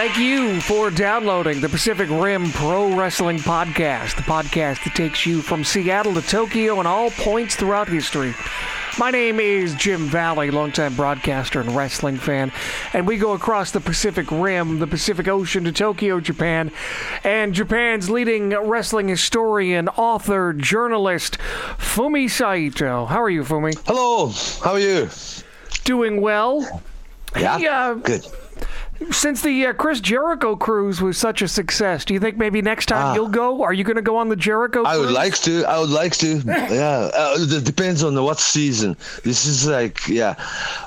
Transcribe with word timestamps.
Thank 0.00 0.16
you 0.16 0.62
for 0.62 0.90
downloading 0.90 1.60
the 1.60 1.68
Pacific 1.68 2.08
Rim 2.08 2.50
Pro 2.52 2.96
Wrestling 2.96 3.36
Podcast, 3.36 4.16
the 4.16 4.22
podcast 4.22 4.82
that 4.84 4.94
takes 4.94 5.26
you 5.26 5.42
from 5.42 5.62
Seattle 5.62 6.14
to 6.14 6.22
Tokyo 6.22 6.78
and 6.78 6.88
all 6.88 7.10
points 7.10 7.54
throughout 7.54 7.86
history. 7.86 8.34
My 8.98 9.10
name 9.10 9.38
is 9.40 9.74
Jim 9.74 10.06
Valley, 10.06 10.50
longtime 10.50 10.96
broadcaster 10.96 11.60
and 11.60 11.76
wrestling 11.76 12.16
fan, 12.16 12.50
and 12.94 13.06
we 13.06 13.18
go 13.18 13.32
across 13.32 13.72
the 13.72 13.80
Pacific 13.80 14.30
Rim, 14.30 14.78
the 14.78 14.86
Pacific 14.86 15.28
Ocean 15.28 15.64
to 15.64 15.72
Tokyo, 15.72 16.18
Japan, 16.18 16.72
and 17.22 17.52
Japan's 17.52 18.08
leading 18.08 18.56
wrestling 18.56 19.06
historian, 19.06 19.86
author, 19.88 20.54
journalist, 20.54 21.36
Fumi 21.76 22.30
Saito. 22.30 23.04
How 23.04 23.20
are 23.20 23.28
you, 23.28 23.42
Fumi? 23.42 23.78
Hello, 23.86 24.32
how 24.64 24.72
are 24.72 24.80
you? 24.80 25.10
Doing 25.84 26.22
well. 26.22 26.82
Yeah, 27.36 27.58
Hey, 27.58 27.66
uh, 27.66 27.94
good. 27.94 28.26
Since 29.10 29.40
the 29.42 29.66
uh, 29.66 29.72
Chris 29.72 30.00
Jericho 30.00 30.54
cruise 30.56 31.00
was 31.00 31.16
such 31.16 31.40
a 31.40 31.48
success, 31.48 32.04
do 32.04 32.12
you 32.12 32.20
think 32.20 32.36
maybe 32.36 32.60
next 32.60 32.86
time 32.86 33.06
Ah. 33.06 33.14
you'll 33.14 33.28
go? 33.28 33.62
Are 33.62 33.72
you 33.72 33.82
going 33.82 33.96
to 33.96 34.02
go 34.02 34.16
on 34.18 34.28
the 34.28 34.36
Jericho 34.36 34.84
I 34.84 34.92
cruise? 34.94 35.06
would 35.06 35.14
like 35.14 35.34
to. 35.38 35.64
I 35.64 35.78
would 35.78 35.88
like 35.90 36.12
to. 36.18 36.42
Yeah, 36.46 37.10
uh, 37.14 37.34
it 37.38 37.64
depends 37.64 38.04
on 38.04 38.14
the 38.14 38.22
what 38.22 38.38
season. 38.38 38.96
This 39.24 39.46
is 39.46 39.66
like 39.66 40.06
yeah, 40.06 40.34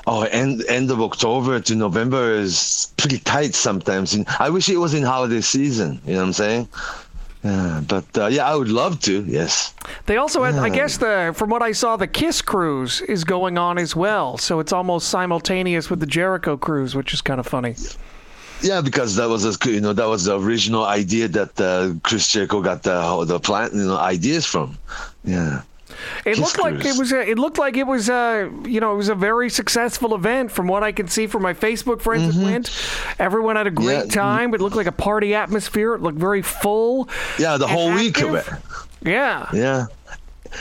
oh, 0.06 0.22
end 0.22 0.64
end 0.68 0.90
of 0.92 1.00
October 1.02 1.58
to 1.60 1.74
November 1.74 2.34
is 2.34 2.92
pretty 2.96 3.18
tight 3.18 3.54
sometimes. 3.54 4.14
And 4.14 4.26
I 4.38 4.48
wish 4.48 4.68
it 4.68 4.76
was 4.76 4.94
in 4.94 5.02
holiday 5.02 5.40
season. 5.40 6.00
You 6.06 6.14
know 6.14 6.20
what 6.20 6.26
I'm 6.26 6.32
saying? 6.32 6.68
Yeah, 7.42 7.82
but 7.86 8.04
uh, 8.16 8.26
yeah, 8.28 8.46
I 8.50 8.54
would 8.54 8.70
love 8.70 9.00
to. 9.00 9.22
Yes. 9.24 9.74
They 10.06 10.16
also 10.16 10.44
had, 10.44 10.54
I 10.54 10.70
guess, 10.70 10.96
the 10.96 11.34
from 11.36 11.50
what 11.50 11.60
I 11.62 11.72
saw, 11.72 11.96
the 11.96 12.06
Kiss 12.06 12.40
cruise 12.40 13.02
is 13.02 13.22
going 13.24 13.58
on 13.58 13.76
as 13.76 13.94
well. 13.94 14.38
So 14.38 14.60
it's 14.60 14.72
almost 14.72 15.08
simultaneous 15.08 15.90
with 15.90 16.00
the 16.00 16.06
Jericho 16.06 16.56
cruise, 16.56 16.94
which 16.94 17.12
is 17.12 17.20
kind 17.20 17.38
of 17.40 17.46
funny. 17.46 17.74
Yeah, 18.64 18.80
because 18.80 19.14
that 19.16 19.28
was 19.28 19.44
a, 19.44 19.52
you 19.70 19.80
know 19.80 19.92
that 19.92 20.08
was 20.08 20.24
the 20.24 20.38
original 20.40 20.84
idea 20.84 21.28
that 21.28 21.60
uh, 21.60 21.92
Chris 22.02 22.26
Jericho 22.32 22.62
got 22.62 22.82
the 22.82 23.24
the 23.26 23.38
plant 23.38 23.74
you 23.74 23.84
know 23.86 23.98
ideas 23.98 24.46
from. 24.46 24.78
Yeah. 25.22 25.62
It 26.24 26.34
Kiss 26.34 26.38
looked 26.40 26.58
like 26.58 26.84
it 26.84 26.98
was. 26.98 27.12
A, 27.12 27.20
it 27.30 27.38
looked 27.38 27.58
like 27.58 27.76
it 27.76 27.86
was. 27.86 28.08
A, 28.08 28.50
you 28.66 28.80
know, 28.80 28.92
it 28.92 28.96
was 28.96 29.08
a 29.10 29.14
very 29.14 29.48
successful 29.50 30.14
event 30.14 30.50
from 30.50 30.66
what 30.66 30.82
I 30.82 30.92
can 30.92 31.08
see 31.08 31.26
from 31.28 31.42
my 31.42 31.54
Facebook 31.54 32.00
friends 32.00 32.34
that 32.36 32.42
went. 32.44 32.70
Everyone 33.18 33.56
had 33.56 33.66
a 33.66 33.70
great 33.70 33.84
Mm-hmm. 34.08 34.08
Yeah. 34.08 34.22
time. 34.22 34.54
It 34.54 34.60
looked 34.60 34.76
like 34.76 34.86
a 34.88 34.92
party 34.92 35.34
atmosphere. 35.34 35.94
It 35.94 36.00
looked 36.02 36.18
very 36.18 36.42
full. 36.42 37.08
Yeah, 37.38 37.58
the 37.58 37.68
whole 37.68 37.92
week 37.94 38.20
of 38.22 38.34
it. 38.34 38.46
Yeah. 39.02 39.48
Yeah. 39.52 39.86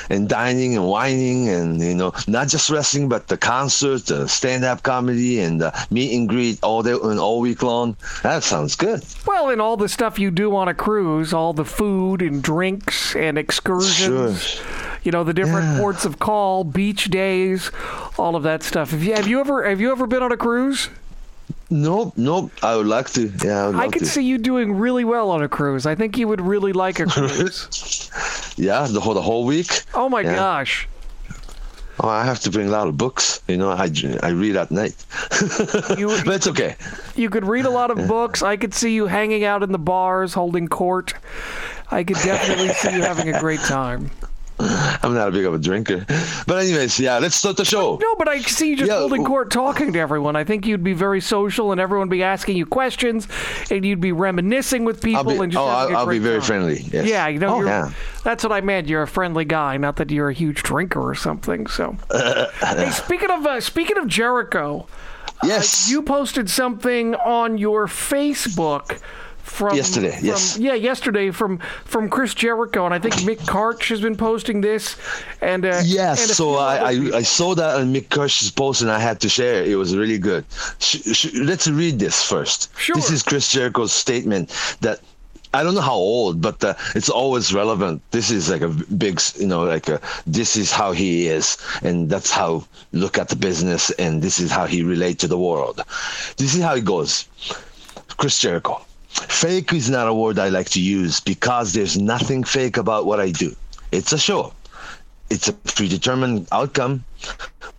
And 0.09 0.27
dining 0.29 0.75
and 0.75 0.85
wining 0.87 1.49
and 1.49 1.81
you 1.81 1.93
know 1.95 2.13
not 2.27 2.47
just 2.47 2.69
wrestling 2.69 3.09
but 3.09 3.27
the 3.27 3.37
concerts, 3.37 4.03
the 4.05 4.27
stand-up 4.27 4.83
comedy 4.83 5.39
and 5.39 5.61
the 5.61 5.73
meet 5.91 6.15
and 6.17 6.27
greet 6.27 6.59
all 6.63 6.83
day 6.83 6.91
and 6.91 7.19
all 7.19 7.39
week 7.39 7.61
long. 7.63 7.95
That 8.23 8.43
sounds 8.43 8.75
good. 8.75 9.03
Well, 9.25 9.49
and 9.49 9.61
all 9.61 9.77
the 9.77 9.89
stuff 9.89 10.17
you 10.19 10.31
do 10.31 10.55
on 10.55 10.67
a 10.67 10.73
cruise, 10.73 11.33
all 11.33 11.53
the 11.53 11.65
food 11.65 12.21
and 12.21 12.41
drinks 12.43 13.15
and 13.15 13.37
excursions. 13.37 14.41
Sure. 14.41 14.65
You 15.03 15.11
know 15.11 15.23
the 15.23 15.33
different 15.33 15.67
Yeah. 15.73 15.79
ports 15.79 16.05
of 16.05 16.19
call, 16.19 16.63
beach 16.63 17.05
days, 17.05 17.71
all 18.17 18.35
of 18.35 18.43
that 18.43 18.63
stuff. 18.63 18.91
Have 18.91 19.03
you 19.03 19.13
have 19.15 19.27
you 19.27 19.39
ever 19.39 19.67
have 19.67 19.81
you 19.81 19.91
ever 19.91 20.07
been 20.07 20.23
on 20.23 20.31
a 20.31 20.37
cruise? 20.37 20.89
Nope, 21.69 22.13
nope. 22.17 22.51
I 22.61 22.75
would 22.75 22.85
like 22.85 23.09
to. 23.11 23.31
Yeah, 23.43 23.69
I 23.69 23.85
I 23.85 23.87
could 23.87 23.99
to. 24.03 24.05
see 24.05 24.23
you 24.23 24.37
doing 24.37 24.73
really 24.77 25.03
well 25.03 25.31
on 25.31 25.41
a 25.41 25.49
cruise. 25.49 25.85
I 25.85 25.95
think 25.95 26.17
you 26.17 26.27
would 26.27 26.39
really 26.41 26.71
like 26.71 26.99
a 26.99 27.05
cruise. 27.15 28.02
Yeah, 28.55 28.87
the 28.89 28.99
whole 28.99 29.13
the 29.13 29.21
whole 29.21 29.45
week. 29.45 29.83
oh 29.93 30.09
my 30.09 30.21
Yeah. 30.21 30.35
gosh. 30.35 30.87
Oh, 31.99 32.09
I 32.09 32.25
have 32.25 32.39
to 32.41 32.49
bring 32.49 32.67
a 32.67 32.71
lot 32.71 32.87
of 32.87 32.97
books. 32.97 33.41
You 33.47 33.55
know, 33.57 33.69
I 33.69 33.89
I 34.23 34.29
read 34.29 34.55
at 34.55 34.71
night. 34.71 34.95
You 35.97 36.07
but 36.25 36.35
it's 36.35 36.47
okay. 36.47 36.75
you 37.15 37.29
could 37.29 37.45
read 37.45 37.65
a 37.65 37.69
lot 37.69 37.91
of 37.91 38.07
books. 38.07 38.41
I 38.41 38.57
could 38.57 38.73
see 38.73 38.93
you 38.93 39.05
hanging 39.07 39.43
out 39.43 39.61
in 39.63 39.71
the 39.71 39.77
bars, 39.77 40.33
holding 40.33 40.67
court. 40.67 41.13
I 41.91 42.03
could 42.03 42.17
definitely 42.17 42.69
see 42.69 42.95
you 42.95 43.01
having 43.03 43.29
a 43.33 43.39
great 43.39 43.59
time. 43.61 44.09
I'm 44.59 45.13
not 45.13 45.27
a 45.27 45.31
big 45.31 45.45
of 45.45 45.53
a 45.53 45.57
drinker. 45.59 46.05
But 46.47 46.63
anyways, 46.63 46.99
yeah, 46.99 47.17
let's 47.19 47.35
start 47.35 47.57
the 47.57 47.65
show. 47.65 47.97
No, 48.01 48.15
but 48.15 48.27
I 48.27 48.39
see 48.41 48.69
you 48.69 48.77
just 48.77 48.89
Yeah, 48.89 48.99
holding 48.99 49.25
court 49.25 49.51
talking 49.51 49.91
to 49.93 49.99
everyone. 49.99 50.35
I 50.35 50.43
think 50.43 50.65
you'd 50.65 50.83
be 50.83 50.93
very 50.93 51.21
social 51.21 51.71
and 51.71 51.81
everyone 51.81 52.07
would 52.07 52.13
be 52.15 52.23
asking 52.23 52.57
you 52.57 52.65
questions 52.65 53.27
and 53.71 53.83
you'd 53.85 53.99
be 54.01 54.11
reminiscing 54.11 54.85
with 54.85 55.01
people 55.01 55.23
be, 55.25 55.37
and 55.37 55.51
just 55.51 55.61
oh, 55.61 55.65
I'll, 55.67 55.97
I'll 55.97 56.07
be 56.07 56.19
very 56.19 56.39
time. 56.39 56.47
friendly. 56.47 56.79
Yes. 56.81 57.07
Yeah, 57.07 57.27
you 57.27 57.39
know, 57.39 57.55
Oh, 57.55 57.63
yeah. 57.65 57.91
that's 58.23 58.43
what 58.43 58.51
I 58.53 58.61
meant. 58.61 58.87
You're 58.87 59.01
a 59.03 59.07
friendly 59.07 59.45
guy, 59.45 59.77
not 59.77 59.95
that 59.97 60.11
you're 60.11 60.29
a 60.29 60.33
huge 60.33 60.63
drinker 60.63 61.01
or 61.01 61.15
something. 61.15 61.67
So, 61.67 61.97
hey, 62.11 62.89
speaking 62.91 63.31
of 63.31 63.45
uh, 63.45 63.59
speaking 63.59 63.97
of 63.97 64.07
Jericho, 64.07 64.87
Yes. 65.43 65.89
you 65.91 66.01
posted 66.03 66.49
something 66.49 67.15
on 67.15 67.57
your 67.57 67.87
Facebook 67.87 68.99
from 69.43 69.75
Yesterday, 69.75 70.15
from- 70.17 70.25
yes. 70.25 70.57
yeah, 70.57 70.73
yesterday 70.73 71.29
from 71.29 71.59
from 71.85 72.09
Chris 72.09 72.33
Jericho, 72.33 72.85
and 72.85 72.93
I 72.93 72.99
think 72.99 73.13
Mick 73.15 73.39
Karch 73.45 73.89
has 73.89 74.01
been 74.01 74.15
posting 74.15 74.61
this, 74.61 74.95
and 75.41 75.65
uh, 75.65 75.81
Yes, 75.85 76.23
and 76.23 76.31
so 76.35 76.55
I, 76.55 76.75
I. 76.77 76.91
I 77.17 77.21
saw 77.21 77.53
that 77.55 77.75
on 77.75 77.93
Mick 77.93 78.07
Karch's 78.09 78.49
post 78.51 78.81
and 78.81 78.89
I 78.89 78.99
had 78.99 79.19
to 79.21 79.29
share 79.29 79.61
it. 79.61 79.67
It 79.67 79.75
was 79.75 79.95
really 79.95 80.17
good. 80.17 80.45
Sh- 80.79 81.01
sh- 81.13 81.33
let's 81.35 81.67
read 81.67 81.99
this 81.99 82.23
first. 82.23 82.75
Sure. 82.79 82.95
This 82.95 83.11
is 83.11 83.21
Chris 83.21 83.51
Jericho's 83.51 83.91
statement 83.91 84.49
that 84.81 84.99
I 85.53 85.61
don't 85.61 85.75
know 85.75 85.81
how 85.81 85.93
old, 85.93 86.41
but 86.41 86.63
uh, 86.63 86.73
it's 86.95 87.09
always 87.09 87.53
relevant. 87.53 88.01
This 88.11 88.31
is 88.31 88.49
like 88.49 88.61
a 88.61 88.69
big, 88.69 89.21
you 89.37 89.45
know, 89.47 89.65
like 89.65 89.87
a, 89.87 89.99
this 90.25 90.55
is 90.55 90.71
how 90.71 90.93
he 90.93 91.27
is, 91.27 91.57
and 91.83 92.09
that's 92.09 92.31
how 92.31 92.65
look 92.93 93.17
at 93.19 93.27
the 93.29 93.35
business, 93.35 93.91
and 93.99 94.21
this 94.21 94.39
is 94.39 94.49
how 94.51 94.65
he 94.65 94.81
relate 94.83 95.19
to 95.19 95.27
the 95.27 95.37
world. 95.37 95.81
This 96.37 96.55
is 96.55 96.61
how 96.63 96.73
it 96.75 96.85
goes. 96.85 97.27
Chris 98.17 98.39
Jericho. 98.39 98.81
Fake 99.13 99.73
is 99.73 99.89
not 99.89 100.07
a 100.07 100.13
word 100.13 100.39
I 100.39 100.49
like 100.49 100.69
to 100.71 100.81
use 100.81 101.19
because 101.19 101.73
there's 101.73 101.97
nothing 101.97 102.43
fake 102.43 102.77
about 102.77 103.05
what 103.05 103.19
I 103.19 103.31
do. 103.31 103.55
It's 103.91 104.11
a 104.11 104.17
show. 104.17 104.53
It's 105.29 105.47
a 105.47 105.53
predetermined 105.53 106.47
outcome. 106.51 107.05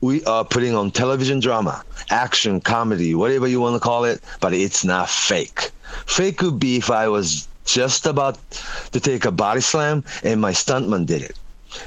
We 0.01 0.25
are 0.25 0.45
putting 0.45 0.75
on 0.75 0.91
television 0.91 1.41
drama, 1.41 1.85
action, 2.11 2.61
comedy, 2.61 3.15
whatever 3.15 3.49
you 3.49 3.61
want 3.61 3.75
to 3.75 3.81
call 3.81 4.05
it, 4.05 4.23
but 4.41 4.53
it's 4.55 4.85
not 4.85 5.09
fake. 5.09 5.71
Fake 6.07 6.41
would 6.43 6.59
be 6.59 6.77
if 6.77 6.91
I 6.91 7.09
was 7.09 7.49
just 7.65 8.07
about 8.07 8.39
to 8.93 9.01
take 9.01 9.25
a 9.25 9.33
body 9.33 9.61
slam 9.61 10.05
and 10.23 10.41
my 10.41 10.53
stuntman 10.53 11.07
did 11.07 11.23
it. 11.23 11.37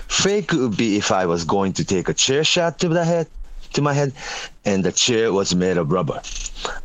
Fake 0.07 0.51
would 0.51 0.75
be 0.75 0.97
if 0.97 1.11
I 1.11 1.25
was 1.25 1.45
going 1.45 1.73
to 1.73 1.85
take 1.85 2.09
a 2.09 2.13
chair 2.13 2.43
shot 2.43 2.79
to 2.79 2.89
the 2.89 3.05
head, 3.05 3.27
to 3.73 3.81
my 3.81 3.93
head, 3.93 4.13
and 4.65 4.83
the 4.83 4.91
chair 4.91 5.31
was 5.31 5.55
made 5.55 5.77
of 5.77 5.91
rubber. 5.91 6.21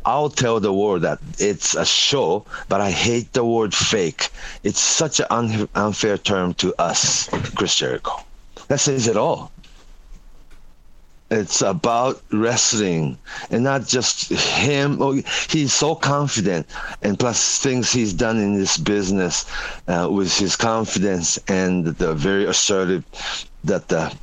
I'll 0.05 0.29
tell 0.29 0.59
the 0.59 0.73
world 0.73 1.01
that 1.03 1.19
it's 1.39 1.75
a 1.75 1.85
show, 1.85 2.45
but 2.69 2.81
I 2.81 2.91
hate 2.91 3.33
the 3.33 3.45
word 3.45 3.73
fake. 3.73 4.29
It's 4.63 4.79
such 4.79 5.19
an 5.19 5.27
un- 5.29 5.69
unfair 5.75 6.17
term 6.17 6.53
to 6.55 6.73
us, 6.79 7.29
Chris 7.55 7.75
Jericho. 7.75 8.23
That 8.67 8.79
says 8.79 9.07
it 9.07 9.17
all. 9.17 9.51
It's 11.33 11.63
about 11.63 12.21
wrestling 12.31 13.17
and 13.49 13.63
not 13.63 13.87
just 13.87 14.29
him. 14.29 15.01
Oh, 15.01 15.13
he's 15.49 15.73
so 15.73 15.95
confident, 15.95 16.67
and 17.01 17.17
plus 17.17 17.57
things 17.57 17.91
he's 17.91 18.13
done 18.13 18.37
in 18.37 18.53
this 18.53 18.77
business 18.77 19.45
uh, 19.87 20.07
with 20.11 20.37
his 20.37 20.55
confidence 20.55 21.39
and 21.47 21.87
the 21.87 22.13
very 22.13 22.45
assertive 22.45 23.03
that 23.63 23.87
the. 23.87 24.15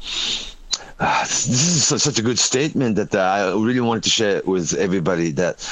Uh, 1.00 1.22
this 1.22 1.48
is 1.48 2.02
such, 2.02 2.18
a 2.18 2.22
good 2.22 2.38
statement 2.38 2.96
that 2.96 3.14
I 3.14 3.52
really 3.54 3.80
wanted 3.80 4.02
to 4.02 4.10
share 4.10 4.42
with 4.44 4.74
everybody. 4.74 5.30
That 5.30 5.66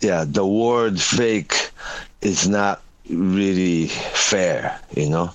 yeah, 0.00 0.24
the 0.26 0.46
word 0.46 0.98
fake 0.98 1.70
is 2.22 2.48
not 2.48 2.80
really 3.10 3.88
fair, 3.88 4.80
you 4.96 5.10
know, 5.10 5.34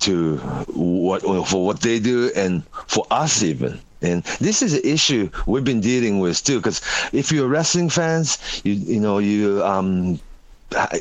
to 0.00 0.36
what 0.68 1.22
for 1.48 1.64
what 1.64 1.80
they 1.80 1.98
do 1.98 2.30
and 2.36 2.62
for 2.86 3.06
us 3.10 3.42
even. 3.42 3.80
And 4.02 4.22
this 4.38 4.60
is 4.60 4.74
an 4.74 4.82
issue 4.84 5.30
we've 5.46 5.64
been 5.64 5.80
dealing 5.80 6.18
with 6.18 6.44
too, 6.44 6.58
because 6.58 6.82
if 7.12 7.32
you're 7.32 7.48
wrestling 7.48 7.88
fans, 7.88 8.36
you 8.64 8.74
you 8.74 9.00
know 9.00 9.16
you 9.16 9.64
um 9.64 10.20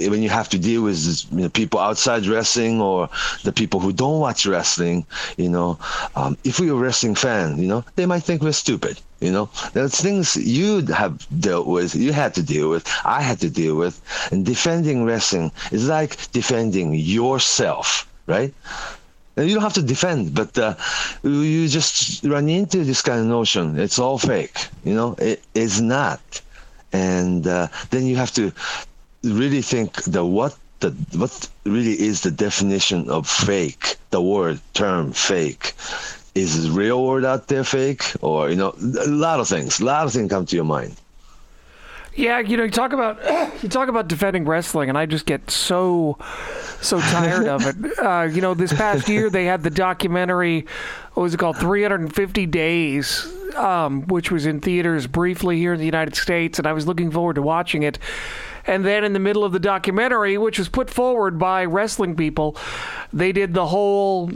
when 0.10 0.22
you 0.22 0.30
have 0.30 0.50
to 0.50 0.60
deal 0.60 0.84
with 0.84 1.26
you 1.32 1.42
know, 1.42 1.50
people 1.50 1.80
outside 1.80 2.26
wrestling 2.28 2.82
or 2.82 3.10
the 3.44 3.52
people 3.52 3.80
who 3.80 3.92
don't 3.94 4.20
watch 4.20 4.46
wrestling, 4.46 5.06
you 5.38 5.50
know, 5.50 5.78
um, 6.16 6.38
if 6.44 6.60
you're 6.60 6.78
a 6.78 6.80
wrestling 6.80 7.16
fan, 7.16 7.58
you 7.58 7.68
know, 7.68 7.84
they 7.96 8.06
might 8.06 8.24
think 8.24 8.42
we're 8.42 8.52
stupid. 8.52 9.00
You 9.22 9.32
know, 9.32 9.50
there's 9.74 10.02
things 10.02 10.36
you 10.36 10.84
have 10.88 11.28
dealt 11.40 11.68
with, 11.68 11.96
you 11.96 12.12
had 12.12 12.34
to 12.34 12.42
deal 12.42 12.70
with, 12.72 12.88
I 13.06 13.22
had 13.22 13.40
to 13.42 13.52
deal 13.52 13.76
with, 13.76 14.02
and 14.32 14.44
defending 14.44 15.06
wrestling 15.06 15.52
is 15.72 15.88
like 15.88 16.32
defending 16.32 16.96
yourself, 16.96 18.12
right? 18.26 18.52
And 19.38 19.48
you 19.48 19.54
don't 19.54 19.64
have 19.64 19.74
to 19.74 19.84
defend, 19.84 20.34
but 20.34 20.58
uh, 20.58 20.74
you 21.22 21.68
just 21.68 22.24
run 22.24 22.50
into 22.50 22.84
this 22.84 23.04
kind 23.04 23.20
of 23.20 23.28
notion. 23.28 23.80
It's 23.80 24.00
all 24.00 24.18
fake, 24.18 24.58
you 24.84 24.94
know. 24.96 25.16
It 25.20 25.44
is 25.54 25.80
not, 25.80 26.42
and 26.92 27.46
uh, 27.48 27.68
then 27.92 28.08
you 28.08 28.16
have 28.18 28.34
to 28.34 28.52
really 29.24 29.62
think 29.62 30.04
the 30.04 30.26
what 30.26 30.58
the 30.80 30.92
what 31.16 31.50
really 31.64 32.00
is 32.00 32.22
the 32.22 32.32
definition 32.32 33.10
of 33.10 33.28
fake. 33.28 33.98
The 34.10 34.22
word 34.22 34.60
term 34.74 35.14
fake 35.14 35.74
is 36.36 36.64
the 36.64 36.72
real 36.72 37.06
word 37.06 37.26
out 37.26 37.48
there 37.48 37.64
fake, 37.64 38.04
or 38.22 38.50
you 38.50 38.56
know, 38.56 38.74
a 38.80 39.08
lot 39.08 39.40
of 39.40 39.48
things. 39.48 39.80
A 39.80 39.86
lot 39.86 40.06
of 40.06 40.14
things 40.14 40.30
come 40.30 40.46
to 40.46 40.56
your 40.56 40.66
mind. 40.66 40.96
Yeah, 42.14 42.40
you 42.40 42.58
know, 42.58 42.64
you 42.64 42.72
talk 42.72 42.92
about 42.92 43.20
you 43.64 43.70
talk 43.70 43.88
about 43.88 44.08
defending 44.08 44.46
wrestling, 44.46 44.90
and 44.90 44.98
I 44.98 45.06
just 45.06 45.26
get 45.26 45.50
so 45.50 46.18
so 46.82 47.00
tired 47.00 47.48
of 47.48 47.66
it. 47.66 47.76
Uh, 48.02 48.24
you 48.24 48.42
know, 48.42 48.56
this 48.56 48.74
past 48.74 49.08
year 49.08 49.30
they 49.30 49.46
had 49.46 49.62
the 49.62 49.70
documentary. 49.70 50.66
What 51.14 51.24
was 51.24 51.34
it 51.34 51.38
called? 51.38 51.58
350 51.58 52.46
Days, 52.48 53.32
um, 53.56 54.08
which 54.08 54.32
was 54.32 54.46
in 54.48 54.60
theaters 54.60 55.06
briefly 55.06 55.58
here 55.58 55.74
in 55.74 55.80
the 55.80 55.86
United 55.86 56.16
States, 56.16 56.58
and 56.58 56.68
I 56.68 56.74
was 56.74 56.88
looking 56.88 57.12
forward 57.12 57.36
to 57.36 57.42
watching 57.44 57.84
it. 57.84 58.00
And 58.68 58.86
then 58.86 59.04
in 59.04 59.14
the 59.14 59.20
middle 59.20 59.44
of 59.44 59.52
the 59.52 59.60
documentary, 59.60 60.38
which 60.38 60.60
was 60.60 60.70
put 60.70 60.90
forward 60.90 61.40
by 61.40 61.66
wrestling 61.66 62.16
people, 62.16 62.56
they 63.12 63.32
did 63.32 63.54
the 63.54 63.68
whole 63.68 64.32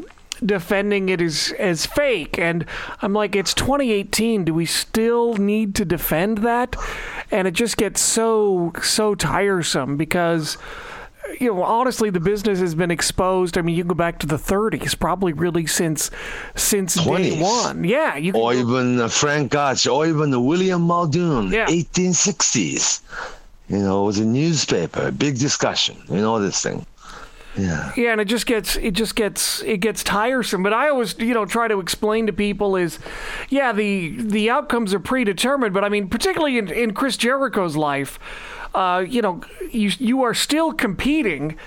defending 0.45 1.07
it 1.07 1.21
as 1.21 1.53
as 1.59 1.85
fake 1.85 2.37
and 2.37 2.65
I'm 3.01 3.13
like 3.13 3.37
it's 3.37 3.53
2018 3.53 4.43
do 4.43 4.53
we 4.53 4.65
still 4.65 5.35
need 5.35 5.73
to 5.75 5.85
defend 5.85 6.39
that 6.39 6.75
and 7.31 7.47
it 7.47 7.51
just 7.53 7.77
gets 7.77 8.01
so 8.01 8.73
so 8.83 9.15
tiresome 9.15 9.95
because 9.95 10.57
you 11.39 11.47
know 11.53 11.63
honestly 11.63 12.09
the 12.09 12.19
business 12.19 12.59
has 12.59 12.75
been 12.75 12.91
exposed 12.91 13.57
I 13.57 13.61
mean 13.61 13.77
you 13.77 13.83
can 13.83 13.87
go 13.87 13.95
back 13.95 14.19
to 14.19 14.27
the 14.27 14.35
30s 14.35 14.99
probably 14.99 15.31
really 15.31 15.67
since 15.67 16.11
since 16.53 16.97
20s. 16.97 17.17
day 17.17 17.41
1 17.41 17.83
yeah 17.85 18.17
you 18.17 18.33
can 18.33 18.41
or 18.41 18.51
go- 18.53 18.59
even 18.59 18.99
uh, 18.99 19.07
Frank 19.07 19.53
Gotch, 19.53 19.87
or 19.87 20.05
even 20.05 20.45
William 20.45 20.81
Muldoon, 20.81 21.49
Yeah. 21.49 21.65
1860s. 21.67 22.99
You 23.67 23.79
know, 23.79 24.03
it 24.03 24.05
was 24.05 24.19
a 24.19 24.25
newspaper, 24.25 25.11
big 25.11 25.39
discussion, 25.39 25.97
you 26.09 26.17
know, 26.17 26.39
this 26.39 26.61
thing. 26.61 26.85
Yeah. 27.57 27.91
Yeah, 27.95 28.11
and 28.11 28.19
it 28.19 28.25
just 28.25 28.45
gets 28.47 28.75
it 28.75 28.91
just 28.91 29.15
gets 29.15 29.61
it 29.63 29.77
gets 29.77 30.03
tiresome. 30.03 30.61
But 30.61 30.73
I 30.73 30.89
always 30.89 31.17
you 31.17 31.33
know 31.33 31.45
try 31.45 31.67
to 31.69 31.79
explain 31.79 32.27
to 32.27 32.33
people 32.33 32.75
is, 32.75 32.99
yeah, 33.49 33.71
the 33.71 34.09
the 34.21 34.49
outcomes 34.49 34.93
are 34.93 34.99
predetermined. 34.99 35.73
But 35.73 35.83
I 35.85 35.89
mean, 35.89 36.09
particularly 36.09 36.57
in, 36.57 36.69
in 36.69 36.93
Chris 36.93 37.15
Jericho's 37.15 37.77
life, 37.77 38.19
uh, 38.75 39.05
you 39.07 39.21
know, 39.21 39.39
you 39.71 39.89
you 39.99 40.23
are 40.23 40.33
still 40.33 40.73
competing. 40.73 41.57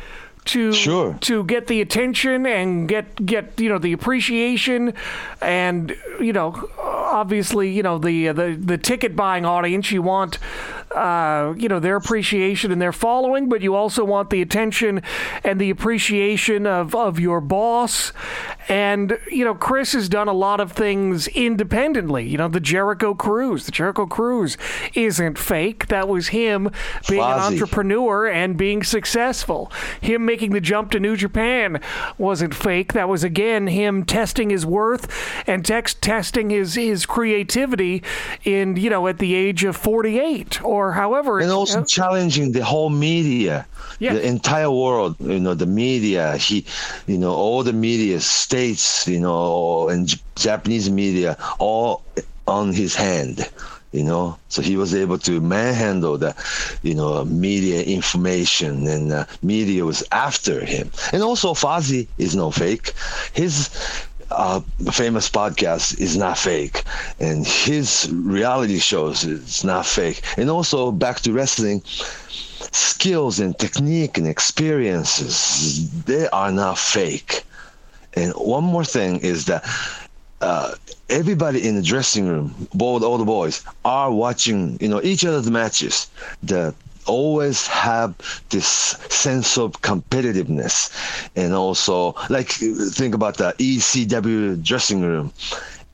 To, 0.45 0.73
Sure. 0.73 1.15
to 1.21 1.45
get 1.45 1.67
the 1.67 1.83
attention 1.83 2.47
and 2.47 2.89
get 2.89 3.27
get 3.27 3.61
you 3.61 3.69
know 3.69 3.77
the 3.77 3.93
appreciation 3.93 4.95
and 5.43 5.95
you 6.21 6.33
know 6.33 6.71
obviously 6.79 7.71
you 7.71 7.83
know 7.83 7.99
the 7.99 8.29
the 8.29 8.59
the 8.59 8.79
ticket 8.79 9.15
buying 9.15 9.45
audience 9.45 9.91
you 9.91 10.01
want 10.01 10.39
uh, 10.93 11.55
you 11.57 11.69
know 11.69 11.81
their 11.81 11.97
appreciation 11.97 12.73
and 12.73 12.81
their 12.81 12.93
following 12.93 13.49
but 13.49 13.63
you 13.63 13.75
also 13.75 14.05
want 14.05 14.31
the 14.31 14.43
attention 14.43 15.03
and 15.45 15.61
the 15.61 15.71
appreciation 15.71 16.67
of 16.67 16.95
of 16.95 17.19
your 17.19 17.41
boss. 17.41 18.13
And 18.69 19.19
you 19.31 19.45
know 19.45 19.55
Chris 19.55 19.93
has 19.93 20.09
done 20.09 20.29
a 20.29 20.33
lot 20.33 20.61
of 20.61 20.73
things 20.73 21.29
independently. 21.29 22.27
You 22.27 22.39
know 22.39 22.49
the 22.49 22.61
Jericho 22.61 23.15
Cruise. 23.15 23.67
The 23.67 23.73
Jericho 23.73 24.07
Cruise 24.07 24.57
isn't 24.95 25.39
fake. 25.39 25.89
That 25.89 26.09
was 26.09 26.29
him 26.29 26.71
being 27.09 27.23
an 27.23 27.39
entrepreneur 27.39 28.27
and 28.27 28.57
being 28.57 28.83
successful. 28.83 29.73
Him 30.01 30.25
making 30.25 30.53
the 30.53 30.61
jump 30.61 30.91
to 30.93 31.01
New 31.01 31.17
Japan 31.17 31.81
wasn't 32.17 32.55
fake. 32.55 32.93
That 32.93 33.09
was 33.09 33.25
again 33.25 33.67
him 33.69 34.05
testing 34.05 34.51
his 34.51 34.67
worth 34.67 35.09
and 35.47 35.65
text 35.65 36.03
testing 36.03 36.51
his 36.51 36.75
his 36.75 37.07
creativity 37.07 38.03
in 38.45 38.77
you 38.77 38.91
know 38.91 39.07
at 39.07 39.19
the 39.19 39.35
age 39.35 39.65
of 39.65 39.77
48 39.77 40.63
or 40.63 40.78
however 40.87 41.33
and 41.41 41.51
also 41.51 41.79
challenging 41.85 42.53
the 42.53 42.65
whole 42.65 42.91
media 42.91 43.67
Yeah. 43.99 44.15
the 44.15 44.23
entire 44.35 44.71
world 44.71 45.17
you 45.19 45.41
know 45.45 45.55
the 45.55 45.67
media. 45.67 46.25
He 46.37 46.57
you 47.07 47.19
know 47.23 47.33
all 47.43 47.63
the 47.63 47.73
media 47.89 48.21
states 48.21 49.07
you 49.07 49.21
know 49.21 49.89
and 49.91 50.07
J- 50.07 50.19
japanese 50.37 50.89
media 50.91 51.37
all 51.59 51.91
on 52.47 52.73
his 52.73 52.95
hand 52.95 53.37
you 53.93 54.05
know. 54.05 54.37
So 54.49 54.61
he 54.63 54.77
was 54.77 54.95
able 54.95 55.19
to 55.29 55.41
manhandle 55.41 56.17
the 56.19 56.33
you 56.83 56.95
know 56.95 57.25
media 57.25 57.83
information 57.83 58.87
and 58.87 59.13
uh, 59.13 59.25
media 59.43 59.85
was 59.85 60.03
after 60.13 60.65
him. 60.65 60.91
And 61.13 61.23
also 61.23 61.55
Fozzy 61.55 62.07
is 62.19 62.35
no 62.37 62.51
fake. 62.51 62.93
His 63.33 63.69
uh, 64.31 64.61
famous 64.93 65.29
podcast 65.29 65.99
is 66.01 66.17
not 66.17 66.39
fake, 66.39 66.85
and 67.21 67.47
his 67.47 68.09
reality 68.13 68.79
shows 68.79 69.25
is 69.25 69.65
not 69.65 69.87
fake. 69.87 70.23
And 70.37 70.51
also 70.51 70.91
back 70.93 71.21
to 71.21 71.33
wrestling, 71.33 71.83
skills 71.85 73.41
and 73.41 73.59
technique 73.59 74.19
and 74.19 74.27
experiences 74.27 75.91
they 76.05 76.29
are 76.29 76.53
not 76.53 76.79
fake. 76.79 77.45
And 78.15 78.33
one 78.35 78.65
more 78.65 78.85
thing 78.85 79.21
is 79.21 79.47
that 79.47 79.65
uh, 80.41 80.75
everybody 81.09 81.67
in 81.67 81.77
the 81.77 81.83
dressing 81.83 82.27
room, 82.27 82.69
both 82.75 83.03
all 83.03 83.19
the 83.19 83.25
boys, 83.25 83.65
are 83.85 84.11
watching, 84.13 84.77
you 84.81 84.89
know, 84.89 85.01
each 85.03 85.25
other's 85.25 85.51
matches. 85.51 86.09
The 86.43 86.75
always 87.09 87.67
have 87.67 88.15
this 88.51 88.69
sense 88.69 89.59
of 89.59 89.73
competitiveness 89.83 90.93
and 91.35 91.55
also 91.55 92.15
like 92.31 92.49
think 92.49 93.15
about 93.15 93.37
the 93.39 93.55
ECW 93.59 94.63
dressing 94.63 95.03
room. 95.03 95.33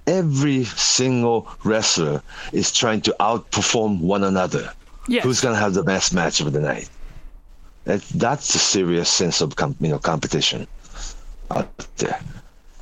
Every 0.06 0.64
single 0.64 1.49
wrestler 1.64 2.22
is 2.52 2.70
trying 2.70 3.00
to 3.02 3.16
outperform 3.20 4.00
one 4.00 4.25
another. 4.25 4.72
Yes. 5.06 5.22
who's 5.22 5.40
going 5.40 5.55
to 5.55 5.61
have 5.61 5.75
the 5.75 5.82
best 5.82 6.14
match 6.14 6.40
of 6.40 6.52
the 6.52 6.61
night? 6.61 6.88
That, 7.84 8.00
that's 8.14 8.55
a 8.55 8.58
serious 8.58 9.11
sense 9.11 9.43
of 9.43 9.52
you 9.81 9.88
know 9.88 9.99
competition 9.99 10.66
out 11.50 11.69
there 11.99 12.19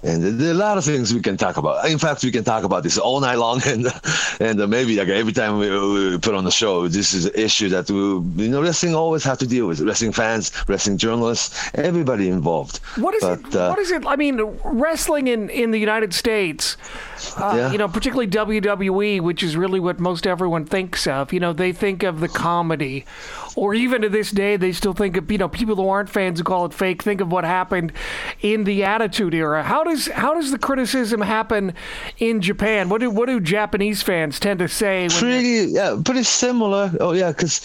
and 0.02 0.22
there 0.40 0.48
are 0.48 0.52
a 0.52 0.54
lot 0.54 0.78
of 0.78 0.84
things 0.84 1.14
we 1.14 1.20
can 1.20 1.36
talk 1.36 1.56
about. 1.56 1.88
In 1.88 1.98
fact, 1.98 2.24
we 2.24 2.30
can 2.30 2.44
talk 2.44 2.64
about 2.64 2.82
this 2.82 2.98
all 2.98 3.20
night 3.20 3.36
long, 3.36 3.60
and 3.66 3.86
and 4.40 4.68
maybe 4.68 4.96
like 4.96 5.08
every 5.08 5.32
time 5.32 5.58
we, 5.58 5.70
we 5.70 6.18
put 6.18 6.34
on 6.34 6.44
the 6.44 6.50
show, 6.50 6.88
this 6.88 7.14
is 7.14 7.26
an 7.26 7.34
issue 7.34 7.68
that 7.68 7.90
we, 7.90 8.44
you 8.44 8.50
know, 8.50 8.62
wrestling 8.62 8.94
always 8.94 9.24
have 9.24 9.38
to 9.38 9.46
deal 9.46 9.66
with. 9.66 9.80
Wrestling 9.80 10.12
fans, 10.12 10.52
wrestling 10.68 10.96
journalists, 10.96 11.70
everybody 11.74 12.28
involved. 12.28 12.78
What 12.96 13.14
is 13.14 13.22
but, 13.22 13.40
it? 13.40 13.56
uh, 13.56 13.68
what 13.68 13.78
is 13.78 13.90
it? 13.90 14.06
I 14.06 14.16
mean, 14.16 14.40
wrestling 14.64 15.28
in, 15.28 15.50
in 15.50 15.70
the 15.70 15.78
United 15.78 16.14
States, 16.14 16.76
uh, 17.36 17.54
Yeah. 17.56 17.72
you 17.72 17.78
know, 17.78 17.88
particularly 17.88 18.26
WWE, 18.30 19.20
which 19.20 19.42
is 19.42 19.56
really 19.56 19.80
what 19.80 19.98
most 20.00 20.26
everyone 20.26 20.64
thinks 20.64 21.06
of. 21.06 21.32
You 21.32 21.40
know, 21.40 21.52
they 21.52 21.72
think 21.72 22.02
of 22.02 22.20
the 22.20 22.28
comedy, 22.28 23.04
or 23.56 23.74
even 23.74 24.02
to 24.02 24.08
this 24.08 24.30
day, 24.30 24.56
they 24.56 24.72
still 24.72 24.92
think 24.92 25.16
of 25.16 25.30
you 25.30 25.38
know 25.38 25.48
people 25.48 25.76
who 25.76 25.88
aren't 25.88 26.08
fans 26.10 26.38
who 26.38 26.44
call 26.44 26.64
it 26.66 26.74
fake 26.74 27.02
think 27.02 27.20
of 27.20 27.30
what 27.30 27.44
happened 27.44 27.92
in 28.40 28.64
the 28.64 28.84
Attitude 28.84 29.34
Era. 29.34 29.62
How 29.62 29.84
does 29.84 30.06
how 30.08 30.34
does 30.34 30.50
the 30.50 30.58
criticism 30.58 31.20
happen 31.20 31.74
in 32.18 32.40
Japan? 32.40 32.88
What 32.88 33.00
do 33.00 33.10
what 33.10 33.26
do 33.28 33.40
Japanese 33.40 34.02
fans 34.02 34.40
tend 34.40 34.58
to 34.60 34.68
say? 34.68 35.02
When 35.02 35.10
pretty 35.10 35.72
yeah 35.72 35.96
pretty 36.04 36.22
similar 36.22 36.92
oh 37.00 37.12
yeah 37.12 37.30
because 37.32 37.60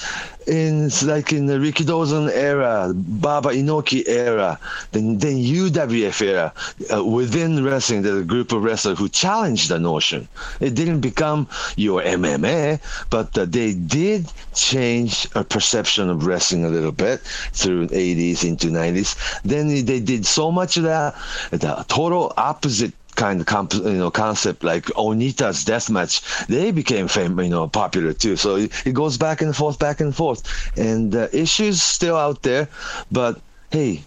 in 0.47 0.89
like 1.03 1.33
in 1.33 1.45
the 1.45 1.55
rikidozan 1.55 2.31
era 2.31 2.91
baba 2.95 3.49
inoki 3.49 4.03
era 4.07 4.57
then 4.93 5.17
then 5.17 5.35
uwf 5.35 6.21
era 6.21 6.53
uh, 6.93 7.03
within 7.03 7.63
wrestling 7.63 8.01
there's 8.01 8.21
a 8.21 8.25
group 8.25 8.51
of 8.51 8.63
wrestlers 8.63 8.97
who 8.97 9.09
challenged 9.09 9.69
the 9.69 9.79
notion. 9.79 10.27
It 10.59 10.73
didn't 10.73 11.01
become 11.01 11.47
your 11.75 12.01
mma 12.01 12.79
but 13.09 13.37
uh, 13.37 13.45
they 13.45 13.73
did 13.73 14.31
change 14.53 15.27
a 15.35 15.43
perception 15.43 16.09
of 16.09 16.25
wrestling 16.25 16.63
a 16.63 16.69
little 16.69 16.91
bit 16.93 17.19
through 17.51 17.87
80s 17.87 18.43
into 18.45 18.67
90s 18.67 19.41
then 19.43 19.67
they 19.85 19.99
did 19.99 20.25
so 20.25 20.51
much 20.51 20.77
of 20.77 20.83
that 20.83 21.15
the 21.51 21.85
total 21.87 22.33
opposite 22.37 22.93
kind 23.17 23.41
of 23.41 23.47
comp- 23.47 23.73
you 23.73 23.99
know 24.01 24.09
concept 24.11 24.63
like 24.63 24.85
Onita's 24.95 25.65
death 25.65 25.89
match, 25.89 26.21
they 26.47 26.71
became 26.71 27.07
famous, 27.09 27.43
you 27.45 27.51
know, 27.51 27.67
popular 27.67 28.13
too. 28.13 28.37
So 28.37 28.55
it, 28.55 28.71
it 28.87 28.93
goes 28.93 29.17
back 29.17 29.41
and 29.41 29.53
forth, 29.55 29.79
back 29.79 29.99
and 29.99 30.15
forth, 30.15 30.41
and 30.77 31.13
uh, 31.13 31.27
issues 31.33 31.81
still 31.83 32.15
out 32.15 32.43
there. 32.43 32.69
But 33.11 33.41
hey, 33.71 34.03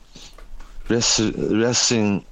rest- 0.88 1.32
wrestling, 1.36 2.24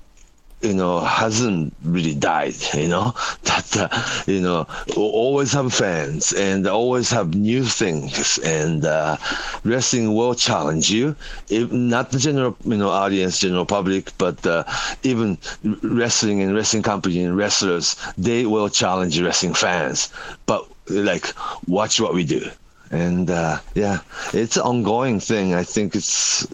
you 0.60 0.74
know, 0.74 1.00
hasn't 1.00 1.74
really 1.84 2.14
died. 2.14 2.54
You 2.74 2.88
know 2.88 3.14
that 3.44 3.76
uh, 3.76 3.88
you 4.26 4.40
know 4.40 4.66
always 4.96 5.52
have 5.52 5.72
fans 5.72 6.32
and 6.32 6.66
always 6.66 7.10
have 7.10 7.34
new 7.34 7.64
things, 7.64 8.38
and 8.38 8.84
uh, 8.84 9.16
wrestling 9.64 10.14
will 10.14 10.34
challenge 10.34 10.90
you. 10.90 11.14
If 11.48 11.70
not 11.72 12.10
the 12.10 12.18
general 12.18 12.56
you 12.64 12.76
know 12.76 12.90
audience, 12.90 13.38
general 13.38 13.66
public, 13.66 14.12
but 14.18 14.44
uh, 14.46 14.64
even 15.02 15.38
wrestling 15.82 16.42
and 16.42 16.54
wrestling 16.54 16.82
company 16.82 17.22
and 17.22 17.36
wrestlers, 17.36 17.96
they 18.16 18.46
will 18.46 18.68
challenge 18.68 19.20
wrestling 19.20 19.54
fans. 19.54 20.10
But 20.46 20.68
like, 20.88 21.26
watch 21.66 22.00
what 22.00 22.14
we 22.14 22.24
do 22.24 22.50
and 22.90 23.30
uh, 23.30 23.58
yeah, 23.74 24.00
it's 24.32 24.56
an 24.56 24.62
ongoing 24.62 25.20
thing. 25.20 25.54
I 25.54 25.64
think 25.64 25.94
it's 25.94 26.44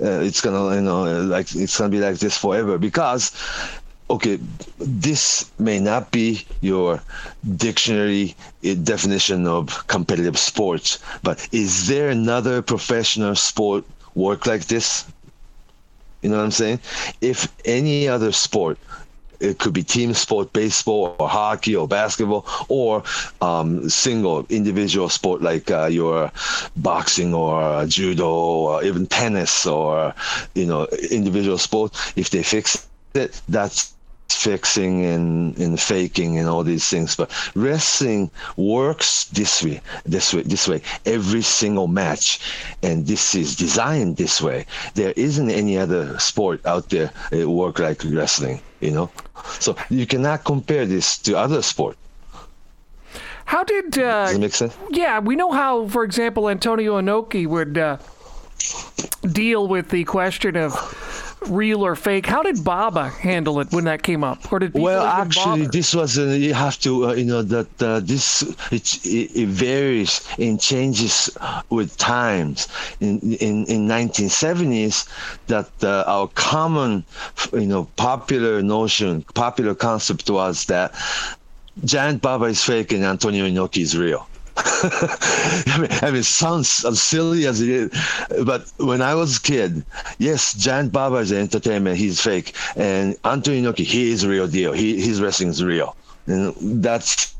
uh, 0.00 0.20
it's 0.22 0.40
gonna 0.40 0.74
you 0.76 0.82
know 0.82 1.04
like 1.22 1.54
it's 1.54 1.78
gonna 1.78 1.90
be 1.90 2.00
like 2.00 2.18
this 2.18 2.36
forever 2.38 2.78
because 2.78 3.32
okay, 4.10 4.38
this 4.78 5.50
may 5.58 5.80
not 5.80 6.10
be 6.10 6.44
your 6.60 7.00
dictionary 7.56 8.34
uh, 8.64 8.74
definition 8.74 9.46
of 9.46 9.86
competitive 9.86 10.38
sports, 10.38 10.98
but 11.22 11.48
is 11.52 11.86
there 11.88 12.10
another 12.10 12.62
professional 12.62 13.34
sport 13.34 13.84
work 14.14 14.46
like 14.46 14.66
this? 14.66 15.06
You 16.22 16.30
know 16.30 16.38
what 16.38 16.44
I'm 16.44 16.50
saying? 16.50 16.80
If 17.20 17.48
any 17.64 18.08
other 18.08 18.32
sport 18.32 18.78
it 19.40 19.58
could 19.58 19.72
be 19.72 19.82
team 19.82 20.14
sport, 20.14 20.52
baseball 20.52 21.16
or 21.18 21.28
hockey 21.28 21.74
or 21.76 21.86
basketball, 21.88 22.46
or 22.68 23.02
um, 23.40 23.88
single 23.88 24.46
individual 24.48 25.08
sport 25.08 25.42
like 25.42 25.70
uh, 25.70 25.86
your 25.86 26.30
boxing 26.76 27.34
or 27.34 27.86
judo 27.86 28.28
or 28.28 28.84
even 28.84 29.06
tennis 29.06 29.66
or 29.66 30.14
you 30.54 30.66
know 30.66 30.86
individual 31.10 31.58
sport. 31.58 31.96
If 32.16 32.30
they 32.30 32.42
fix 32.42 32.86
it, 33.14 33.40
that's 33.48 33.93
fixing 34.34 35.04
and, 35.04 35.56
and 35.58 35.80
faking 35.80 36.38
and 36.38 36.48
all 36.48 36.62
these 36.62 36.88
things. 36.88 37.16
But 37.16 37.30
wrestling 37.54 38.30
works 38.56 39.24
this 39.26 39.62
way 39.62 39.80
this 40.04 40.34
way 40.34 40.42
this 40.42 40.68
way 40.68 40.82
every 41.06 41.42
single 41.42 41.88
match. 41.88 42.40
And 42.82 43.06
this 43.06 43.34
is 43.34 43.56
designed 43.56 44.16
this 44.16 44.40
way. 44.40 44.66
There 44.94 45.12
isn't 45.16 45.50
any 45.50 45.78
other 45.78 46.18
sport 46.18 46.64
out 46.66 46.90
there 46.90 47.10
that 47.30 47.48
work 47.48 47.78
like 47.78 48.02
wrestling 48.04 48.60
you 48.84 48.90
know? 48.90 49.10
So 49.60 49.76
you 49.88 50.06
cannot 50.06 50.44
compare 50.44 50.86
this 50.86 51.18
to 51.18 51.36
other 51.36 51.62
sport. 51.62 51.96
How 53.46 53.64
did 53.64 53.98
uh, 53.98 54.26
does 54.26 54.36
it 54.36 54.40
make 54.40 54.54
sense? 54.54 54.76
yeah 54.90 55.18
we 55.18 55.36
know 55.36 55.52
how 55.52 55.86
for 55.88 56.02
example 56.02 56.48
antonio 56.48 56.98
inoki 57.00 57.46
would 57.46 57.76
uh, 57.76 57.98
deal 59.30 59.68
with 59.68 59.90
the 59.90 60.04
question 60.04 60.56
of 60.56 60.72
real 61.46 61.84
or 61.84 61.94
fake. 61.94 62.26
How 62.26 62.42
did 62.42 62.64
Baba 62.64 63.08
handle 63.08 63.60
it 63.60 63.72
when 63.72 63.84
that 63.84 64.02
came 64.02 64.24
up? 64.24 64.52
Or 64.52 64.58
did 64.58 64.74
well, 64.74 65.04
actually, 65.04 65.62
bother? 65.62 65.72
this 65.72 65.94
was 65.94 66.18
uh, 66.18 66.26
you 66.26 66.54
have 66.54 66.78
to 66.80 67.08
uh, 67.08 67.12
you 67.14 67.24
know 67.24 67.42
that 67.42 67.82
uh, 67.82 68.00
this 68.00 68.42
it, 68.72 69.04
it, 69.04 69.36
it 69.36 69.48
varies 69.48 70.26
and 70.38 70.60
changes 70.60 71.30
with 71.70 71.96
times. 71.96 72.68
In 73.00 73.20
in 73.20 73.64
in 73.66 73.88
1970s, 73.88 75.08
that 75.46 75.70
uh, 75.82 76.04
our 76.06 76.28
common 76.28 77.04
you 77.52 77.66
know 77.66 77.84
popular 77.96 78.62
notion, 78.62 79.22
popular 79.34 79.74
concept 79.74 80.30
was 80.30 80.66
that 80.66 80.94
Giant 81.84 82.22
Baba 82.22 82.46
is 82.46 82.62
fake 82.62 82.92
and 82.92 83.04
Antonio 83.04 83.46
Inoki 83.46 83.82
is 83.82 83.96
real. 83.96 84.26
I 84.56 85.76
mean, 85.80 85.88
I 86.02 86.06
mean, 86.10 86.20
it 86.20 86.24
sounds 86.24 86.84
as 86.84 87.02
silly 87.02 87.46
as 87.46 87.60
it 87.60 87.68
is, 87.68 87.90
but 88.44 88.70
when 88.76 89.02
I 89.02 89.14
was 89.14 89.38
a 89.38 89.40
kid, 89.40 89.84
yes, 90.18 90.52
Giant 90.54 90.92
Baba 90.92 91.16
is 91.16 91.32
entertainment, 91.32 91.96
he's 91.96 92.20
fake, 92.20 92.54
and 92.76 93.16
Antonio 93.24 93.72
Inoki, 93.72 93.84
he 93.84 94.12
is 94.12 94.26
real 94.26 94.46
deal. 94.46 94.72
He 94.72 95.00
his 95.00 95.20
wrestling 95.20 95.48
is 95.48 95.62
real, 95.64 95.96
and 96.26 96.54
that's 96.84 97.34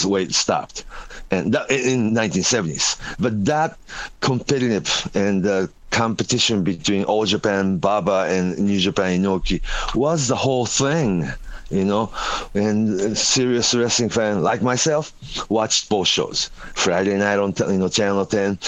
the 0.00 0.08
way 0.08 0.22
it 0.22 0.34
stopped, 0.34 0.84
and 1.30 1.52
that 1.52 1.70
in 1.70 2.12
1970s. 2.14 2.96
But 3.18 3.44
that 3.44 3.76
competitive 4.20 5.10
and 5.14 5.46
uh, 5.46 5.66
competition 5.90 6.62
between 6.64 7.04
All 7.04 7.26
Japan 7.26 7.78
Baba 7.78 8.26
and 8.30 8.58
New 8.58 8.78
Japan 8.80 9.20
Inoki 9.20 9.60
was 9.94 10.28
the 10.28 10.36
whole 10.36 10.64
thing 10.66 11.30
you 11.70 11.84
know, 11.84 12.12
and 12.54 13.16
serious 13.16 13.74
wrestling 13.74 14.08
fan 14.10 14.42
like 14.42 14.62
myself 14.62 15.12
watched 15.48 15.88
both 15.88 16.08
shows. 16.08 16.50
Friday 16.74 17.16
night 17.16 17.38
on 17.38 17.54
you 17.68 17.78
know 17.78 17.88
Channel 17.88 18.26
10, 18.26 18.58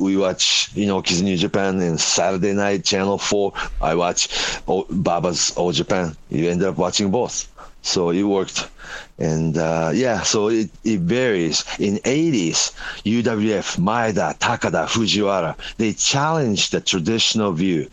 we 0.00 0.16
watch 0.16 0.70
you 0.74 0.86
know 0.86 1.02
Kids 1.02 1.22
New 1.22 1.36
Japan, 1.36 1.80
and 1.80 2.00
Saturday 2.00 2.52
night 2.52 2.84
Channel 2.84 3.18
4, 3.18 3.52
I 3.80 3.94
watch 3.94 4.28
Baba's 4.66 5.52
All 5.56 5.72
Japan. 5.72 6.16
You 6.30 6.48
end 6.48 6.62
up 6.62 6.78
watching 6.78 7.10
both, 7.10 7.46
so 7.82 8.10
it 8.10 8.22
worked. 8.22 8.68
And 9.18 9.58
uh, 9.58 9.90
yeah, 9.94 10.22
so 10.22 10.48
it, 10.48 10.70
it 10.82 11.00
varies. 11.00 11.64
In 11.78 11.98
80s, 11.98 12.72
UWF, 13.04 13.78
Maeda, 13.78 14.36
Takada, 14.38 14.86
Fujiwara, 14.86 15.54
they 15.76 15.92
challenged 15.92 16.72
the 16.72 16.80
traditional 16.80 17.52
view 17.52 17.88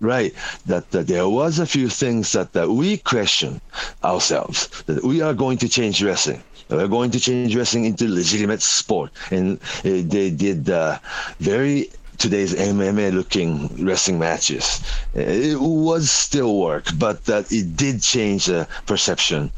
right 0.00 0.34
that, 0.66 0.90
that 0.90 1.06
there 1.06 1.28
was 1.28 1.58
a 1.58 1.66
few 1.66 1.88
things 1.88 2.32
that, 2.32 2.52
that 2.52 2.68
we 2.68 2.96
question 2.98 3.60
ourselves 4.04 4.68
that 4.86 5.02
we 5.04 5.20
are 5.20 5.34
going 5.34 5.58
to 5.58 5.68
change 5.68 6.02
wrestling 6.02 6.42
we're 6.68 6.88
going 6.88 7.10
to 7.12 7.20
change 7.20 7.54
wrestling 7.54 7.84
into 7.84 8.08
legitimate 8.08 8.60
sport 8.60 9.10
and 9.30 9.58
uh, 9.84 10.02
they 10.04 10.30
did 10.30 10.68
uh, 10.68 10.98
very 11.38 11.88
today's 12.18 12.54
MMA 12.54 13.12
looking 13.12 13.84
wrestling 13.84 14.18
matches. 14.18 14.80
It 15.14 15.60
was 15.60 16.10
still 16.10 16.58
work, 16.58 16.86
but 16.98 17.28
uh, 17.28 17.42
it 17.50 17.76
did 17.76 18.02
change 18.02 18.46
the 18.46 18.66
perception. 18.86 19.52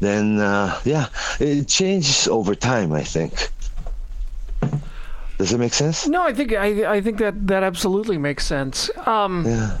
Then, 0.00 0.40
uh, 0.40 0.78
yeah, 0.84 1.06
it 1.38 1.68
changes 1.68 2.26
over 2.26 2.54
time, 2.54 2.92
I 2.92 3.04
think. 3.04 3.50
Does 5.40 5.54
it 5.54 5.58
make 5.58 5.72
sense? 5.72 6.06
No, 6.06 6.20
I 6.22 6.34
think 6.34 6.52
I, 6.52 6.96
I 6.96 7.00
think 7.00 7.16
that 7.16 7.46
that 7.46 7.62
absolutely 7.62 8.18
makes 8.18 8.44
sense. 8.44 8.90
Um, 9.06 9.46
Yeah. 9.46 9.78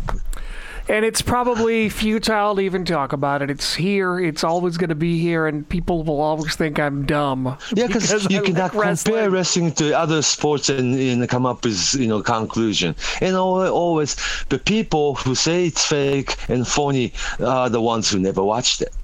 and 0.88 1.04
it's 1.04 1.20
probably 1.20 1.90
futile 1.90 2.54
to 2.54 2.62
even 2.62 2.86
talk 2.86 3.12
about 3.12 3.42
it. 3.42 3.50
It's 3.50 3.74
here. 3.74 4.18
It's 4.18 4.42
always 4.42 4.78
going 4.78 4.88
to 4.88 4.94
be 4.94 5.20
here, 5.20 5.46
and 5.46 5.68
people 5.68 6.02
will 6.02 6.22
always 6.22 6.56
think 6.56 6.80
I'm 6.80 7.04
dumb. 7.04 7.58
Yeah, 7.76 7.88
because 7.88 8.10
I 8.10 8.16
you 8.30 8.38
like 8.38 8.46
cannot 8.46 8.72
compare 8.72 9.28
wrestling 9.28 9.72
to 9.72 9.92
other 9.92 10.22
sports 10.22 10.70
and, 10.70 10.98
and 10.98 11.28
come 11.28 11.44
up 11.44 11.62
with 11.62 11.92
you 11.92 12.06
know 12.08 12.22
conclusion. 12.22 12.96
And 13.20 13.36
always 13.36 14.16
the 14.48 14.58
people 14.58 15.16
who 15.16 15.34
say 15.34 15.66
it's 15.66 15.84
fake 15.84 16.36
and 16.48 16.66
phony 16.66 17.12
are 17.38 17.68
the 17.68 17.82
ones 17.82 18.10
who 18.10 18.18
never 18.18 18.42
watched 18.42 18.80
it. 18.80 18.94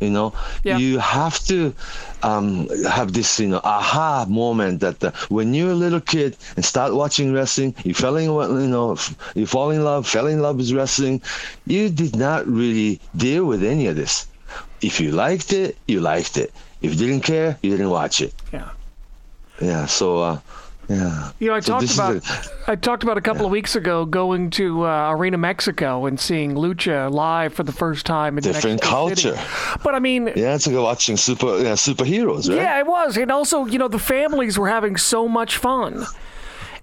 You 0.00 0.10
know, 0.10 0.32
Yeah. 0.62 0.78
you 0.78 0.98
have 0.98 1.38
to 1.46 1.74
um, 2.22 2.68
have 2.86 3.12
this, 3.12 3.40
you 3.40 3.48
know, 3.48 3.60
aha 3.64 4.26
moment 4.28 4.80
that 4.80 5.02
uh, 5.02 5.10
when 5.28 5.54
you're 5.54 5.72
a 5.72 5.74
little 5.84 6.00
kid 6.00 6.36
and 6.56 6.64
start 6.64 6.94
watching 6.94 7.32
wrestling, 7.32 7.74
you 7.84 7.94
fell 7.94 8.16
in, 8.16 8.24
you 8.62 8.68
know, 8.68 8.96
you 9.34 9.46
fall 9.46 9.70
in 9.70 9.82
love, 9.82 10.06
fell 10.06 10.26
in 10.28 10.40
love 10.40 10.56
with 10.56 10.70
wrestling. 10.72 11.20
You 11.66 11.88
did 11.90 12.14
not 12.16 12.46
really 12.46 13.00
deal 13.16 13.44
with 13.44 13.62
any 13.64 13.86
of 13.88 13.96
this. 13.96 14.26
If 14.80 15.00
you 15.00 15.10
liked 15.10 15.52
it, 15.52 15.76
you 15.88 16.00
liked 16.00 16.36
it. 16.36 16.52
If 16.80 16.92
you 16.92 16.98
didn't 17.06 17.24
care, 17.24 17.58
you 17.62 17.70
didn't 17.72 17.90
watch 17.90 18.20
it. 18.20 18.32
Yeah. 18.52 18.70
Yeah. 19.60 19.86
So, 19.86 20.22
uh, 20.22 20.38
yeah. 20.88 21.32
You 21.38 21.48
know, 21.48 21.54
I 21.54 21.60
So 21.60 21.72
talked 21.78 21.94
about 21.94 22.16
a- 22.16 22.70
I 22.70 22.74
talked 22.76 23.02
about 23.02 23.18
a 23.18 23.20
couple 23.20 23.44
of 23.44 23.52
weeks 23.52 23.76
ago 23.76 24.04
going 24.06 24.50
to 24.50 24.86
uh, 24.86 25.10
Arena 25.12 25.36
Mexico 25.38 26.06
and 26.06 26.18
seeing 26.18 26.54
lucha 26.54 27.10
live 27.12 27.52
for 27.54 27.62
the 27.62 27.72
first 27.72 28.06
time 28.06 28.38
in 28.38 28.42
Different 28.44 28.80
Mexico 28.80 29.08
City. 29.08 29.22
culture. 29.36 29.78
But 29.84 29.94
I 29.94 29.98
mean, 29.98 30.32
Yeah, 30.34 30.54
it's 30.54 30.66
like 30.66 30.76
watching 30.76 31.16
super 31.16 31.58
yeah, 31.58 31.72
superheroes, 31.74 32.48
right? 32.48 32.56
Yeah, 32.56 32.78
it 32.78 32.86
was. 32.86 33.16
And 33.16 33.30
also, 33.30 33.66
you 33.66 33.78
know, 33.78 33.88
the 33.88 33.98
families 33.98 34.58
were 34.58 34.68
having 34.68 34.96
so 34.96 35.28
much 35.28 35.56
fun. 35.56 36.04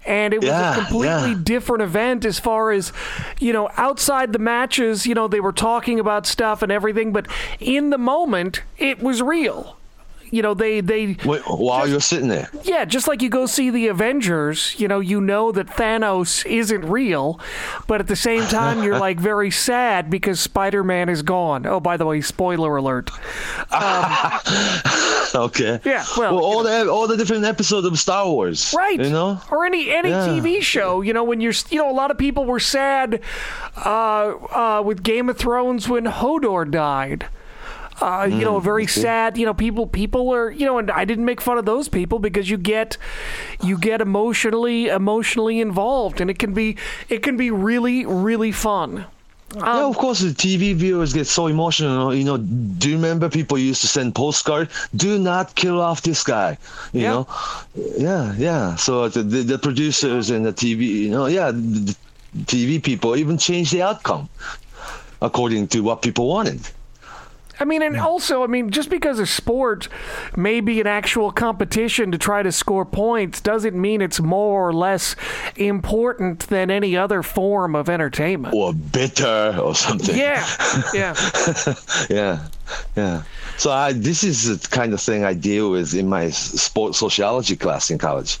And 0.06 0.32
it 0.32 0.38
was 0.40 0.50
Yeah, 0.50 0.70
a 0.72 0.74
completely 0.76 1.32
yeah. 1.32 1.40
different 1.42 1.82
event 1.82 2.24
as 2.24 2.38
far 2.38 2.70
as, 2.70 2.92
you 3.40 3.52
know, 3.52 3.68
outside 3.76 4.32
the 4.32 4.38
matches, 4.38 5.04
you 5.04 5.14
know, 5.16 5.26
they 5.26 5.40
were 5.40 5.50
talking 5.52 5.98
about 5.98 6.26
stuff 6.26 6.62
and 6.62 6.70
everything, 6.70 7.12
but 7.12 7.26
in 7.58 7.90
the 7.90 7.98
moment, 7.98 8.62
it 8.78 9.02
was 9.02 9.20
real. 9.20 9.76
You 10.30 10.42
know, 10.42 10.54
they 10.54 10.80
they 10.80 11.16
Wait, 11.24 11.42
while 11.46 11.88
you're 11.88 12.00
sitting 12.00 12.28
there. 12.28 12.48
yeah, 12.64 12.84
just 12.84 13.06
like 13.08 13.22
you 13.22 13.28
go 13.28 13.46
see 13.46 13.70
the 13.70 13.86
Avengers, 13.88 14.74
you 14.78 14.88
know, 14.88 15.00
you 15.00 15.20
know 15.20 15.52
that 15.52 15.66
Thanos 15.68 16.44
isn't 16.46 16.84
real, 16.84 17.40
but 17.86 18.00
at 18.00 18.06
the 18.08 18.16
same 18.16 18.42
time 18.48 18.82
you're 18.82 18.98
like 18.98 19.18
very 19.20 19.50
sad 19.50 20.10
because 20.10 20.40
Spider-Man 20.40 21.08
is 21.08 21.22
gone. 21.22 21.64
Oh, 21.66 21.80
by 21.80 21.96
the 21.96 22.04
way, 22.06 22.20
spoiler 22.20 22.76
alert. 22.76 23.10
Okay. 25.34 25.80
Yeah, 25.84 26.04
well, 26.16 26.38
all 26.38 26.62
the 26.62 26.88
all 26.90 27.06
the 27.06 27.16
different 27.16 27.44
episodes 27.44 27.86
of 27.86 27.98
Star 27.98 28.26
Wars. 28.28 28.72
right 28.76 28.98
You 28.98 29.10
know. 29.10 29.40
or 29.50 29.66
any 29.66 29.90
any 29.90 30.08
Yeah. 30.10 30.26
tv 30.28 30.62
show 30.62 31.02
you 31.02 31.12
know 31.12 31.24
when 31.24 31.40
you're 31.40 31.52
you 31.70 31.78
know 31.78 31.90
a 31.90 31.92
lot 31.92 32.10
of 32.10 32.16
people 32.16 32.44
were 32.46 32.60
sad 32.60 33.20
uh, 33.76 33.88
uh, 34.78 34.82
with 34.84 35.02
game 35.02 35.28
of 35.28 35.36
thrones 35.36 35.88
when 35.88 36.04
hodor 36.06 36.70
died 36.70 37.26
uh, 38.00 38.28
you 38.30 38.44
know, 38.44 38.60
mm, 38.60 38.62
very 38.62 38.86
sad. 38.86 39.36
You 39.38 39.46
know, 39.46 39.54
people 39.54 39.86
people 39.86 40.30
are 40.32 40.50
you 40.50 40.66
know, 40.66 40.78
and 40.78 40.90
I 40.90 41.04
didn't 41.04 41.24
make 41.24 41.40
fun 41.40 41.58
of 41.58 41.64
those 41.64 41.88
people 41.88 42.18
because 42.18 42.50
you 42.50 42.56
get 42.58 42.96
you 43.62 43.78
get 43.78 44.00
emotionally 44.00 44.88
emotionally 44.88 45.60
involved, 45.60 46.20
and 46.20 46.30
it 46.30 46.38
can 46.38 46.52
be 46.54 46.76
it 47.08 47.22
can 47.22 47.36
be 47.36 47.50
really 47.50 48.04
really 48.06 48.52
fun. 48.52 49.06
yeah, 49.54 49.84
um, 49.84 49.90
of 49.90 49.96
course, 49.96 50.20
the 50.20 50.30
TV 50.34 50.74
viewers 50.74 51.12
get 51.12 51.26
so 51.26 51.46
emotional. 51.46 52.12
You 52.14 52.24
know, 52.24 52.36
do 52.38 52.90
you 52.90 52.96
remember 52.96 53.28
people 53.28 53.56
used 53.58 53.80
to 53.82 53.86
send 53.88 54.14
postcard? 54.14 54.68
Do 54.94 55.18
not 55.18 55.54
kill 55.54 55.80
off 55.80 56.02
this 56.02 56.22
guy. 56.24 56.58
You 56.92 57.00
Yeah. 57.02 57.10
know, 57.10 57.26
yeah, 57.96 58.34
yeah. 58.36 58.76
So 58.76 59.04
uh, 59.04 59.08
the, 59.08 59.22
the 59.22 59.42
the 59.42 59.58
producers 59.58 60.30
and 60.30 60.44
the 60.44 60.52
TV, 60.52 60.80
you 61.06 61.10
know, 61.10 61.26
yeah, 61.26 61.50
the, 61.52 61.94
the 61.94 61.96
TV 62.44 62.82
people 62.82 63.16
even 63.16 63.38
changed 63.38 63.72
the 63.72 63.82
outcome 63.82 64.28
according 65.22 65.68
to 65.68 65.80
what 65.82 66.02
people 66.02 66.28
wanted. 66.28 66.60
I 67.58 67.64
mean, 67.64 67.82
and 67.82 67.96
also, 67.96 68.42
I 68.42 68.46
mean, 68.46 68.70
just 68.70 68.90
because 68.90 69.18
a 69.18 69.26
sport 69.26 69.88
may 70.36 70.60
be 70.60 70.80
an 70.80 70.86
actual 70.86 71.30
competition 71.30 72.12
to 72.12 72.18
try 72.18 72.42
to 72.42 72.52
score 72.52 72.84
points 72.84 73.40
doesn't 73.40 73.74
mean 73.74 74.00
it's 74.02 74.20
more 74.20 74.68
or 74.68 74.72
less 74.72 75.16
important 75.56 76.40
than 76.48 76.70
any 76.70 76.96
other 76.96 77.22
form 77.22 77.74
of 77.74 77.88
entertainment. 77.88 78.54
Or 78.54 78.74
bitter 78.74 79.58
or 79.60 79.74
something. 79.74 80.16
Yeah, 80.16 80.46
yeah. 80.92 81.14
yeah 82.10 82.48
yeah 82.96 83.22
so 83.56 83.70
I, 83.70 83.92
this 83.92 84.24
is 84.24 84.60
the 84.60 84.68
kind 84.68 84.92
of 84.92 85.00
thing 85.00 85.24
i 85.24 85.34
deal 85.34 85.70
with 85.70 85.94
in 85.94 86.08
my 86.08 86.30
sports 86.30 86.98
sociology 86.98 87.56
class 87.56 87.90
in 87.90 87.98
college 87.98 88.38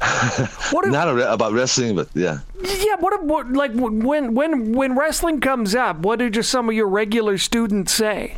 what 0.70 0.86
not 0.88 1.14
re- 1.14 1.22
about 1.22 1.52
wrestling, 1.52 1.96
but 1.96 2.08
yeah. 2.14 2.40
Yeah. 2.62 2.96
What, 2.98 3.22
what 3.24 3.52
like 3.52 3.72
when 3.72 4.34
when 4.34 4.72
when 4.72 4.96
wrestling 4.96 5.40
comes 5.40 5.74
up? 5.74 5.98
What 5.98 6.18
do 6.18 6.28
just 6.28 6.50
some 6.50 6.68
of 6.68 6.74
your 6.74 6.88
regular 6.88 7.38
students 7.38 7.92
say? 7.92 8.36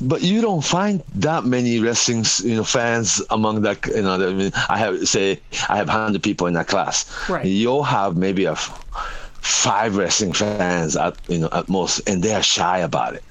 but 0.00 0.22
you 0.22 0.40
don't 0.40 0.64
find 0.64 1.02
that 1.14 1.44
many 1.44 1.78
wrestling 1.78 2.24
you 2.42 2.56
know 2.56 2.64
fans 2.64 3.22
among 3.30 3.62
that 3.62 3.86
you 3.86 4.02
know 4.02 4.14
I 4.14 4.32
mean 4.32 4.52
I 4.68 4.78
have 4.78 5.06
say 5.06 5.40
I 5.68 5.76
have 5.76 5.88
hundred 5.88 6.22
people 6.22 6.46
in 6.46 6.54
that 6.54 6.68
class 6.68 7.06
right 7.28 7.44
you'll 7.44 7.82
have 7.82 8.16
maybe 8.16 8.46
a 8.46 8.56
five 8.56 9.96
wrestling 9.96 10.32
fans 10.32 10.96
at 10.96 11.16
you 11.28 11.38
know 11.38 11.48
at 11.52 11.68
most 11.68 12.00
and 12.08 12.22
they 12.22 12.34
are 12.34 12.42
shy 12.42 12.78
about 12.78 13.14
it 13.14 13.24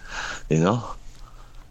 you 0.50 0.60
know 0.60 0.84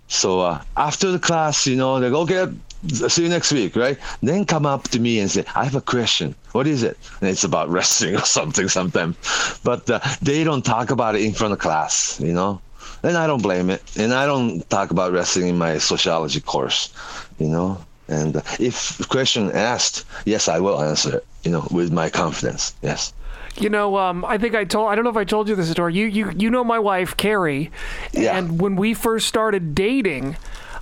so 0.08 0.40
uh, 0.40 0.62
after 0.76 1.10
the 1.10 1.18
class 1.18 1.66
you 1.66 1.76
know 1.76 2.00
they 2.00 2.10
go 2.10 2.20
okay 2.20 2.52
see 2.86 3.24
you 3.24 3.28
next 3.28 3.52
week 3.52 3.74
right 3.74 3.98
then 4.22 4.44
come 4.44 4.64
up 4.64 4.84
to 4.84 5.00
me 5.00 5.18
and 5.18 5.30
say 5.30 5.44
I 5.54 5.64
have 5.64 5.74
a 5.74 5.80
question 5.80 6.34
what 6.52 6.66
is 6.66 6.82
it 6.82 6.96
and 7.20 7.28
it's 7.28 7.44
about 7.44 7.68
wrestling 7.76 8.14
or 8.16 8.24
something 8.24 8.68
sometimes 8.68 9.16
but 9.64 9.88
uh, 9.90 10.00
they 10.22 10.44
don't 10.44 10.64
talk 10.64 10.90
about 10.90 11.16
it 11.16 11.22
in 11.22 11.32
front 11.32 11.52
of 11.52 11.58
class 11.58 12.20
you 12.20 12.32
know 12.32 12.60
and 13.02 13.16
I 13.16 13.26
don't 13.26 13.42
blame 13.42 13.70
it. 13.70 13.82
And 13.96 14.12
I 14.12 14.26
don't 14.26 14.68
talk 14.70 14.90
about 14.90 15.12
wrestling 15.12 15.48
in 15.48 15.58
my 15.58 15.78
sociology 15.78 16.40
course, 16.40 16.92
you 17.38 17.48
know. 17.48 17.78
And 18.08 18.36
if 18.58 19.06
question 19.08 19.50
asked, 19.52 20.04
yes, 20.24 20.48
I 20.48 20.60
will 20.60 20.82
answer 20.82 21.18
it, 21.18 21.26
you 21.44 21.50
know, 21.50 21.66
with 21.70 21.92
my 21.92 22.08
confidence. 22.08 22.74
Yes. 22.82 23.12
You 23.58 23.68
know, 23.68 23.98
um, 23.98 24.24
I 24.24 24.38
think 24.38 24.54
I 24.54 24.64
told. 24.64 24.88
I 24.88 24.94
don't 24.94 25.04
know 25.04 25.10
if 25.10 25.16
I 25.16 25.24
told 25.24 25.48
you 25.48 25.56
this 25.56 25.70
story. 25.70 25.94
You, 25.94 26.06
you, 26.06 26.30
you 26.36 26.48
know 26.48 26.62
my 26.62 26.78
wife 26.78 27.16
Carrie, 27.16 27.72
yeah. 28.12 28.38
and 28.38 28.60
when 28.60 28.76
we 28.76 28.94
first 28.94 29.26
started 29.26 29.74
dating, 29.74 30.36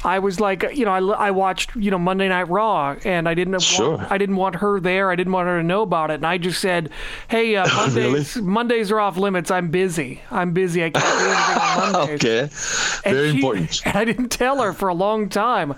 I 0.04 0.18
was 0.18 0.40
like, 0.40 0.62
you 0.74 0.84
know, 0.84 1.12
I, 1.12 1.26
I 1.26 1.30
watched, 1.30 1.74
you 1.76 1.90
know, 1.90 1.98
Monday 1.98 2.28
Night 2.28 2.48
Raw, 2.48 2.96
and 3.04 3.28
I 3.28 3.34
didn't, 3.34 3.60
sure. 3.60 3.96
want, 3.96 4.10
I 4.10 4.18
didn't 4.18 4.36
want 4.36 4.56
her 4.56 4.80
there. 4.80 5.10
I 5.10 5.16
didn't 5.16 5.32
want 5.32 5.48
her 5.48 5.58
to 5.58 5.66
know 5.66 5.82
about 5.82 6.10
it, 6.10 6.14
and 6.14 6.26
I 6.26 6.38
just 6.38 6.60
said, 6.60 6.90
"Hey, 7.28 7.56
uh, 7.56 7.66
Mondays, 7.74 8.36
really? 8.36 8.48
Mondays 8.48 8.90
are 8.90 9.00
off 9.00 9.16
limits. 9.16 9.50
I'm 9.50 9.68
busy. 9.68 10.22
I'm 10.30 10.52
busy. 10.52 10.84
I 10.84 10.90
can't 10.90 11.04
do 11.04 11.26
anything 11.26 11.62
on 11.62 11.92
Mondays." 12.08 12.24
okay, 12.24 13.10
very 13.10 13.30
she, 13.30 13.36
important. 13.36 13.82
And 13.86 13.96
I 13.96 14.04
didn't 14.04 14.30
tell 14.30 14.60
her 14.62 14.72
for 14.72 14.88
a 14.88 14.94
long 14.94 15.28
time 15.28 15.74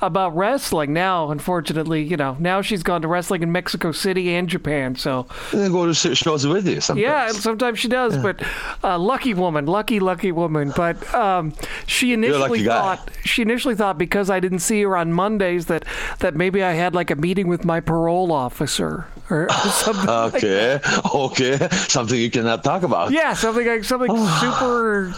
about 0.00 0.34
wrestling. 0.36 0.92
Now, 0.92 1.30
unfortunately, 1.30 2.02
you 2.02 2.16
know, 2.16 2.36
now 2.38 2.62
she's 2.62 2.82
gone 2.82 3.02
to 3.02 3.08
wrestling 3.08 3.42
in 3.42 3.52
Mexico 3.52 3.92
City 3.92 4.34
and 4.34 4.48
Japan. 4.48 4.96
So 4.96 5.26
and 5.52 5.60
then 5.60 5.72
go 5.72 5.86
to 5.86 5.94
shows 5.94 6.46
with 6.46 6.66
you. 6.66 6.80
Sometimes. 6.80 7.02
Yeah, 7.02 7.28
sometimes 7.32 7.78
she 7.78 7.88
does. 7.88 8.16
Yeah. 8.16 8.22
But 8.22 8.42
uh, 8.82 8.98
lucky 8.98 9.34
woman, 9.34 9.66
lucky, 9.66 10.00
lucky 10.00 10.32
woman. 10.32 10.72
But 10.74 11.12
um, 11.14 11.52
she 11.86 12.12
initially 12.12 12.64
thought 12.64 13.10
she 13.24 13.42
initially 13.42 13.59
thought 13.64 13.98
because 13.98 14.30
I 14.30 14.40
didn't 14.40 14.60
see 14.60 14.82
her 14.82 14.96
on 14.96 15.12
Mondays 15.12 15.66
that 15.66 15.84
that 16.18 16.34
maybe 16.34 16.62
I 16.62 16.72
had 16.72 16.94
like 16.94 17.10
a 17.10 17.16
meeting 17.16 17.48
with 17.48 17.64
my 17.64 17.80
parole 17.80 18.32
officer 18.32 19.06
or 19.30 19.48
something. 19.70 20.08
okay, 20.08 20.80
like 20.82 21.14
okay, 21.14 21.68
something 21.70 22.18
you 22.18 22.30
cannot 22.30 22.64
talk 22.64 22.82
about. 22.82 23.12
Yeah, 23.12 23.34
something 23.34 23.66
like 23.66 23.84
something 23.84 24.10
super 24.40 25.14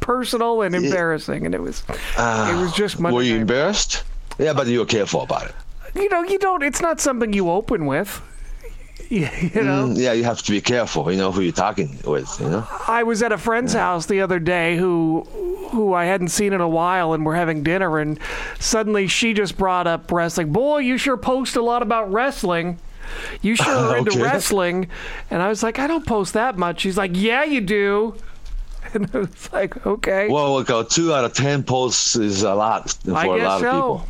personal 0.00 0.62
and 0.62 0.74
embarrassing, 0.74 1.46
and 1.46 1.54
it 1.54 1.60
was 1.60 1.82
uh, 2.16 2.52
it 2.52 2.60
was 2.60 2.72
just 2.72 2.98
Monday. 2.98 3.14
Were 3.16 3.22
you 3.22 3.34
night. 3.34 3.40
embarrassed? 3.42 4.04
Yeah, 4.38 4.52
but 4.52 4.66
you 4.66 4.80
were 4.80 4.86
careful 4.86 5.22
about 5.22 5.46
it. 5.46 5.54
You 5.94 6.08
know, 6.08 6.22
you 6.22 6.38
don't. 6.38 6.62
It's 6.62 6.80
not 6.80 7.00
something 7.00 7.32
you 7.32 7.50
open 7.50 7.86
with. 7.86 8.20
You 9.10 9.20
know? 9.62 9.88
Mm, 9.88 9.96
yeah, 9.98 10.12
you 10.12 10.24
have 10.24 10.42
to 10.42 10.50
be 10.50 10.60
careful. 10.60 11.10
You 11.12 11.18
know 11.18 11.30
who 11.30 11.42
you're 11.42 11.52
talking 11.52 11.98
with. 12.04 12.40
You 12.40 12.48
know. 12.48 12.66
I 12.88 13.02
was 13.02 13.22
at 13.22 13.32
a 13.32 13.38
friend's 13.38 13.74
house 13.74 14.06
the 14.06 14.22
other 14.22 14.38
day 14.38 14.76
who 14.76 15.26
who 15.74 15.92
I 15.94 16.04
hadn't 16.06 16.28
seen 16.28 16.52
in 16.52 16.60
a 16.60 16.68
while, 16.68 17.12
and 17.12 17.24
we're 17.26 17.34
having 17.34 17.62
dinner, 17.62 17.98
and 17.98 18.18
suddenly 18.58 19.06
she 19.06 19.32
just 19.34 19.56
brought 19.58 19.86
up 19.86 20.10
wrestling. 20.10 20.52
Boy, 20.52 20.78
you 20.78 20.96
sure 20.98 21.16
post 21.16 21.56
a 21.56 21.62
lot 21.62 21.82
about 21.82 22.10
wrestling. 22.12 22.78
You 23.42 23.54
sure 23.56 23.74
are 23.74 23.96
into 23.98 24.12
Okay. 24.12 24.22
wrestling. 24.22 24.88
And 25.30 25.42
I 25.42 25.48
was 25.48 25.62
like, 25.62 25.78
I 25.78 25.86
don't 25.86 26.06
post 26.06 26.32
that 26.34 26.56
much. 26.56 26.80
She's 26.80 26.96
like, 26.96 27.10
Yeah, 27.14 27.44
you 27.44 27.60
do. 27.60 28.14
And 28.94 29.10
I 29.14 29.18
was 29.18 29.52
like, 29.52 29.84
Okay. 29.86 30.28
Well, 30.28 30.54
look, 30.54 30.70
uh, 30.70 30.84
two 30.84 31.12
out 31.12 31.24
of 31.24 31.32
ten 31.34 31.62
posts 31.64 32.16
is 32.16 32.42
a 32.42 32.54
lot 32.54 32.90
for 33.04 33.14
I 33.16 33.24
a 33.26 33.36
guess 33.38 33.46
lot 33.46 33.60
so. 33.60 33.66
of 33.94 34.02
people. 34.02 34.08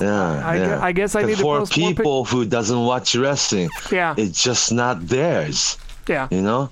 Yeah, 0.00 0.46
I 0.46 0.56
yeah. 0.56 0.64
gue- 0.66 0.78
I 0.82 0.92
guess 0.92 1.14
I 1.14 1.22
need 1.22 1.36
to 1.36 1.42
for 1.42 1.58
post 1.60 1.76
more 1.78 1.88
pic- 1.90 1.96
people 1.98 2.24
who 2.24 2.44
doesn't 2.44 2.84
watch 2.84 3.14
wrestling. 3.14 3.68
Yeah. 3.90 4.14
it's 4.16 4.42
just 4.42 4.72
not 4.72 5.06
theirs. 5.06 5.76
Yeah. 6.08 6.28
You 6.30 6.42
know, 6.42 6.70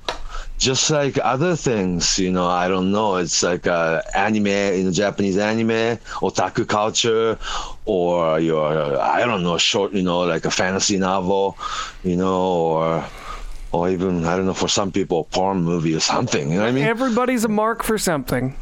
just 0.60 0.90
like 0.90 1.18
other 1.24 1.56
things. 1.56 2.18
You 2.18 2.30
know, 2.30 2.46
I 2.46 2.68
don't 2.68 2.92
know. 2.92 3.16
It's 3.16 3.42
like 3.42 3.66
uh, 3.66 4.02
anime, 4.14 4.46
you 4.46 4.84
know, 4.84 4.92
Japanese 4.92 5.38
anime, 5.38 5.98
otaku 6.22 6.68
culture, 6.68 7.38
or 7.86 8.38
your 8.38 9.00
I 9.00 9.24
don't 9.24 9.42
know, 9.42 9.58
short. 9.58 9.92
You 9.92 10.02
know, 10.02 10.20
like 10.20 10.44
a 10.44 10.50
fantasy 10.50 10.98
novel. 10.98 11.58
You 12.04 12.16
know, 12.16 12.40
or 12.40 13.04
or 13.72 13.90
even 13.90 14.24
I 14.24 14.36
don't 14.36 14.46
know 14.46 14.54
for 14.54 14.68
some 14.68 14.92
people, 14.92 15.24
porn 15.24 15.62
movie 15.64 15.94
or 15.94 16.00
something. 16.00 16.50
You 16.50 16.56
know 16.56 16.62
what 16.62 16.68
I 16.68 16.72
mean? 16.72 16.84
Everybody's 16.84 17.44
a 17.44 17.48
mark 17.48 17.82
for 17.82 17.98
something. 17.98 18.54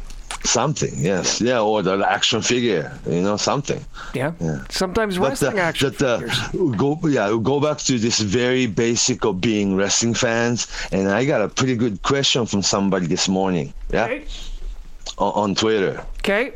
Something 0.43 0.91
yes 0.97 1.41
yeah 1.41 1.59
or 1.59 1.81
the 1.81 1.93
action 2.09 2.41
figure 2.41 2.91
you 3.07 3.21
know 3.21 3.37
something 3.37 3.83
Yeah. 4.13 4.31
Yeah. 4.39 4.63
Sometimes 4.69 5.17
but 5.17 5.29
wrestling 5.29 5.59
uh, 5.59 5.63
action 5.63 5.91
that, 5.97 6.01
uh, 6.01 6.19
figures. 6.19 6.75
go 6.77 6.99
yeah 7.07 7.37
go 7.41 7.59
back 7.59 7.77
to 7.79 7.97
this 7.99 8.19
very 8.19 8.65
basic 8.67 9.25
of 9.25 9.41
being 9.41 9.75
wrestling 9.75 10.13
fans 10.13 10.67
and 10.91 11.09
i 11.09 11.25
got 11.25 11.41
a 11.41 11.49
pretty 11.49 11.75
good 11.75 12.01
question 12.03 12.45
from 12.45 12.61
somebody 12.61 13.05
this 13.07 13.27
morning 13.27 13.73
yeah 13.91 14.05
Okay. 14.05 14.25
on, 15.17 15.31
on 15.33 15.55
twitter 15.55 16.03
Okay. 16.19 16.53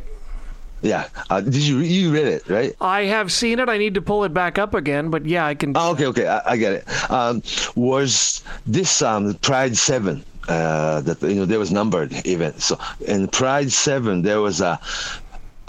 yeah 0.81 1.07
uh, 1.29 1.41
did 1.41 1.55
you 1.55 1.79
you 1.79 2.11
read 2.13 2.27
it 2.27 2.47
right 2.49 2.75
I 2.81 3.05
have 3.05 3.31
seen 3.31 3.59
it. 3.59 3.69
I 3.69 3.77
need 3.77 3.93
to 3.95 4.01
pull 4.01 4.23
it 4.23 4.33
back 4.33 4.57
up 4.57 4.73
again, 4.75 5.09
but 5.09 5.25
yeah, 5.25 5.45
I 5.47 5.55
can. 5.55 5.71
Oh, 5.75 5.91
okay, 5.93 6.05
okay, 6.07 6.27
I, 6.27 6.51
I 6.53 6.57
get 6.57 6.73
it. 6.73 6.83
Um, 7.09 7.41
was 7.75 8.43
this 8.67 9.01
um, 9.01 9.33
Pride 9.35 9.77
Seven? 9.77 10.23
Uh, 10.47 10.99
that 11.01 11.21
you 11.21 11.35
know 11.35 11.45
there 11.45 11.59
was 11.59 11.71
numbered 11.71 12.11
even 12.25 12.53
So 12.59 12.77
in 13.07 13.29
Pride 13.29 13.71
Seven, 13.71 14.23
there 14.23 14.41
was 14.41 14.59
a, 14.59 14.77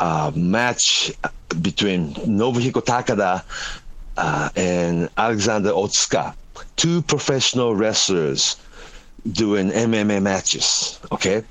a 0.01 0.33
match 0.35 1.13
between 1.63 2.13
Nobuhiko 2.15 2.83
Takada 2.85 3.45
uh, 4.17 4.51
and 4.57 5.09
Alexander 5.17 5.71
Otsuka, 5.71 6.35
two 6.75 7.03
professional 7.03 7.77
wrestlers 7.77 8.57
doing 9.31 9.71
MMA 9.71 10.21
matches. 10.21 10.99
Okay, 11.13 11.45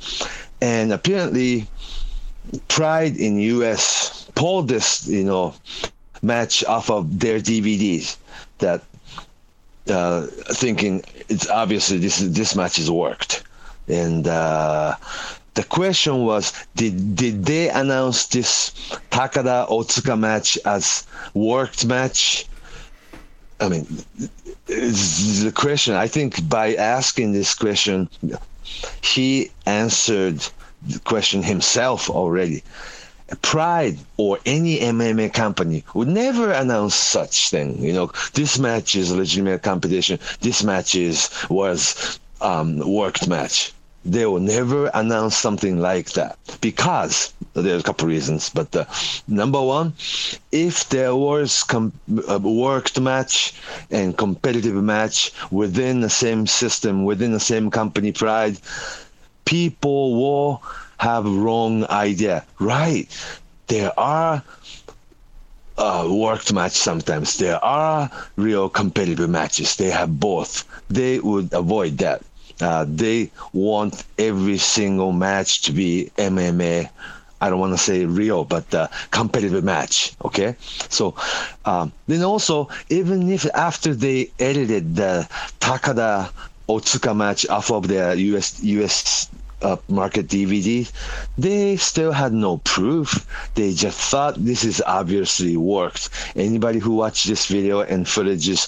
and 0.62 0.92
apparently 0.92 1.66
Pride 2.68 3.16
in 3.16 3.40
US 3.40 4.28
pulled 4.36 4.68
this, 4.68 5.08
you 5.08 5.24
know, 5.24 5.54
match 6.22 6.64
off 6.66 6.90
of 6.90 7.20
their 7.20 7.40
DVDs 7.40 8.18
that 8.60 8.82
uh, 9.90 10.28
thinking 10.52 11.04
it's 11.34 11.50
obviously 11.50 11.98
this 11.98 12.19
this 12.19 12.56
match 12.56 12.78
is 12.80 12.89
worked, 12.89 13.43
and 13.88 14.28
uh, 14.28 14.96
the 15.56 15.63
question 15.63 16.26
was 16.26 16.54
did 16.76 17.15
did 17.15 17.46
they 17.46 17.69
announce 17.69 18.28
this 18.28 18.72
Takada 19.12 19.67
Otsuka 19.69 20.17
match 20.17 20.58
as 20.65 21.06
worked 21.34 21.86
match? 21.86 22.46
I 23.60 23.69
mean, 23.69 23.86
the 24.67 25.52
question. 25.56 25.93
I 25.96 26.08
think 26.08 26.48
by 26.50 26.76
asking 26.76 27.34
this 27.34 27.54
question, 27.56 28.10
he 29.02 29.52
answered 29.65 30.39
the 30.88 31.00
question 31.00 31.43
himself 31.43 32.10
already. 32.10 32.63
Pride 33.42 33.98
or 34.18 34.40
any 34.46 34.80
MMA 34.80 35.34
company 35.34 35.84
would 35.94 36.08
never 36.08 36.52
announce 36.52 36.96
such 36.96 37.50
thing. 37.50 37.82
You 37.82 37.94
know, 37.94 38.12
this 38.34 38.60
match 38.60 38.96
is 38.96 39.12
legitimate 39.12 39.62
competition. 39.64 40.20
This 40.42 40.64
match 40.64 40.96
is 40.96 41.30
was 41.50 42.20
um, 42.42 42.80
worked 42.80 43.28
match. 43.28 43.74
They 44.06 44.26
will 44.26 44.42
never 44.42 44.88
announce 44.94 45.38
something 45.38 45.80
like 45.80 46.12
that 46.12 46.38
because 46.60 47.34
there's 47.54 47.82
a 47.82 47.86
couple 47.86 48.08
reasons. 48.10 48.50
But 48.50 48.76
uh, 48.76 48.84
number 49.28 49.62
one, 49.62 49.94
if 50.52 50.90
there 50.90 51.16
was 51.16 51.64
com- 51.64 51.94
a 52.28 52.38
worked 52.38 53.00
match 53.00 53.54
and 53.90 54.18
competitive 54.18 54.76
match 54.76 55.32
within 55.52 56.02
the 56.02 56.10
same 56.10 56.48
system, 56.48 57.06
within 57.06 57.32
the 57.32 57.40
same 57.40 57.72
company, 57.72 58.12
Pride, 58.12 58.58
people 59.46 60.16
will 60.22 60.62
have 61.04 61.26
wrong 61.26 61.86
idea. 61.89 62.46
Right. 62.60 63.08
There 63.68 63.92
are 64.00 64.42
uh, 65.78 66.08
worked 66.10 66.54
match 66.54 66.74
sometimes. 66.74 67.38
There 67.38 67.63
are 67.63 68.10
real 68.38 68.70
competitive 68.70 69.30
matches. 69.30 69.76
They 69.76 69.89
have 69.92 70.20
both. 70.20 70.63
They 70.89 71.20
would 71.20 71.52
avoid 71.54 71.98
that. 72.00 72.22
Uh, 72.62 72.86
they 72.88 73.32
want 73.52 74.04
every 74.18 74.58
single 74.58 75.12
match 75.12 75.63
to 75.63 75.72
be 75.74 76.12
MMA. 76.18 76.89
I 77.42 77.50
don't 77.50 77.60
want 77.60 77.74
to 77.74 77.78
say 77.89 78.06
real, 78.06 78.46
but 78.46 78.74
uh, 78.74 78.88
competitive 79.12 79.63
match. 79.66 80.13
Okay, 80.24 80.56
so 80.89 81.16
um, 81.66 81.92
then 82.08 82.24
also 82.24 82.70
even 82.89 83.30
if 83.30 83.46
after 83.54 83.94
they 83.94 84.32
edited 84.39 84.96
the 84.96 85.28
Takada 85.60 86.32
Otsuka 86.70 87.13
match 87.13 87.46
off 87.50 87.70
of 87.72 87.88
their 87.89 88.16
US 88.16 88.63
US 88.63 89.28
uh, 89.63 89.78
market 89.88 90.28
DVD, 90.28 90.91
they 91.38 91.78
still 91.78 92.12
had 92.12 92.34
no 92.34 92.58
proof. 92.58 93.26
They 93.56 93.73
just 93.73 93.99
thought 93.99 94.36
this 94.43 94.63
is 94.63 94.82
obviously 94.86 95.58
worked. 95.58 96.10
Anybody 96.36 96.80
who 96.80 96.95
watched 96.95 97.28
this 97.28 97.45
video 97.45 97.82
and 97.82 98.06
footages, 98.06 98.67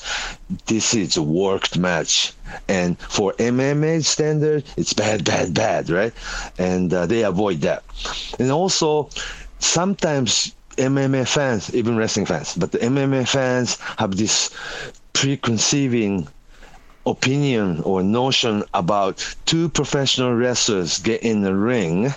this 0.65 0.93
is 0.93 1.19
worked 1.19 1.77
match. 1.77 2.33
And 2.67 2.97
for 2.99 3.33
MMA 3.33 4.03
standard, 4.05 4.63
it's 4.77 4.93
bad, 4.93 5.23
bad, 5.25 5.53
bad, 5.53 5.89
right? 5.89 6.13
And 6.57 6.93
uh, 6.93 7.05
they 7.05 7.23
avoid 7.23 7.61
that. 7.61 7.83
And 8.39 8.51
also, 8.51 9.09
sometimes 9.59 10.53
MMA 10.77 11.27
fans, 11.27 11.73
even 11.73 11.97
wrestling 11.97 12.25
fans, 12.25 12.55
but 12.55 12.71
the 12.71 12.79
MMA 12.79 13.27
fans 13.27 13.77
have 13.97 14.17
this 14.17 14.51
preconceiving 15.13 16.27
opinion 17.05 17.81
or 17.83 18.01
notion 18.01 18.63
about 18.73 19.35
two 19.45 19.69
professional 19.69 20.33
wrestlers 20.35 20.99
get 20.99 21.21
in 21.21 21.41
the 21.41 21.53
ring 21.55 22.13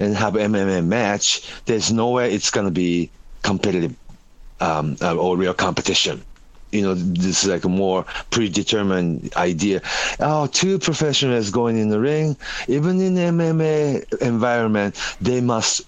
and 0.00 0.16
have 0.16 0.34
MMA 0.34 0.84
match, 0.84 1.48
there's 1.66 1.92
no 1.92 2.10
way 2.10 2.32
it's 2.34 2.50
going 2.50 2.66
to 2.66 2.72
be 2.72 3.10
competitive 3.42 3.94
um, 4.60 4.96
uh, 5.00 5.16
or 5.16 5.36
real 5.36 5.54
competition. 5.54 6.22
You 6.70 6.82
know, 6.82 6.94
this 6.94 7.44
is 7.44 7.50
like 7.50 7.64
a 7.64 7.68
more 7.68 8.04
predetermined 8.30 9.32
idea. 9.36 9.82
Oh, 10.20 10.46
two 10.46 10.78
professionals 10.78 11.50
going 11.50 11.78
in 11.78 11.90
the 11.90 12.00
ring, 12.00 12.36
even 12.66 13.00
in 13.00 13.14
the 13.14 13.20
MMA 13.22 14.20
environment, 14.22 14.96
they 15.20 15.40
must 15.42 15.82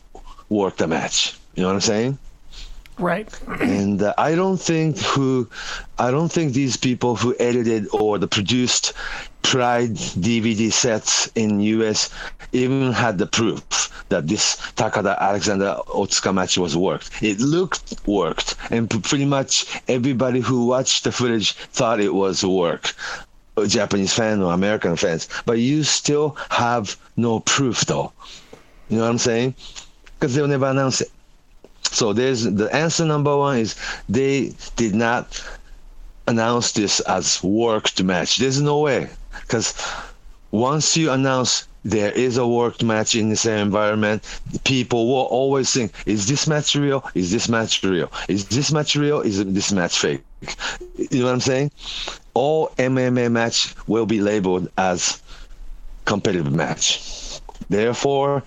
work 0.51 0.77
the 0.77 0.87
match. 0.87 1.35
You 1.55 1.63
know 1.63 1.69
what 1.69 1.75
I'm 1.77 1.81
saying? 1.81 2.19
Right. 2.99 3.29
and 3.61 4.01
uh, 4.01 4.15
I 4.19 4.35
don't 4.35 4.57
think 4.57 4.99
who, 4.99 5.49
I 5.99 6.11
don't 6.11 6.31
think 6.31 6.53
these 6.53 6.77
people 6.77 7.17
who 7.17 7.35
edited 7.41 7.89
or 7.93 8.19
the 8.19 8.29
produced 8.29 8.93
Pride 9.43 9.95
DVD 9.95 10.73
sets 10.73 11.31
in 11.35 11.61
US 11.61 12.09
even 12.53 12.93
had 12.93 13.19
the 13.19 13.27
proof 13.27 13.63
that 14.09 14.27
this 14.27 14.57
Takada 14.77 15.19
Alexander 15.19 15.77
Otsuka 15.89 16.33
match 16.35 16.57
was 16.57 16.77
worked. 16.77 17.11
It 17.23 17.41
looked 17.41 17.95
worked, 18.07 18.55
and 18.71 18.89
pretty 18.89 19.27
much 19.27 19.67
everybody 19.87 20.41
who 20.41 20.67
watched 20.67 21.05
the 21.05 21.13
footage 21.13 21.53
thought 21.53 22.01
it 22.01 22.15
was 22.15 22.45
work. 22.45 22.95
Japanese 23.67 24.13
fan 24.13 24.43
or 24.43 24.53
American 24.53 24.97
fans, 24.97 25.29
but 25.47 25.59
you 25.59 25.85
still 25.85 26.37
have 26.51 26.97
no 27.17 27.41
proof 27.41 27.85
though. 27.85 28.13
You 28.89 28.97
know 28.99 29.05
what 29.05 29.11
I'm 29.11 29.19
saying? 29.19 29.55
Because 30.19 30.35
they'll 30.35 30.49
never 30.49 30.67
announce 30.67 31.01
it. 31.01 31.11
So 31.91 32.13
there's 32.13 32.45
the 32.45 32.75
answer 32.75 33.05
number 33.05 33.37
one 33.37 33.59
is 33.59 33.77
they 34.09 34.55
did 34.77 34.95
not 34.95 35.43
announce 36.27 36.73
this 36.73 37.01
as 37.01 37.43
worked 37.43 38.03
match. 38.03 38.39
There's 38.39 38.61
no 38.61 38.81
way 38.81 39.09
because 39.43 39.75
once 40.51 40.97
you 40.97 41.11
announce 41.11 41.69
there 41.85 42.13
is 42.13 42.39
a 42.39 42.47
worked 42.47 42.83
match 42.83 43.15
in 43.15 43.29
the 43.29 43.37
same 43.37 43.59
environment, 43.59 44.23
people 44.65 45.07
will 45.07 45.27
always 45.27 45.71
think, 45.73 45.93
is 46.07 46.27
this 46.27 46.47
match 46.47 46.75
real? 46.75 47.09
Is 47.15 47.31
this 47.31 47.49
match 47.49 47.83
real? 47.83 48.11
Is 48.29 48.47
this 48.47 48.73
match 48.73 48.97
real? 48.97 49.21
Is 49.21 49.45
this 49.45 49.71
match 49.71 49.99
fake? 49.99 50.23
You 50.97 51.19
know 51.21 51.27
what 51.27 51.33
I'm 51.33 51.41
saying? 51.41 51.71
All 52.33 52.69
MMA 52.79 53.31
match 53.31 53.75
will 53.87 54.07
be 54.07 54.21
labeled 54.21 54.71
as 54.79 55.21
competitive 56.07 56.53
match. 56.53 57.41
Therefore, 57.69 58.43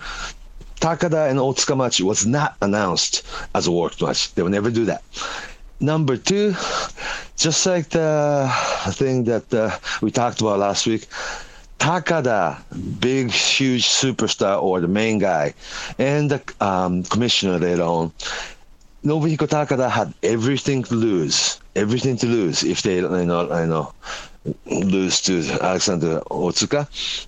Takada 0.80 1.30
and 1.30 1.40
Otsuka 1.40 1.78
match 1.78 2.02
was 2.02 2.26
not 2.26 2.56
announced 2.62 3.26
as 3.56 3.68
a 3.68 3.72
worked 3.72 4.02
match. 4.02 4.34
They 4.34 4.44
will 4.44 4.50
never 4.50 4.70
do 4.72 4.86
that. 4.86 5.04
Number 5.80 6.18
two, 6.18 6.56
just 7.36 7.66
like 7.66 7.90
the 7.90 8.50
thing 8.92 9.26
that 9.26 9.54
uh, 9.54 9.78
we 10.02 10.12
talked 10.12 10.42
about 10.42 10.60
last 10.60 10.88
week, 10.88 11.08
Takada, 11.80 12.58
big, 13.00 13.30
huge 13.32 13.86
superstar 13.86 14.62
or 14.62 14.82
the 14.82 14.88
main 14.88 15.20
guy, 15.20 15.54
and 16.00 16.32
the 16.32 16.42
um, 16.60 17.04
commissioner 17.04 17.60
later 17.60 17.84
on, 17.84 18.12
Nobuhiko 19.04 19.48
Takada 19.48 19.90
had 19.90 20.14
everything 20.24 20.84
to 20.84 20.96
lose, 20.96 21.60
everything 21.76 22.18
to 22.18 22.26
lose 22.26 22.64
if 22.64 22.82
they, 22.82 22.96
you 22.98 23.26
know, 23.26 23.50
I 23.52 23.66
know, 23.66 23.94
lose 24.66 25.22
to 25.22 25.42
Alexander 25.62 26.22
Otsuka, 26.32 26.88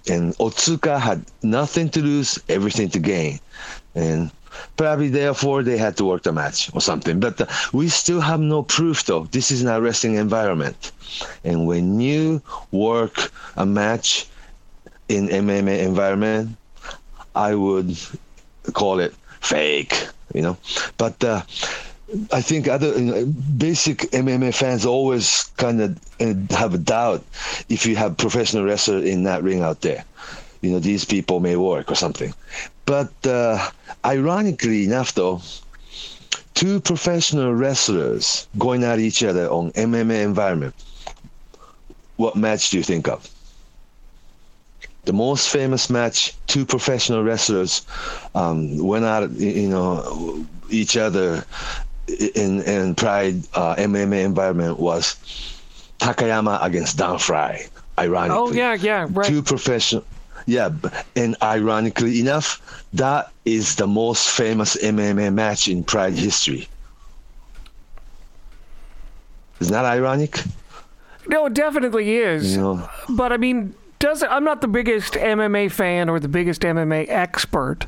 and 0.10 0.36
Otsuka 0.38 1.00
had 1.00 1.24
nothing 1.44 1.90
to 1.90 2.02
lose, 2.02 2.40
everything 2.50 2.90
to 2.90 3.00
gain, 3.00 3.40
and 3.96 4.32
probably 4.78 5.10
therefore 5.10 5.64
they 5.64 5.78
had 5.78 5.98
to 5.98 6.06
work 6.06 6.24
the 6.24 6.32
match 6.32 6.70
or 6.74 6.82
something. 6.82 7.20
But 7.20 7.42
uh, 7.42 7.46
we 7.74 7.90
still 7.90 8.22
have 8.22 8.40
no 8.40 8.64
proof, 8.64 9.06
though. 9.06 9.24
This 9.32 9.52
is 9.52 9.64
not 9.64 9.82
wrestling 9.82 10.16
environment, 10.16 10.92
and 11.44 11.68
when 11.68 12.00
you 12.00 12.42
work 12.72 13.32
a 13.58 13.66
match 13.66 14.28
in 15.08 15.28
MMA 15.28 15.80
environment, 15.80 16.56
I 17.36 17.56
would 17.56 17.98
call 18.74 19.00
it 19.00 19.14
fake, 19.42 20.08
you 20.34 20.42
know. 20.42 20.58
But 20.98 21.24
uh, 21.24 21.42
I 22.32 22.42
think 22.42 22.68
other 22.68 22.98
you 22.98 23.02
know, 23.02 23.26
basic 23.58 24.00
MMA 24.12 24.54
fans 24.54 24.86
always 24.86 25.44
kind 25.58 25.82
of 25.82 26.00
uh, 26.20 26.34
have 26.56 26.74
a 26.74 26.78
doubt 26.78 27.24
if 27.70 27.86
you 27.86 27.96
have 27.98 28.18
professional 28.18 28.66
wrestler 28.66 29.00
in 29.04 29.24
that 29.24 29.44
ring 29.44 29.62
out 29.62 29.82
there. 29.82 30.04
You 30.62 30.72
know, 30.72 30.80
these 30.80 31.06
people 31.06 31.40
may 31.40 31.56
work 31.56 31.92
or 31.92 31.96
something. 31.96 32.34
But 32.86 33.12
uh, 33.26 33.70
ironically 34.04 34.86
enough, 34.86 35.14
though, 35.14 35.42
two 36.56 36.80
professional 36.82 37.54
wrestlers 37.54 38.48
going 38.58 38.84
at 38.84 39.00
each 39.00 39.24
other 39.24 39.48
on 39.48 39.72
MMA 39.74 40.24
environment. 40.24 40.74
What 42.18 42.36
match 42.36 42.72
do 42.72 42.78
you 42.78 42.84
think 42.84 43.08
of? 43.08 43.30
the 45.06 45.14
most 45.14 45.50
famous 45.50 45.90
match, 45.90 46.36
two 46.46 46.66
professional 46.66 47.24
wrestlers 47.24 47.82
um, 48.36 48.78
went 48.78 49.06
at 49.06 49.32
you 49.32 49.68
know 49.68 50.46
each 50.70 50.98
other 50.98 51.44
in 52.36 52.62
in 52.64 52.96
Pride 52.96 53.44
uh, 53.54 53.76
MMA 53.76 54.24
environment 54.26 54.80
was 54.80 55.16
Takayama 56.00 56.64
against 56.64 56.98
Don 56.98 57.20
Frye. 57.20 57.68
Ironically, 57.98 58.38
oh 58.38 58.52
yeah, 58.52 58.74
yeah, 58.74 59.08
right. 59.10 59.28
Two 59.28 59.42
professional. 59.44 60.04
Yeah, 60.46 60.70
and 61.16 61.36
ironically 61.44 62.20
enough, 62.20 62.86
that 62.94 63.32
is 63.46 63.76
the 63.76 63.88
most 63.88 64.30
famous 64.30 64.76
MMA 64.78 65.34
match 65.34 65.68
in 65.68 65.84
Pride 65.84 66.14
history. 66.14 66.68
Isn't 69.60 69.74
that 69.74 69.86
ironic? 69.86 70.42
No, 71.28 71.46
it 71.46 71.54
definitely 71.54 72.16
is. 72.16 72.56
You 72.56 72.62
know, 72.62 72.90
but 73.10 73.32
I 73.34 73.38
mean, 73.38 73.76
does 74.00 74.24
I'm 74.24 74.44
not 74.44 74.62
the 74.62 74.68
biggest 74.68 75.14
MMA 75.14 75.72
fan 75.72 76.10
or 76.10 76.20
the 76.20 76.30
biggest 76.30 76.62
MMA 76.62 77.10
expert, 77.10 77.86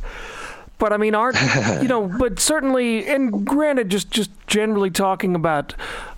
but 0.82 0.92
I 0.92 0.98
mean, 0.98 1.16
aren't 1.16 1.38
you 1.82 1.88
know? 1.94 2.08
But 2.08 2.40
certainly, 2.40 3.08
and 3.08 3.46
granted, 3.46 3.88
just 3.90 4.12
just 4.12 4.32
generally 4.48 4.90
talking 4.90 5.36
about 5.36 5.74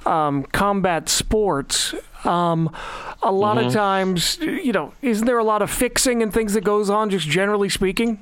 um, 0.08 0.43
combat 0.45 1.10
sports. 1.10 1.93
Um, 2.26 2.71
a 3.21 3.32
lot 3.32 3.58
Mm-hmm. 3.58 3.67
of 3.67 3.73
times, 3.73 4.38
you 4.39 4.71
know, 4.71 4.93
isn't 5.02 5.28
there 5.28 5.38
a 5.38 5.43
lot 5.43 5.62
of 5.62 5.69
fixing 5.69 6.23
and 6.23 6.34
things 6.34 6.54
that 6.54 6.63
goes 6.63 6.89
on, 6.89 7.10
just 7.10 7.28
generally 7.28 7.67
speaking? 7.69 8.17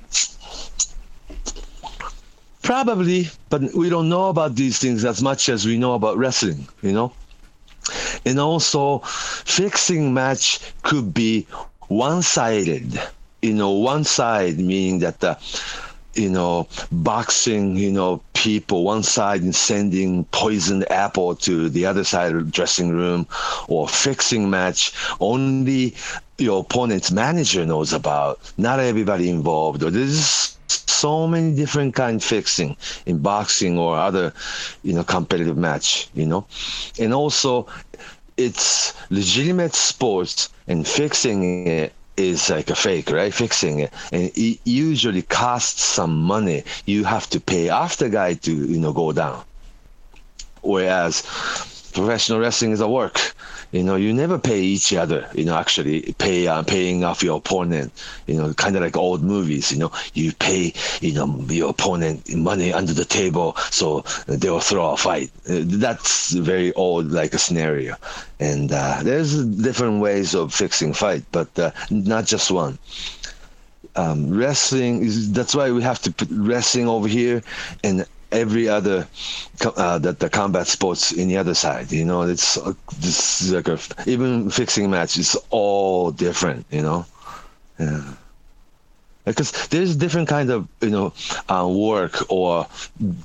Probably, 2.64 3.28
but 3.50 3.62
we 3.74 3.90
don't 3.90 4.10
know 4.10 4.30
about 4.30 4.56
these 4.56 4.80
things 4.80 5.04
as 5.06 5.22
much 5.22 5.50
as 5.50 5.66
we 5.66 5.78
know 5.78 5.94
about 5.94 6.18
wrestling, 6.18 6.68
you 6.82 6.92
know? 6.92 7.12
And 8.26 8.40
also, 8.40 9.00
fixing 9.00 10.14
match 10.14 10.60
could 10.84 11.14
be 11.14 11.48
one 11.88 12.22
sided, 12.22 13.00
you 13.42 13.54
know, 13.54 13.72
one 13.72 14.04
side, 14.04 14.58
meaning 14.60 15.00
that 15.00 15.20
the, 15.20 15.38
you 16.14 16.30
know, 16.30 16.68
boxing, 16.92 17.76
you 17.76 17.92
know, 17.92 18.22
people, 18.34 18.84
one 18.84 19.04
side 19.04 19.42
and 19.42 19.56
sending 19.56 20.26
poisoned 20.26 20.90
apple 20.92 21.36
to 21.36 21.70
the 21.70 21.86
other 21.86 22.04
side 22.04 22.34
of 22.34 22.46
the 22.46 22.52
dressing 22.52 22.90
room, 22.90 23.28
or 23.68 23.88
fixing 23.88 24.50
match, 24.50 24.94
only 25.20 25.96
your 26.38 26.62
opponent's 26.62 27.12
manager 27.12 27.66
knows 27.66 27.94
about, 27.94 28.40
not 28.58 28.80
everybody 28.80 29.30
involved. 29.30 29.82
There's 29.82 30.58
so 30.68 31.28
many 31.28 31.56
different 31.56 31.96
kind 31.96 32.18
of 32.18 32.24
fixing 32.24 32.76
in 33.06 33.20
boxing 33.20 33.78
or 33.78 33.98
other, 33.98 34.34
you 34.84 34.94
know, 34.94 35.04
competitive 35.04 35.58
match, 35.58 36.10
you 36.14 36.26
know, 36.26 36.46
and 37.00 37.14
also 37.14 37.68
it's 38.38 38.94
legitimate 39.12 39.74
sports 39.74 40.50
and 40.68 40.88
fixing 40.88 41.68
it 41.68 41.94
is 42.18 42.50
like 42.50 42.70
a 42.70 42.76
fake, 42.76 43.10
right? 43.12 43.34
Fixing 43.34 43.80
it, 43.80 43.94
and 44.12 44.32
it 44.36 44.60
usually 44.64 45.22
costs 45.22 45.84
some 45.84 46.22
money. 46.22 46.64
You 46.86 47.04
have 47.04 47.30
to 47.32 47.40
pay 47.40 47.70
the 47.98 48.10
guy 48.10 48.34
to 48.36 48.54
you 48.54 48.80
know 48.80 48.94
go 48.94 49.12
down. 49.12 49.44
Whereas 50.62 51.24
professional 51.92 52.40
wrestling 52.40 52.72
is 52.72 52.82
a 52.82 52.88
work. 52.90 53.20
You 53.72 53.84
know, 53.84 53.96
you 53.96 54.14
never 54.14 54.38
pay 54.40 54.62
each 54.62 54.94
other. 54.94 55.30
You 55.34 55.46
know, 55.46 55.56
actually 55.56 56.14
pay 56.18 56.48
uh, 56.48 56.64
paying 56.64 57.04
off 57.04 57.24
your 57.24 57.38
opponent. 57.38 57.92
You 58.28 58.36
know, 58.38 58.54
kind 58.54 58.76
of 58.76 58.82
like 58.82 58.98
old 58.98 59.24
movies. 59.24 59.72
You 59.72 59.80
know, 59.80 59.92
you 60.14 60.34
pay 60.34 60.74
you 61.02 61.14
know 61.14 61.28
your 61.50 61.70
opponent 61.70 62.34
money 62.36 62.74
under 62.74 62.94
the 62.94 63.06
table 63.06 63.56
so 63.72 64.02
they'll 64.28 64.60
throw 64.60 64.92
a 64.92 64.98
fight. 64.98 65.32
That's 65.46 66.32
very 66.32 66.74
old 66.74 67.12
like 67.12 67.34
a 67.34 67.40
scenario, 67.40 67.96
and 68.40 68.72
uh, 68.72 69.00
there's 69.04 69.44
different 69.46 70.02
ways 70.02 70.34
of 70.36 70.54
fixing 70.54 70.94
fight, 70.94 71.24
but 71.32 71.58
uh, 71.60 71.72
not 71.90 72.26
just 72.26 72.52
one. 72.52 72.78
um, 73.96 74.30
wrestling 74.34 75.04
is 75.04 75.32
that's 75.32 75.56
why 75.56 75.72
we 75.72 75.82
have 75.82 76.02
to 76.02 76.12
put 76.12 76.28
wrestling 76.32 76.88
over 76.88 77.08
here 77.08 77.44
and 77.84 78.06
every 78.32 78.68
other 78.68 79.08
uh, 79.66 79.98
that 80.00 80.20
the 80.20 80.30
combat 80.30 80.68
sports 80.68 81.12
in 81.12 81.28
the 81.28 81.38
other 81.38 81.54
side. 81.54 81.92
You 81.92 82.06
know, 82.06 82.24
it's 82.24 82.58
uh, 82.58 82.74
this 83.00 83.50
like 83.52 83.68
a, 83.68 83.80
even 84.06 84.50
fixing 84.50 84.90
match 84.90 85.18
is 85.18 85.38
all 85.50 86.12
different. 86.12 86.66
You 86.72 86.82
know, 86.82 87.06
yeah. 87.80 88.14
Because 89.24 89.68
there's 89.68 89.96
different 89.96 90.28
kind 90.28 90.50
of 90.50 90.68
you 90.82 90.90
know 90.90 91.14
uh, 91.48 91.68
work 91.70 92.26
or 92.30 92.68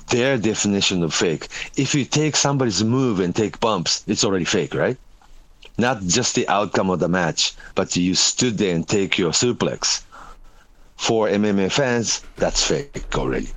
their 0.09 0.37
definition 0.37 1.03
of 1.03 1.13
fake. 1.13 1.47
If 1.75 1.95
you 1.95 2.05
take 2.05 2.35
somebody's 2.35 2.83
move 2.83 3.19
and 3.19 3.35
take 3.35 3.59
bumps, 3.59 4.03
it's 4.07 4.23
already 4.23 4.45
fake, 4.45 4.75
right? 4.75 4.97
Not 5.79 6.01
just 6.03 6.35
the 6.35 6.47
outcome 6.47 6.89
of 6.89 6.99
the 6.99 7.07
match, 7.07 7.53
but 7.75 7.95
you 7.95 8.15
stood 8.15 8.57
there 8.57 8.73
and 8.75 8.87
take 8.87 9.17
your 9.17 9.31
suplex. 9.31 10.01
For 10.97 11.27
MMA 11.27 11.71
fans, 11.71 12.23
that's 12.37 12.63
fake 12.63 13.15
already. 13.15 13.49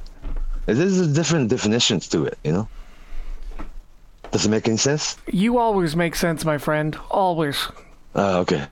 There's 0.74 1.08
different 1.08 1.48
definitions 1.48 2.08
to 2.08 2.24
it, 2.24 2.38
you 2.44 2.52
know. 2.52 2.68
Does 4.30 4.46
it 4.46 4.50
make 4.50 4.68
any 4.68 4.76
sense? 4.76 5.16
You 5.26 5.58
always 5.58 5.96
make 5.96 6.14
sense, 6.14 6.44
my 6.44 6.58
friend. 6.58 6.96
Always. 7.10 7.68
Uh, 8.14 8.38
okay. 8.40 8.66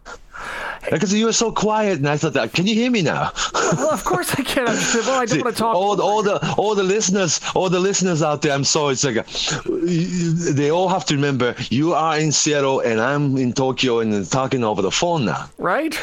Because 0.91 1.13
you 1.13 1.27
were 1.27 1.33
so 1.33 1.53
quiet, 1.53 1.99
and 1.99 2.09
I 2.09 2.17
thought, 2.17 2.35
that, 2.35 2.53
can 2.53 2.67
you 2.67 2.75
hear 2.75 2.91
me 2.91 3.03
now? 3.03 3.33
well, 3.77 3.91
of 3.91 4.05
course 4.05 4.33
I 4.33 4.43
can. 4.43 4.67
Well, 4.67 5.11
I 5.11 5.25
don't 5.25 5.29
See, 5.29 5.43
want 5.43 5.57
to 5.57 5.61
talk. 5.61 5.75
All, 5.75 5.97
the, 5.97 6.03
all 6.03 6.23
the 6.23 6.55
all 6.57 6.75
the 6.75 6.83
listeners, 6.83 7.41
all 7.55 7.69
the 7.69 7.81
listeners 7.81 8.23
out 8.23 8.43
there. 8.43 8.53
I'm 8.53 8.65
sorry. 8.65 8.93
It's 8.93 9.05
like 9.05 9.17
a, 9.17 10.53
they 10.53 10.71
all 10.71 10.89
have 10.89 11.05
to 11.07 11.15
remember 11.15 11.55
you 11.71 11.95
are 11.95 12.19
in 12.19 12.33
Seattle 12.33 12.81
and 12.81 13.01
I'm 13.01 13.37
in 13.37 13.53
Tokyo 13.53 14.01
and 14.01 14.29
talking 14.31 14.65
over 14.65 14.83
the 14.83 14.91
phone 14.91 15.25
now. 15.25 15.49
Right. 15.59 15.99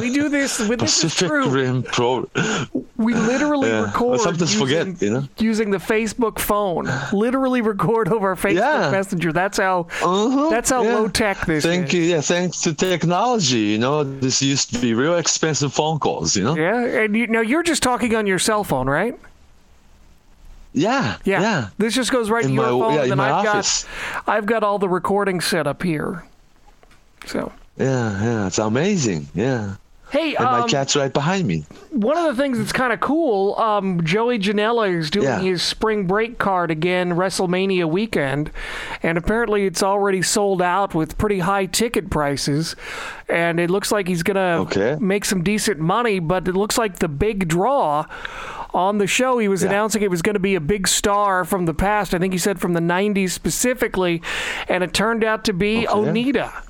we 0.00 0.12
do 0.12 0.28
this 0.28 0.58
with 0.68 0.80
Pacific 0.80 1.30
Rim 1.30 1.82
Pro. 1.82 2.28
We 2.96 3.14
literally 3.14 3.68
yeah. 3.68 3.84
record. 3.84 4.20
sometimes 4.20 4.52
using, 4.54 4.66
forget, 4.66 5.02
you 5.02 5.10
know, 5.10 5.28
using 5.38 5.70
the 5.70 5.78
Facebook 5.78 6.38
phone. 6.38 6.88
Literally 7.12 7.62
record 7.62 8.08
over 8.08 8.34
Facebook 8.36 8.54
yeah. 8.54 8.90
Messenger. 8.90 9.32
That's 9.32 9.58
how. 9.58 9.86
Uh-huh. 10.02 10.50
That's 10.50 10.70
how 10.70 10.82
yeah. 10.82 10.94
low 10.94 11.08
tech 11.08 11.46
this 11.46 11.64
Thank 11.64 11.88
is. 11.88 11.94
you. 11.94 12.02
Yeah. 12.02 12.20
Thanks 12.20 12.60
to 12.62 12.74
technology. 12.74 13.78
You 13.80 13.86
know 13.86 14.04
this 14.04 14.42
used 14.42 14.74
to 14.74 14.78
be 14.78 14.92
real 14.92 15.16
expensive 15.16 15.72
phone 15.72 15.98
calls, 15.98 16.36
you 16.36 16.44
know? 16.44 16.54
Yeah, 16.54 16.84
and 16.84 17.16
you 17.16 17.26
now 17.28 17.40
you're 17.40 17.62
just 17.62 17.82
talking 17.82 18.14
on 18.14 18.26
your 18.26 18.38
cell 18.38 18.62
phone, 18.62 18.86
right? 18.86 19.18
Yeah, 20.74 21.16
yeah. 21.24 21.40
yeah. 21.40 21.68
This 21.78 21.94
just 21.94 22.12
goes 22.12 22.28
right 22.28 22.44
in 22.44 22.50
to 22.50 22.54
your 22.56 22.62
my, 22.62 22.68
phone, 22.68 22.94
yeah, 22.96 23.10
and 23.10 23.22
I've 23.22 23.46
office. 23.46 23.86
got 24.26 24.28
I've 24.28 24.44
got 24.44 24.62
all 24.62 24.78
the 24.78 24.88
recording 24.90 25.40
set 25.40 25.66
up 25.66 25.82
here. 25.82 26.26
So 27.24 27.52
Yeah, 27.78 28.22
yeah, 28.22 28.46
it's 28.48 28.58
amazing. 28.58 29.28
Yeah. 29.34 29.76
Hey, 30.10 30.34
and 30.34 30.46
um, 30.46 30.60
my 30.60 30.66
cat's 30.66 30.96
right 30.96 31.12
behind 31.12 31.46
me. 31.46 31.64
One 31.90 32.16
of 32.16 32.24
the 32.24 32.42
things 32.42 32.58
that's 32.58 32.72
kind 32.72 32.92
of 32.92 33.00
cool, 33.00 33.54
um, 33.56 34.04
Joey 34.04 34.38
Janela 34.38 34.92
is 34.92 35.10
doing 35.10 35.26
yeah. 35.26 35.40
his 35.40 35.62
spring 35.62 36.06
break 36.06 36.38
card 36.38 36.70
again, 36.70 37.12
WrestleMania 37.12 37.88
weekend, 37.88 38.50
and 39.02 39.16
apparently 39.16 39.66
it's 39.66 39.82
already 39.82 40.22
sold 40.22 40.62
out 40.62 40.94
with 40.94 41.16
pretty 41.16 41.38
high 41.38 41.66
ticket 41.66 42.10
prices, 42.10 42.74
and 43.28 43.60
it 43.60 43.70
looks 43.70 43.92
like 43.92 44.08
he's 44.08 44.22
gonna 44.24 44.62
okay. 44.62 44.96
make 45.00 45.24
some 45.24 45.42
decent 45.42 45.78
money. 45.78 46.18
But 46.18 46.48
it 46.48 46.54
looks 46.54 46.76
like 46.76 46.98
the 46.98 47.08
big 47.08 47.46
draw 47.46 48.06
on 48.74 48.98
the 48.98 49.06
show, 49.06 49.38
he 49.38 49.48
was 49.48 49.62
yeah. 49.62 49.68
announcing 49.68 50.02
it 50.02 50.10
was 50.10 50.22
going 50.22 50.34
to 50.34 50.40
be 50.40 50.54
a 50.54 50.60
big 50.60 50.86
star 50.86 51.44
from 51.44 51.66
the 51.66 51.74
past. 51.74 52.14
I 52.14 52.18
think 52.18 52.32
he 52.32 52.38
said 52.38 52.60
from 52.60 52.72
the 52.72 52.80
'90s 52.80 53.30
specifically, 53.30 54.22
and 54.68 54.84
it 54.84 54.92
turned 54.92 55.24
out 55.24 55.44
to 55.44 55.52
be 55.52 55.86
okay. 55.86 56.32
Onita. 56.32 56.69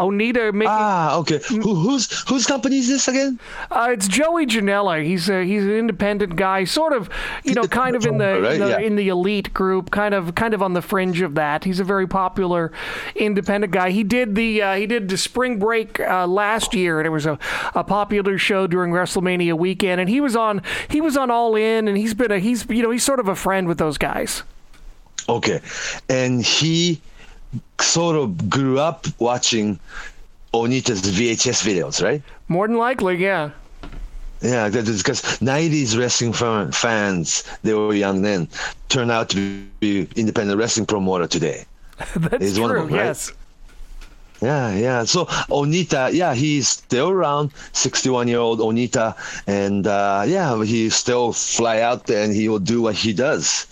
Onita 0.00 0.52
making. 0.54 0.70
Ah, 0.70 1.16
okay. 1.18 1.40
Who, 1.48 1.74
who's 1.74 2.26
whose 2.26 2.46
company 2.46 2.78
is 2.78 2.88
this 2.88 3.06
again? 3.06 3.38
Uh, 3.70 3.90
it's 3.92 4.08
Joey 4.08 4.46
Janela. 4.46 5.04
He's 5.04 5.28
a, 5.28 5.44
he's 5.44 5.62
an 5.62 5.72
independent 5.72 6.36
guy, 6.36 6.64
sort 6.64 6.94
of, 6.94 7.10
you 7.44 7.52
know, 7.54 7.64
kind 7.64 7.94
of 7.94 8.06
in 8.06 8.16
the, 8.16 8.40
right? 8.40 8.54
in, 8.54 8.60
the 8.60 8.68
yeah. 8.68 8.78
in 8.78 8.96
the 8.96 9.08
elite 9.08 9.52
group, 9.52 9.90
kind 9.90 10.14
of 10.14 10.34
kind 10.34 10.54
of 10.54 10.62
on 10.62 10.72
the 10.72 10.80
fringe 10.80 11.20
of 11.20 11.34
that. 11.34 11.64
He's 11.64 11.80
a 11.80 11.84
very 11.84 12.08
popular 12.08 12.72
independent 13.14 13.74
guy. 13.74 13.90
He 13.90 14.02
did 14.02 14.34
the 14.34 14.62
uh, 14.62 14.74
he 14.76 14.86
did 14.86 15.10
the 15.10 15.18
Spring 15.18 15.58
Break 15.58 16.00
uh, 16.00 16.26
last 16.26 16.72
year, 16.72 16.98
and 16.98 17.06
it 17.06 17.10
was 17.10 17.26
a, 17.26 17.38
a 17.74 17.84
popular 17.84 18.38
show 18.38 18.66
during 18.66 18.92
WrestleMania 18.92 19.58
weekend. 19.58 20.00
And 20.00 20.08
he 20.08 20.22
was 20.22 20.34
on 20.34 20.62
he 20.88 21.02
was 21.02 21.18
on 21.18 21.30
All 21.30 21.54
In, 21.56 21.88
and 21.88 21.98
he's 21.98 22.14
been 22.14 22.32
a 22.32 22.38
he's 22.38 22.64
you 22.70 22.82
know 22.82 22.90
he's 22.90 23.04
sort 23.04 23.20
of 23.20 23.28
a 23.28 23.36
friend 23.36 23.68
with 23.68 23.76
those 23.76 23.98
guys. 23.98 24.44
Okay, 25.28 25.60
and 26.08 26.42
he 26.42 27.02
sort 27.80 28.16
of 28.16 28.48
grew 28.48 28.78
up 28.78 29.06
watching 29.18 29.78
Onita's 30.52 31.02
VHS 31.02 31.64
videos, 31.64 32.02
right? 32.02 32.22
More 32.48 32.66
than 32.66 32.76
likely, 32.76 33.16
yeah. 33.16 33.50
Yeah, 34.42 34.68
because 34.70 35.22
90s 35.40 35.98
wrestling 35.98 36.32
fans, 36.72 37.44
they 37.62 37.74
were 37.74 37.94
young 37.94 38.22
then, 38.22 38.48
turned 38.88 39.10
out 39.10 39.28
to 39.30 39.64
be 39.80 40.08
independent 40.16 40.58
wrestling 40.58 40.86
promoter 40.86 41.26
today. 41.26 41.66
That's 42.16 42.54
true, 42.54 42.62
one 42.62 42.70
of 42.70 42.76
them, 42.76 42.94
right? 42.94 43.04
yes. 43.04 43.32
Yeah, 44.40 44.74
yeah. 44.74 45.04
So 45.04 45.26
Onita, 45.26 46.14
yeah, 46.14 46.34
he's 46.34 46.68
still 46.68 47.10
around, 47.10 47.50
61 47.72 48.28
year 48.28 48.38
old 48.38 48.60
Onita, 48.60 49.14
and 49.46 49.86
uh, 49.86 50.24
yeah, 50.26 50.64
he 50.64 50.88
still 50.88 51.32
fly 51.34 51.80
out 51.80 52.06
there 52.06 52.24
and 52.24 52.34
he 52.34 52.48
will 52.48 52.58
do 52.58 52.80
what 52.80 52.94
he 52.94 53.12
does. 53.12 53.66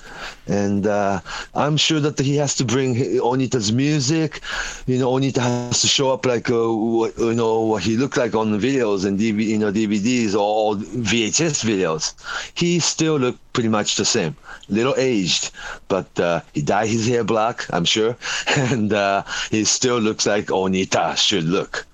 And 0.49 0.87
uh, 0.87 1.21
I'm 1.55 1.77
sure 1.77 2.01
that 2.01 2.19
he 2.19 2.37
has 2.37 2.55
to 2.57 2.65
bring 2.65 2.95
Onita's 2.95 3.71
music. 3.71 4.41
You 4.87 4.99
know, 4.99 5.13
Onita 5.13 5.41
has 5.41 5.83
to 5.83 5.87
show 5.87 6.11
up 6.11 6.25
like 6.25 6.51
uh, 6.51 6.73
what, 6.73 7.19
you 7.19 7.35
know 7.35 7.61
what 7.61 7.83
he 7.83 7.97
looked 7.97 8.17
like 8.17 8.35
on 8.35 8.51
the 8.51 8.59
videos 8.59 9.05
and 9.05 9.19
DVD, 9.19 9.45
you 9.45 9.59
know 9.59 9.71
DVDs 9.71 10.35
or 10.35 10.75
VHS 10.77 11.65
videos. 11.65 12.15
He 12.55 12.81
still 12.81 13.19
looked 13.19 13.53
pretty 13.53 13.69
much 13.69 13.97
the 13.97 14.05
same 14.05 14.37
little 14.69 14.95
aged, 14.97 15.51
but 15.89 16.09
uh, 16.19 16.41
he 16.55 16.63
dyed 16.63 16.89
his 16.89 17.07
hair 17.07 17.25
black, 17.25 17.67
I'm 17.73 17.85
sure, 17.85 18.17
and 18.57 18.93
uh, 18.93 19.25
he 19.51 19.65
still 19.65 19.99
looks 19.99 20.27
like 20.27 20.47
Onita 20.47 21.17
should 21.17 21.45
look. 21.45 21.87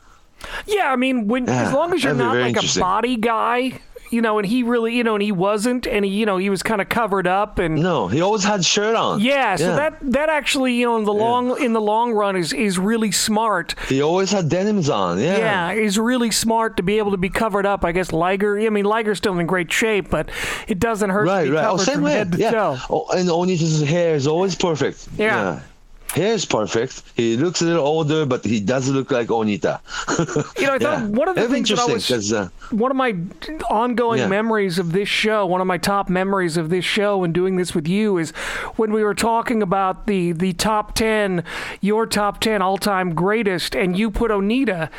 Yeah, 0.67 0.93
I 0.93 0.97
mean, 0.97 1.27
when 1.27 1.47
yeah, 1.47 1.69
as 1.69 1.73
long 1.73 1.93
as 1.95 2.05
you're 2.05 2.15
not 2.15 2.37
like 2.37 2.57
a 2.57 2.81
body 2.81 3.17
guy, 3.17 3.81
you 4.15 4.23
know, 4.23 4.39
and 4.39 4.47
he 4.47 4.63
really, 4.63 4.95
you 4.95 5.05
know, 5.05 5.15
and 5.15 5.23
he 5.23 5.33
wasn't, 5.33 5.87
and 5.87 6.05
he, 6.05 6.11
you 6.13 6.25
know, 6.25 6.37
he 6.37 6.49
was 6.49 6.63
kind 6.63 6.81
of 6.81 6.89
covered 6.89 7.27
up, 7.27 7.59
and 7.59 7.77
no, 7.77 8.09
he 8.09 8.21
always 8.21 8.45
had 8.45 8.65
shirt 8.65 8.95
on. 8.95 9.21
Yeah, 9.21 9.57
so 9.57 9.71
yeah. 9.71 9.77
that 9.77 9.99
that 10.13 10.29
actually, 10.29 10.75
you 10.75 10.87
know, 10.87 10.97
in 10.97 11.05
the 11.05 11.13
long 11.13 11.51
yeah. 11.51 11.67
in 11.67 11.73
the 11.73 11.81
long 11.81 12.13
run 12.13 12.37
is 12.37 12.53
is 12.53 12.79
really 12.79 13.11
smart. 13.11 13.75
He 13.89 14.01
always 14.01 14.31
had 14.31 14.49
denims 14.49 14.89
on. 14.89 15.19
Yeah, 15.19 15.39
yeah, 15.39 15.73
is 15.73 15.99
really 15.99 16.31
smart 16.31 16.77
to 16.77 16.83
be 16.83 16.99
able 16.99 17.11
to 17.11 17.17
be 17.17 17.29
covered 17.29 17.67
up. 17.67 17.85
I 17.85 17.93
guess 17.93 18.13
Liger, 18.13 18.59
I 18.59 18.71
mean, 18.71 18.85
Liger's 18.85 19.19
still 19.19 19.39
in 19.39 19.47
great 19.47 19.73
shape, 19.73 20.11
but 20.11 20.31
it 20.69 20.79
doesn't 20.79 21.11
hurt 21.11 21.27
right, 21.27 21.45
to 21.45 21.51
be 21.51 21.57
right. 21.57 21.65
Oh, 21.65 21.77
covered 21.77 21.81
oh, 21.81 21.85
same 21.85 22.03
way. 22.03 22.25
yeah. 22.37 22.79
Oh, 22.89 23.07
and 23.15 23.29
Onita's 23.29 23.83
hair 23.83 24.15
is 24.15 24.27
always 24.27 24.55
perfect. 24.55 25.09
yeah. 25.19 25.55
Hair 25.55 25.63
is 26.17 26.45
perfect. 26.45 27.03
He 27.17 27.37
looks 27.37 27.61
a 27.63 27.65
little 27.65 27.85
older, 27.85 28.27
but 28.27 28.45
he 28.45 28.61
does 28.61 28.89
look 28.89 29.11
like 29.11 29.29
Onita. 29.29 29.81
you 30.59 30.67
know, 30.67 30.75
I 30.75 30.79
thought 30.79 31.01
yeah. 31.01 31.07
one 31.07 31.29
of 31.29 31.37
the 31.37 31.49
things 31.49 31.69
that 31.69 31.79
I 31.79 31.87
was 31.87 32.33
uh, 32.33 32.49
one 32.71 32.91
of 32.91 32.97
my 32.97 33.17
ongoing 33.71 34.21
yeah. 34.21 34.29
memories 34.29 34.79
of 34.79 34.93
this 34.93 35.09
show, 35.09 35.47
one 35.47 35.61
of 35.61 35.67
my 35.67 35.79
top 35.79 36.09
memories 36.09 36.57
of 36.57 36.71
this 36.71 36.85
show, 36.85 37.25
and 37.25 37.35
doing 37.35 37.57
this 37.57 37.75
with 37.75 37.89
you 37.89 38.19
is 38.19 38.31
when 38.77 38.93
we 38.93 39.03
were 39.03 39.15
talking 39.15 39.63
about 39.63 40.07
the 40.07 40.33
the 40.33 40.53
top 40.53 40.95
ten, 40.95 41.45
your 41.81 42.07
top 42.07 42.41
ten 42.41 42.63
all 42.63 42.79
time 42.79 43.15
greatest, 43.15 43.75
and 43.75 43.99
you 43.99 44.11
put 44.11 44.31
Onita 44.31 44.91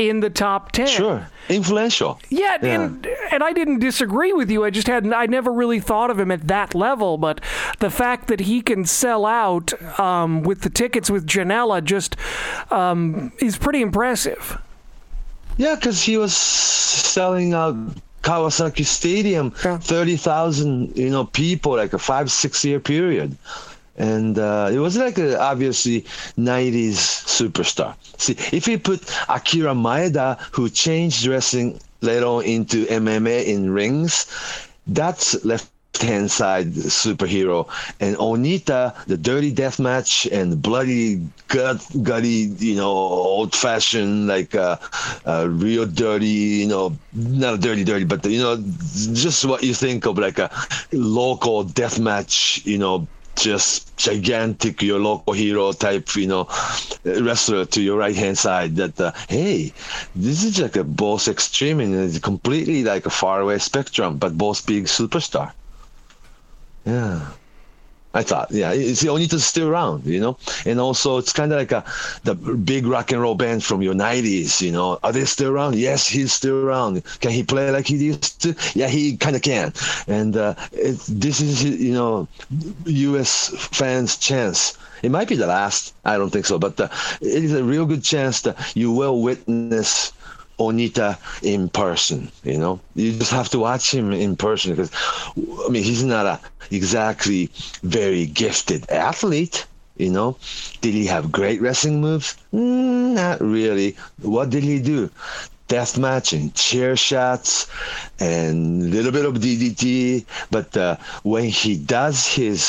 in 0.00 0.20
the 0.20 0.30
top 0.30 0.72
10. 0.72 0.86
Sure. 0.86 1.28
Influential. 1.50 2.18
Yeah, 2.30 2.56
yeah, 2.62 2.80
And, 2.80 3.06
and 3.30 3.42
I 3.42 3.52
didn't 3.52 3.80
disagree 3.80 4.32
with 4.32 4.50
you. 4.50 4.64
I 4.64 4.70
just 4.70 4.86
hadn't, 4.86 5.12
I 5.12 5.26
never 5.26 5.52
really 5.52 5.78
thought 5.78 6.10
of 6.10 6.18
him 6.18 6.30
at 6.30 6.48
that 6.48 6.74
level. 6.74 7.18
But 7.18 7.42
the 7.80 7.90
fact 7.90 8.28
that 8.28 8.40
he 8.40 8.62
can 8.62 8.86
sell 8.86 9.26
out 9.26 9.74
um, 10.00 10.42
with 10.42 10.62
the 10.62 10.70
tickets 10.70 11.10
with 11.10 11.26
Janela 11.26 11.84
just 11.84 12.16
um, 12.70 13.32
is 13.40 13.58
pretty 13.58 13.82
impressive. 13.82 14.58
Yeah, 15.58 15.74
because 15.74 16.02
he 16.02 16.16
was 16.16 16.34
selling 16.34 17.52
out 17.52 17.76
Kawasaki 18.22 18.86
Stadium, 18.86 19.52
yeah. 19.62 19.76
30,000, 19.76 20.96
you 20.96 21.10
know, 21.10 21.26
people, 21.26 21.76
like 21.76 21.92
a 21.92 21.98
five, 21.98 22.30
six 22.30 22.64
year 22.64 22.80
period 22.80 23.36
and 24.00 24.38
uh, 24.38 24.70
it 24.72 24.78
was 24.78 24.96
like 24.96 25.18
a 25.18 25.38
obviously 25.38 26.06
90s 26.38 26.96
superstar. 27.28 27.94
See, 28.18 28.32
if 28.56 28.66
you 28.66 28.78
put 28.78 29.04
Akira 29.28 29.74
Maeda, 29.74 30.38
who 30.52 30.70
changed 30.70 31.22
dressing 31.22 31.78
later 32.00 32.24
on 32.24 32.44
into 32.44 32.86
MMA 32.86 33.44
in 33.44 33.70
rings, 33.70 34.26
that's 34.86 35.44
left 35.44 35.68
hand 36.00 36.30
side 36.30 36.68
superhero 36.72 37.68
and 38.00 38.16
onita 38.16 38.94
the 39.06 39.18
dirty 39.18 39.50
death 39.52 39.78
match 39.78 40.26
and 40.32 40.62
bloody 40.62 41.20
gut 41.48 41.84
gutty 42.02 42.48
you 42.58 42.76
know 42.76 42.88
old 42.88 43.54
fashioned 43.54 44.26
like 44.26 44.54
uh, 44.54 44.76
uh, 45.26 45.46
real 45.50 45.84
dirty 45.84 46.62
you 46.64 46.66
know 46.68 46.96
not 47.12 47.54
a 47.54 47.58
dirty 47.58 47.84
dirty 47.84 48.04
but 48.04 48.24
you 48.24 48.40
know 48.40 48.56
just 49.12 49.44
what 49.44 49.62
you 49.62 49.74
think 49.74 50.06
of 50.06 50.16
like 50.16 50.38
a 50.38 50.48
local 50.92 51.64
death 51.64 51.98
match 51.98 52.62
you 52.64 52.78
know 52.78 53.06
just 53.42 53.96
gigantic 53.96 54.82
your 54.82 54.98
local 54.98 55.32
hero 55.32 55.72
type 55.72 56.14
you 56.16 56.26
know 56.26 56.48
wrestler 57.04 57.64
to 57.64 57.82
your 57.82 57.98
right 57.98 58.16
hand 58.16 58.36
side 58.38 58.76
that 58.76 59.00
uh, 59.00 59.12
hey 59.28 59.72
this 60.14 60.44
is 60.44 60.60
like 60.60 60.76
a 60.76 60.84
both 60.84 61.28
extreme 61.28 61.80
and 61.80 61.94
it's 61.94 62.18
completely 62.18 62.84
like 62.84 63.06
a 63.06 63.10
far 63.10 63.40
away 63.40 63.58
spectrum 63.58 64.16
but 64.16 64.36
both 64.36 64.66
big 64.66 64.84
superstar. 64.84 65.52
Yeah 66.84 67.30
I 68.12 68.24
thought, 68.24 68.50
yeah, 68.50 68.72
it's 68.72 69.04
Onita's 69.04 69.44
still 69.44 69.68
around, 69.68 70.04
you 70.04 70.20
know, 70.20 70.36
and 70.66 70.80
also 70.80 71.18
it's 71.18 71.32
kind 71.32 71.52
of 71.52 71.58
like 71.58 71.70
a 71.70 71.84
the 72.24 72.34
big 72.34 72.86
rock 72.86 73.12
and 73.12 73.20
roll 73.20 73.36
band 73.36 73.62
from 73.62 73.82
your 73.82 73.94
'90s, 73.94 74.60
you 74.60 74.72
know. 74.72 74.98
Are 75.04 75.12
they 75.12 75.24
still 75.24 75.52
around? 75.52 75.76
Yes, 75.76 76.08
he's 76.08 76.32
still 76.32 76.64
around. 76.66 77.04
Can 77.20 77.30
he 77.30 77.44
play 77.44 77.70
like 77.70 77.86
he 77.86 77.96
used 77.96 78.42
to? 78.42 78.56
Yeah, 78.74 78.88
he 78.88 79.16
kind 79.16 79.36
of 79.36 79.42
can. 79.42 79.72
And 80.08 80.36
uh, 80.36 80.54
it, 80.72 80.98
this 81.08 81.40
is, 81.40 81.62
you 81.62 81.94
know, 81.94 82.26
U.S. 82.84 83.54
fans' 83.72 84.16
chance. 84.16 84.76
It 85.02 85.10
might 85.10 85.28
be 85.28 85.36
the 85.36 85.46
last. 85.46 85.94
I 86.04 86.18
don't 86.18 86.30
think 86.30 86.46
so, 86.46 86.58
but 86.58 86.78
uh, 86.80 86.88
it 87.20 87.44
is 87.44 87.54
a 87.54 87.62
real 87.62 87.86
good 87.86 88.02
chance 88.02 88.40
that 88.42 88.56
you 88.74 88.90
will 88.90 89.22
witness 89.22 90.12
Onita 90.60 91.18
in 91.42 91.68
person. 91.70 92.30
You 92.44 92.58
know, 92.58 92.80
you 92.94 93.12
just 93.18 93.32
have 93.32 93.48
to 93.50 93.58
watch 93.58 93.92
him 93.92 94.12
in 94.12 94.36
person 94.36 94.72
because, 94.72 94.92
I 95.66 95.68
mean, 95.70 95.82
he's 95.82 96.04
not 96.04 96.26
a 96.26 96.38
exactly 96.70 97.50
very 97.82 98.26
gifted 98.26 98.88
athlete. 98.90 99.66
You 99.96 100.10
know, 100.10 100.36
did 100.80 100.94
he 100.94 101.06
have 101.06 101.32
great 101.32 101.60
wrestling 101.60 102.00
moves? 102.00 102.36
Mm, 102.54 103.14
not 103.14 103.40
really. 103.40 103.96
What 104.22 104.50
did 104.50 104.62
he 104.62 104.78
do? 104.80 105.10
Death 105.68 105.98
matching, 105.98 106.50
chair 106.52 106.96
shots, 106.96 107.66
and 108.18 108.82
a 108.82 108.86
little 108.86 109.12
bit 109.12 109.24
of 109.26 109.34
DDT. 109.34 110.24
But 110.50 110.76
uh, 110.76 110.96
when 111.22 111.44
he 111.44 111.76
does 111.76 112.26
his 112.26 112.62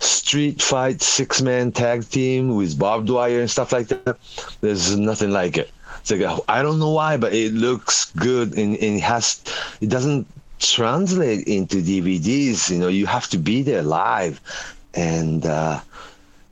street 0.00 0.60
fight 0.62 1.02
six 1.02 1.40
man 1.42 1.72
tag 1.72 2.08
team 2.08 2.56
with 2.56 2.78
barbed 2.78 3.10
wire 3.10 3.40
and 3.40 3.50
stuff 3.50 3.72
like 3.72 3.88
that, 3.88 4.16
there's 4.60 4.96
nothing 4.96 5.30
like 5.30 5.56
it. 5.58 5.70
It's 6.00 6.10
like 6.10 6.40
I 6.48 6.62
don't 6.62 6.78
know 6.78 6.90
why, 6.90 7.16
but 7.16 7.32
it 7.32 7.52
looks 7.52 8.12
good 8.12 8.56
and, 8.56 8.74
and 8.76 8.96
it 8.96 9.02
has. 9.02 9.42
It 9.80 9.88
doesn't 9.88 10.26
translate 10.58 11.46
into 11.46 11.76
DVDs. 11.76 12.70
You 12.70 12.78
know, 12.78 12.88
you 12.88 13.06
have 13.06 13.28
to 13.28 13.38
be 13.38 13.62
there 13.62 13.82
live, 13.82 14.40
and 14.94 15.44
uh, 15.44 15.80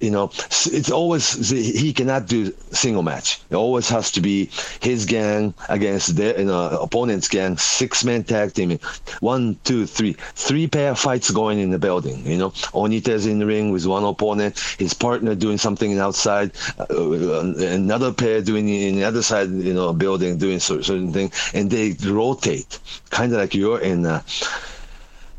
you 0.00 0.10
know, 0.10 0.30
it's 0.50 0.90
always 0.90 1.50
he 1.50 1.92
cannot 1.92 2.26
do 2.26 2.52
single 2.70 3.02
match. 3.02 3.40
It 3.48 3.56
always 3.56 3.88
has 3.88 4.10
to 4.12 4.20
be 4.20 4.50
his 4.80 5.06
gang 5.06 5.54
against 5.70 6.16
their 6.16 6.38
you 6.38 6.46
know, 6.46 6.68
opponent's 6.80 7.28
gang, 7.28 7.56
six 7.56 8.04
man 8.04 8.24
tag 8.24 8.52
team. 8.52 8.78
One, 9.20 9.58
two, 9.64 9.86
three, 9.86 10.14
three 10.34 10.66
pair 10.66 10.94
fights 10.94 11.30
going 11.30 11.58
in 11.60 11.70
the 11.70 11.78
building. 11.78 12.26
You 12.26 12.36
know, 12.36 12.50
Onita's 12.74 13.26
in 13.26 13.38
the 13.38 13.46
ring 13.46 13.70
with 13.70 13.86
one 13.86 14.04
opponent, 14.04 14.58
his 14.78 14.92
partner 14.92 15.34
doing 15.34 15.56
something 15.56 15.98
outside, 15.98 16.52
uh, 16.78 17.40
another 17.58 18.12
pair 18.12 18.42
doing 18.42 18.68
in 18.68 18.96
the 18.96 19.04
other 19.04 19.22
side, 19.22 19.48
you 19.50 19.72
know, 19.72 19.92
building 19.94 20.36
doing 20.36 20.60
certain 20.60 21.12
thing, 21.12 21.32
and 21.54 21.70
they 21.70 21.96
rotate, 22.04 22.78
kind 23.08 23.32
of 23.32 23.38
like 23.38 23.54
you're 23.54 23.80
in. 23.80 24.04
Uh, 24.04 24.20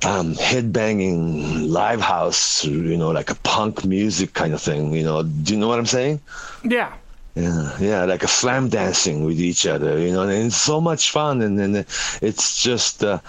um, 0.06 0.34
headbanging 0.36 1.70
live 1.70 2.02
house, 2.02 2.64
you 2.64 2.98
know, 2.98 3.12
like 3.12 3.32
a 3.32 3.36
punk 3.36 3.84
music 3.86 4.34
kind 4.34 4.54
of 4.54 4.62
thing. 4.62 4.94
You 4.94 5.04
know, 5.04 5.24
do 5.24 5.54
you 5.54 5.60
know 5.60 5.68
what 5.68 5.80
I'm 5.80 5.86
saying? 5.86 6.22
Yeah. 6.64 6.94
Yeah, 7.36 7.78
yeah, 7.80 8.06
like 8.06 8.24
a 8.24 8.28
slam 8.28 8.68
dancing 8.68 9.24
with 9.24 9.40
each 9.40 9.68
other, 9.68 10.00
you 10.00 10.12
know, 10.12 10.24
and 10.24 10.32
it's 10.32 10.56
so 10.56 10.82
much 10.82 11.12
fun. 11.12 11.44
And 11.44 11.60
then 11.60 11.86
it's 12.20 12.64
just, 12.64 13.04
uh, 13.04 13.20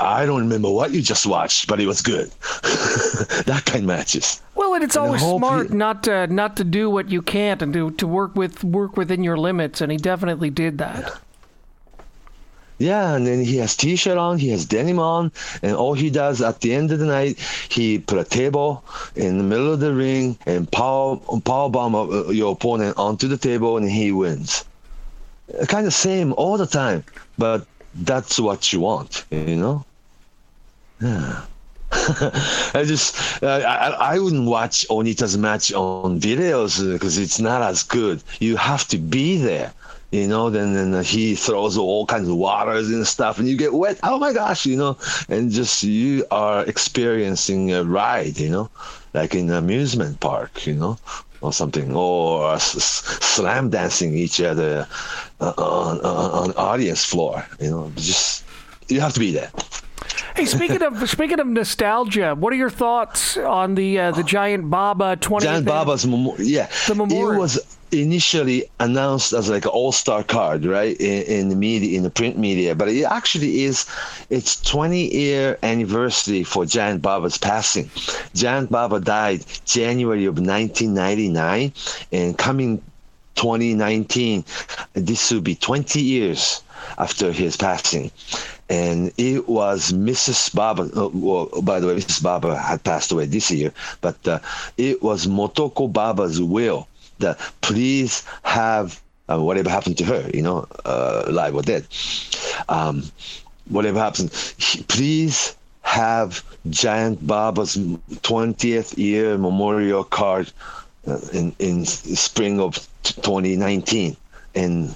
I 0.00 0.26
don't 0.26 0.40
remember 0.40 0.68
what 0.68 0.90
you 0.90 1.00
just 1.00 1.26
watched, 1.26 1.68
but 1.68 1.78
it 1.78 1.86
was 1.86 2.02
good. 2.02 2.28
that 3.44 3.62
kind 3.66 3.84
of 3.84 3.86
matches. 3.86 4.42
Well, 4.56 4.74
and 4.74 4.82
it's 4.82 4.96
and 4.96 5.06
always 5.06 5.20
smart 5.20 5.68
pe- 5.68 5.76
not 5.76 6.02
to 6.04 6.26
not 6.26 6.56
to 6.56 6.64
do 6.64 6.90
what 6.90 7.10
you 7.10 7.22
can't 7.22 7.62
and 7.62 7.72
to 7.74 7.90
to 7.92 8.06
work 8.06 8.34
with 8.34 8.64
work 8.64 8.96
within 8.96 9.22
your 9.22 9.36
limits, 9.36 9.80
and 9.80 9.92
he 9.92 9.98
definitely 9.98 10.50
did 10.50 10.78
that. 10.78 11.02
Yeah. 11.02 11.16
Yeah, 12.80 13.14
and 13.14 13.26
then 13.26 13.44
he 13.44 13.58
has 13.58 13.76
t-shirt 13.76 14.16
on, 14.16 14.38
he 14.38 14.48
has 14.48 14.64
denim 14.64 14.98
on, 14.98 15.32
and 15.62 15.76
all 15.76 15.92
he 15.92 16.08
does 16.08 16.40
at 16.40 16.62
the 16.62 16.74
end 16.74 16.90
of 16.90 16.98
the 16.98 17.04
night, 17.04 17.38
he 17.68 17.98
put 17.98 18.18
a 18.18 18.24
table 18.24 18.82
in 19.14 19.36
the 19.36 19.44
middle 19.44 19.70
of 19.70 19.80
the 19.80 19.92
ring 19.92 20.38
and 20.46 20.70
power 20.72 21.18
power 21.44 21.68
bomb 21.68 21.94
uh, 21.94 22.30
your 22.30 22.52
opponent 22.52 22.96
onto 22.96 23.28
the 23.28 23.36
table, 23.36 23.76
and 23.76 23.90
he 23.90 24.12
wins. 24.12 24.64
Kind 25.68 25.86
of 25.86 25.92
same 25.92 26.32
all 26.38 26.56
the 26.56 26.66
time, 26.66 27.04
but 27.36 27.66
that's 27.94 28.40
what 28.40 28.72
you 28.72 28.80
want, 28.80 29.26
you 29.30 29.56
know. 29.56 29.84
Yeah. 31.02 31.42
I 31.92 32.84
just 32.86 33.42
uh, 33.42 33.46
I, 33.46 34.14
I 34.14 34.18
wouldn't 34.18 34.48
watch 34.48 34.86
Onita's 34.88 35.36
match 35.36 35.70
on 35.74 36.18
videos 36.18 36.80
because 36.90 37.18
it's 37.18 37.40
not 37.40 37.60
as 37.60 37.82
good. 37.82 38.22
You 38.38 38.56
have 38.56 38.88
to 38.88 38.96
be 38.96 39.36
there 39.36 39.74
you 40.10 40.26
know, 40.26 40.50
then 40.50 40.74
then 40.74 41.04
he 41.04 41.34
throws 41.36 41.78
all 41.78 42.04
kinds 42.06 42.28
of 42.28 42.34
waters 42.34 42.88
and 42.90 43.06
stuff, 43.06 43.38
and 43.38 43.48
you 43.48 43.56
get 43.56 43.72
wet. 43.72 43.98
Oh 44.02 44.18
my 44.18 44.32
gosh, 44.32 44.66
you 44.66 44.76
know, 44.76 44.98
and 45.28 45.50
just 45.50 45.82
you 45.84 46.26
are 46.30 46.64
experiencing 46.64 47.72
a 47.72 47.84
ride, 47.84 48.38
you 48.38 48.48
know, 48.48 48.70
like 49.14 49.34
in 49.34 49.48
an 49.50 49.56
amusement 49.56 50.18
park, 50.18 50.66
you 50.66 50.74
know, 50.74 50.98
or 51.42 51.52
something, 51.52 51.94
or 51.94 52.58
slam 52.58 53.70
dancing 53.70 54.14
each 54.14 54.40
other 54.40 54.88
uh, 55.40 55.52
on, 55.56 56.00
on 56.00 56.30
on 56.30 56.52
audience 56.54 57.04
floor, 57.04 57.46
you 57.60 57.70
know, 57.70 57.92
just 57.94 58.44
you 58.88 59.00
have 59.00 59.12
to 59.12 59.20
be 59.20 59.30
there. 59.30 59.50
Hey, 60.34 60.46
speaking 60.46 60.82
of 60.82 61.08
speaking 61.16 61.38
of 61.38 61.46
nostalgia, 61.46 62.34
what 62.34 62.52
are 62.52 62.56
your 62.56 62.70
thoughts 62.70 63.36
on 63.36 63.76
the 63.76 63.98
uh, 63.98 64.10
the 64.10 64.24
Giant 64.24 64.70
Baba 64.70 65.16
twenty? 65.16 65.46
Giant 65.46 65.66
Baba's 65.66 66.04
yeah, 66.40 66.68
the 66.88 66.94
memorial. 66.96 67.32
It 67.32 67.38
was 67.38 67.78
initially 67.92 68.64
announced 68.78 69.32
as 69.32 69.48
like 69.48 69.64
an 69.64 69.70
all-star 69.70 70.22
card 70.22 70.64
right 70.64 70.96
in, 71.00 71.22
in, 71.24 71.48
the 71.48 71.56
media 71.56 71.96
in 71.96 72.02
the 72.02 72.10
print 72.10 72.38
media 72.38 72.74
but 72.74 72.88
it 72.88 73.04
actually 73.04 73.64
is 73.64 73.86
its 74.30 74.60
20 74.62 75.14
year 75.14 75.58
anniversary 75.62 76.44
for 76.44 76.64
Giant 76.64 77.02
Baba's 77.02 77.38
passing 77.38 77.90
Giant 78.34 78.70
Baba 78.70 79.00
died 79.00 79.44
january 79.64 80.24
of 80.26 80.38
1999 80.38 81.72
and 82.12 82.38
coming 82.38 82.78
2019 83.34 84.44
this 84.94 85.30
will 85.30 85.40
be 85.40 85.54
20 85.54 86.00
years 86.00 86.62
after 86.98 87.32
his 87.32 87.56
passing 87.56 88.10
and 88.68 89.12
it 89.18 89.48
was 89.48 89.92
Mrs. 89.92 90.54
Baba. 90.54 90.82
Uh, 90.96 91.08
well, 91.12 91.46
by 91.62 91.80
the 91.80 91.88
way, 91.88 91.96
Mrs. 91.96 92.22
Baba 92.22 92.56
had 92.56 92.84
passed 92.84 93.10
away 93.10 93.26
this 93.26 93.50
year, 93.50 93.72
but 94.00 94.16
uh, 94.28 94.38
it 94.78 95.02
was 95.02 95.26
Motoko 95.26 95.92
Baba's 95.92 96.40
will 96.40 96.86
that 97.20 97.38
please 97.60 98.24
have 98.42 99.00
uh, 99.30 99.40
whatever 99.40 99.70
happened 99.70 99.96
to 99.98 100.04
her, 100.04 100.28
you 100.34 100.42
know, 100.42 100.66
uh, 100.84 101.22
alive 101.26 101.54
or 101.54 101.62
dead, 101.62 101.86
um, 102.68 103.04
whatever 103.68 103.98
happens, 103.98 104.54
please 104.88 105.56
have 105.82 106.42
Giant 106.68 107.24
Baba's 107.26 107.76
20th 107.76 108.98
year 108.98 109.38
memorial 109.38 110.04
card 110.04 110.52
uh, 111.06 111.18
in 111.32 111.54
in 111.58 111.84
spring 111.86 112.60
of 112.60 112.74
2019, 113.02 114.16
and 114.54 114.94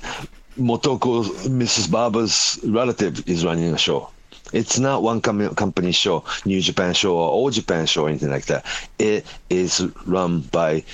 Motoko, 0.58 1.24
Mrs. 1.48 1.90
Baba's 1.90 2.60
relative, 2.64 3.26
is 3.28 3.44
running 3.44 3.72
a 3.72 3.78
show. 3.78 4.10
It's 4.52 4.78
not 4.78 5.02
one 5.02 5.20
com- 5.20 5.54
company 5.54 5.90
show, 5.92 6.22
New 6.44 6.60
Japan 6.60 6.94
show 6.94 7.16
or 7.16 7.28
All 7.28 7.50
Japan 7.50 7.86
show 7.86 8.04
or 8.04 8.08
anything 8.08 8.30
like 8.30 8.46
that. 8.46 8.64
It 8.98 9.26
is 9.50 9.84
run 10.06 10.40
by 10.52 10.84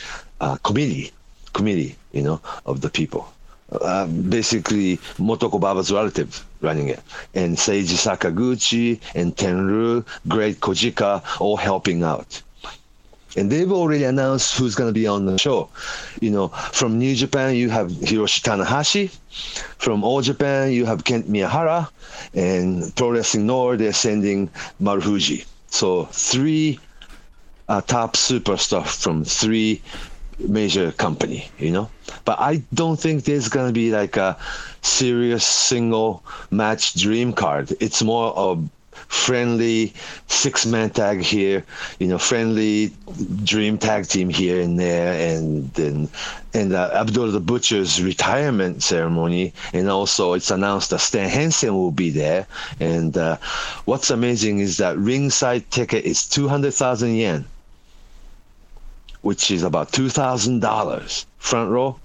a 0.41 0.59
committee 0.63 1.13
committee, 1.53 1.97
you 2.13 2.23
know, 2.23 2.41
of 2.67 2.81
the 2.81 2.91
people. 2.91 3.33
Uh, 3.73 4.07
basically, 4.07 4.97
Motoko 5.19 5.61
Baba's 5.61 5.93
relative 5.93 6.45
running 6.61 6.89
it, 6.89 7.01
and 7.35 7.57
Seiji 7.57 7.97
Sakaguchi 7.97 9.01
and 9.15 9.37
Tenryu, 9.37 10.05
Great 10.27 10.61
Kojika, 10.61 11.23
all 11.41 11.57
helping 11.57 12.03
out. 12.03 12.43
And 13.37 13.51
they've 13.51 13.71
already 13.71 14.05
announced 14.05 14.57
who's 14.59 14.75
going 14.75 14.89
to 14.89 14.93
be 14.93 15.07
on 15.07 15.25
the 15.25 15.39
show. 15.39 15.69
You 16.21 16.31
know, 16.31 16.49
from 16.49 16.99
New 16.99 17.15
Japan, 17.15 17.55
you 17.55 17.71
have 17.71 17.89
Hiroshi 17.93 18.43
Tanahashi. 18.43 19.17
From 19.79 20.03
All 20.03 20.21
Japan, 20.21 20.73
you 20.73 20.85
have 20.85 21.05
Kento 21.05 21.29
Miyahara. 21.29 21.89
And 22.35 22.95
Pro 22.97 23.11
Wrestling 23.11 23.47
NOAH, 23.47 23.79
they're 23.79 23.93
sending 23.93 24.51
Marufuji. 24.83 25.47
So 25.69 26.07
three 26.07 26.81
uh, 27.69 27.81
top 27.83 28.15
superstars 28.15 29.01
from 29.01 29.25
three 29.25 29.81
major 30.49 30.93
company, 30.93 31.49
you 31.59 31.71
know. 31.71 31.91
But 32.25 32.39
I 32.41 32.63
don't 32.75 32.99
think 32.99 33.25
there's 33.25 33.49
gonna 33.49 33.73
be 33.73 33.91
like 33.91 34.17
a 34.17 34.37
serious 34.83 35.47
single 35.47 36.23
match 36.51 36.95
dream 36.95 37.33
card. 37.33 37.73
It's 37.81 38.03
more 38.03 38.33
of 38.37 38.69
friendly 39.11 39.93
six 40.29 40.65
man 40.65 40.91
tag 40.91 41.21
here, 41.21 41.65
you 41.99 42.07
know, 42.07 42.19
friendly 42.19 42.93
dream 43.45 43.77
tag 43.77 44.07
team 44.07 44.31
here 44.31 44.61
and 44.61 44.79
there, 44.79 45.13
and 45.35 45.73
then 45.75 46.09
and 46.55 46.73
uh, 46.73 46.91
Abdul 46.95 47.33
the 47.33 47.41
Butcher's 47.41 48.03
retirement 48.03 48.83
ceremony, 48.83 49.53
and 49.73 49.89
also 49.89 50.35
it's 50.35 50.51
announced 50.51 50.91
that 50.91 51.01
Stan 51.01 51.29
Hansen 51.29 51.75
will 51.75 51.91
be 51.91 52.11
there. 52.11 52.47
And 52.79 53.17
uh, 53.17 53.37
what's 53.85 54.11
amazing 54.11 54.61
is 54.61 54.77
that 54.79 54.97
ringside 54.97 55.71
ticket 55.71 56.05
is 56.05 56.27
two 56.27 56.49
hundred 56.49 56.75
thousand 56.75 57.17
yen 57.17 57.47
which 59.23 59.51
is 59.51 59.63
about 59.63 59.93
two 59.93 60.09
thousand 60.09 60.61
dollars. 60.61 61.27
Front 61.39 61.71
row, 61.71 61.99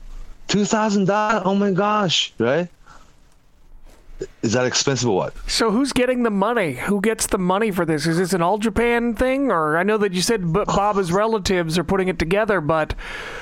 two 0.47 0.66
thousand 0.66 1.05
dollars. 1.05 1.43
Oh 1.45 1.55
my 1.55 1.72
gosh, 1.72 2.34
right? 2.39 2.68
Is 4.41 4.53
that 4.53 4.66
expensive 4.66 5.09
or 5.09 5.16
what? 5.18 5.34
So 5.49 5.72
who's 5.72 5.91
getting 5.91 6.24
the 6.24 6.30
money? 6.30 6.72
Who 6.76 7.01
gets 7.01 7.28
the 7.28 7.38
money 7.38 7.70
for 7.70 7.84
this? 7.84 8.07
Is 8.07 8.18
this 8.18 8.32
an 8.32 8.41
all 8.41 8.57
Japan 8.57 9.13
thing, 9.13 9.51
or 9.51 9.76
I 9.78 9.84
know 9.84 9.97
that 9.97 10.13
you 10.13 10.22
said 10.22 10.53
B- 10.53 10.63
Baba's 10.66 11.11
relatives 11.11 11.78
are 11.78 11.84
putting 11.84 12.07
it 12.07 12.18
together, 12.18 12.61
but 12.61 12.93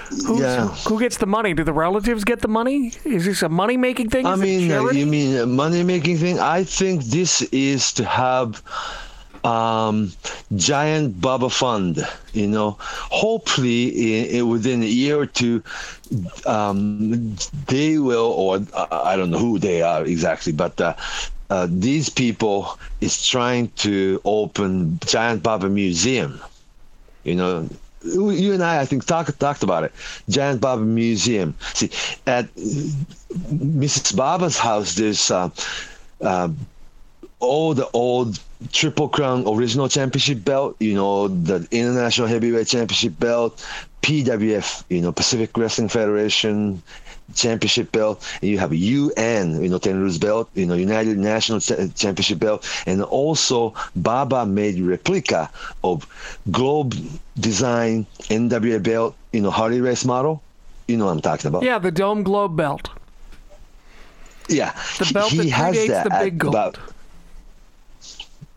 who's, 0.10 0.40
Yeah. 0.40 0.70
who 0.70 1.00
gets 1.00 1.18
the 1.18 1.28
money? 1.28 1.54
Do 1.54 1.64
the 1.64 1.74
relatives 1.74 2.24
get 2.24 2.42
the 2.42 2.48
money? 2.48 2.92
Is 3.06 3.26
this 3.26 3.44
a 3.44 3.50
money 3.50 3.78
making 3.78 4.10
thing? 4.10 4.26
I 4.26 4.34
Is 4.34 4.40
it 4.40 4.44
mean, 4.44 4.96
you 4.96 5.06
mean 5.06 5.38
a 5.38 5.46
money 5.46 5.84
making 5.84 6.18
thing? 6.18 6.40
I 6.40 6.64
think 6.64 7.04
this 7.04 7.44
is 7.52 7.94
to 7.94 8.06
have 8.06 8.64
um, 9.44 10.12
giant 10.56 11.20
Baba 11.22 11.50
fund. 11.50 12.06
You 12.34 12.48
know, 12.48 12.78
hopefully 12.80 13.90
in, 13.90 14.36
in 14.36 14.50
within 14.50 14.82
a 14.84 14.88
year 14.88 15.20
or 15.20 15.26
two, 15.26 15.64
um, 16.46 17.36
they 17.68 17.98
will, 17.98 18.32
or 18.32 18.60
uh, 18.74 18.88
I 19.04 19.16
don't 19.16 19.32
know 19.32 19.40
who 19.40 19.60
they 19.60 19.82
are 19.82 20.06
exactly, 20.06 20.52
but. 20.52 20.80
Uh, 20.80 20.96
uh, 21.50 21.68
these 21.70 22.10
people 22.10 22.80
is 23.00 23.28
trying 23.28 23.68
to 23.76 24.20
open 24.26 24.98
giant 25.06 25.44
Baba 25.44 25.70
museum. 25.70 26.40
You 27.24 27.36
know, 27.36 27.70
you 28.04 28.54
and 28.54 28.64
I, 28.64 28.82
I 28.82 28.86
think, 28.86 29.06
talked 29.06 29.40
talked 29.40 29.64
about 29.64 29.84
it. 29.84 29.92
Giant 30.30 30.62
Baba 30.62 30.82
Museum. 30.82 31.56
See, 31.74 31.92
at 32.28 32.54
Mrs. 32.56 34.16
Baba's 34.16 34.58
house, 34.58 34.96
there's 34.96 35.32
uh, 35.32 35.50
uh, 36.22 36.50
all 37.40 37.74
the 37.74 37.90
old 37.94 38.40
Triple 38.72 39.10
Crown 39.10 39.44
original 39.48 39.90
championship 39.90 40.44
belt. 40.46 40.76
You 40.80 40.94
know, 40.96 41.28
the 41.28 41.68
International 41.72 42.28
Heavyweight 42.28 42.68
Championship 42.68 43.20
belt, 43.20 43.66
PWF. 44.02 44.84
You 44.90 45.02
know, 45.02 45.12
Pacific 45.12 45.56
Wrestling 45.58 45.90
Federation 45.90 46.82
championship 47.34 47.92
belt 47.92 48.22
and 48.42 48.52
you 48.52 48.60
have 48.60 48.74
UN 48.74 49.64
you 49.64 49.70
know 49.70 49.80
Tenryu's 49.80 50.18
belt 50.18 50.50
you 50.56 50.66
know 50.66 50.76
United 50.76 51.18
National 51.18 51.60
Cha- 51.62 51.88
championship 51.96 52.38
belt 52.38 52.68
and 52.86 53.02
also 53.02 53.74
Baba 53.96 54.46
made 54.46 54.80
replica 54.80 55.50
of 55.84 56.06
globe 56.52 56.94
design 57.40 58.06
NWA 58.30 58.84
belt 58.84 59.16
you 59.32 59.40
know 59.42 59.52
Harley 59.52 59.80
race 59.82 60.04
model 60.06 60.44
you 60.88 60.98
know 60.98 61.06
what 61.06 61.12
I'm 61.14 61.22
talking 61.22 61.48
about 61.48 61.64
yeah, 61.64 61.80
the 61.80 61.92
Dome 61.92 62.24
Globe 62.24 62.56
belt. 62.58 62.90
yeah 64.50 64.74
The 65.00 65.10
belt 65.14 65.32
he, 65.32 65.50
that 65.50 65.74
predates 65.74 66.04
the 66.04 66.10
big 66.20 66.38
gold. 66.38 66.54
about 66.54 66.78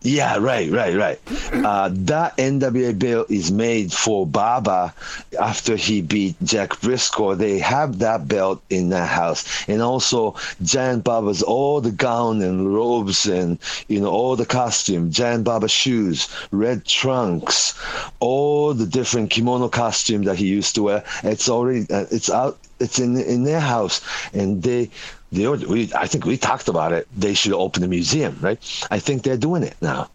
Yeah, 0.07 0.37
right, 0.37 0.71
right, 0.71 0.95
right. 0.95 1.19
Uh, 1.51 1.89
that 1.91 2.37
NWA 2.37 2.97
belt 2.97 3.29
is 3.29 3.51
made 3.51 3.91
for 3.91 4.25
Baba 4.25 4.93
after 5.37 5.75
he 5.75 6.01
beat 6.01 6.37
Jack 6.41 6.79
Briscoe. 6.79 7.35
They 7.35 7.59
have 7.59 7.99
that 7.99 8.25
belt 8.25 8.61
in 8.69 8.87
that 8.89 9.09
house, 9.09 9.43
and 9.67 9.81
also 9.81 10.35
Giant 10.63 11.03
Baba's 11.03 11.43
all 11.43 11.81
the 11.81 11.91
gown 11.91 12.41
and 12.41 12.73
robes 12.73 13.25
and 13.25 13.59
you 13.89 13.99
know 13.99 14.09
all 14.09 14.37
the 14.37 14.45
costume, 14.45 15.11
Giant 15.11 15.43
Baba 15.43 15.67
shoes, 15.67 16.29
red 16.51 16.85
trunks, 16.85 17.73
all 18.21 18.73
the 18.73 18.85
different 18.85 19.29
kimono 19.29 19.67
costume 19.67 20.23
that 20.23 20.37
he 20.37 20.47
used 20.47 20.73
to 20.75 20.83
wear. 20.83 21.03
It's 21.23 21.49
already 21.49 21.85
uh, 21.91 22.05
it's 22.11 22.29
out. 22.29 22.57
It's 22.79 22.99
in 22.99 23.17
in 23.19 23.43
their 23.43 23.59
house, 23.59 23.99
and 24.33 24.63
they 24.63 24.89
they 25.31 25.47
we, 25.47 25.91
I 25.93 26.07
think 26.07 26.25
we 26.25 26.37
talked 26.37 26.67
about 26.67 26.91
it. 26.93 27.07
They 27.15 27.33
should 27.33 27.53
open 27.53 27.83
a 27.83 27.87
museum, 27.87 28.37
right? 28.41 28.59
I 28.91 28.99
think 28.99 29.23
they're 29.23 29.37
doing 29.37 29.63
it 29.63 29.75
now, 29.81 30.09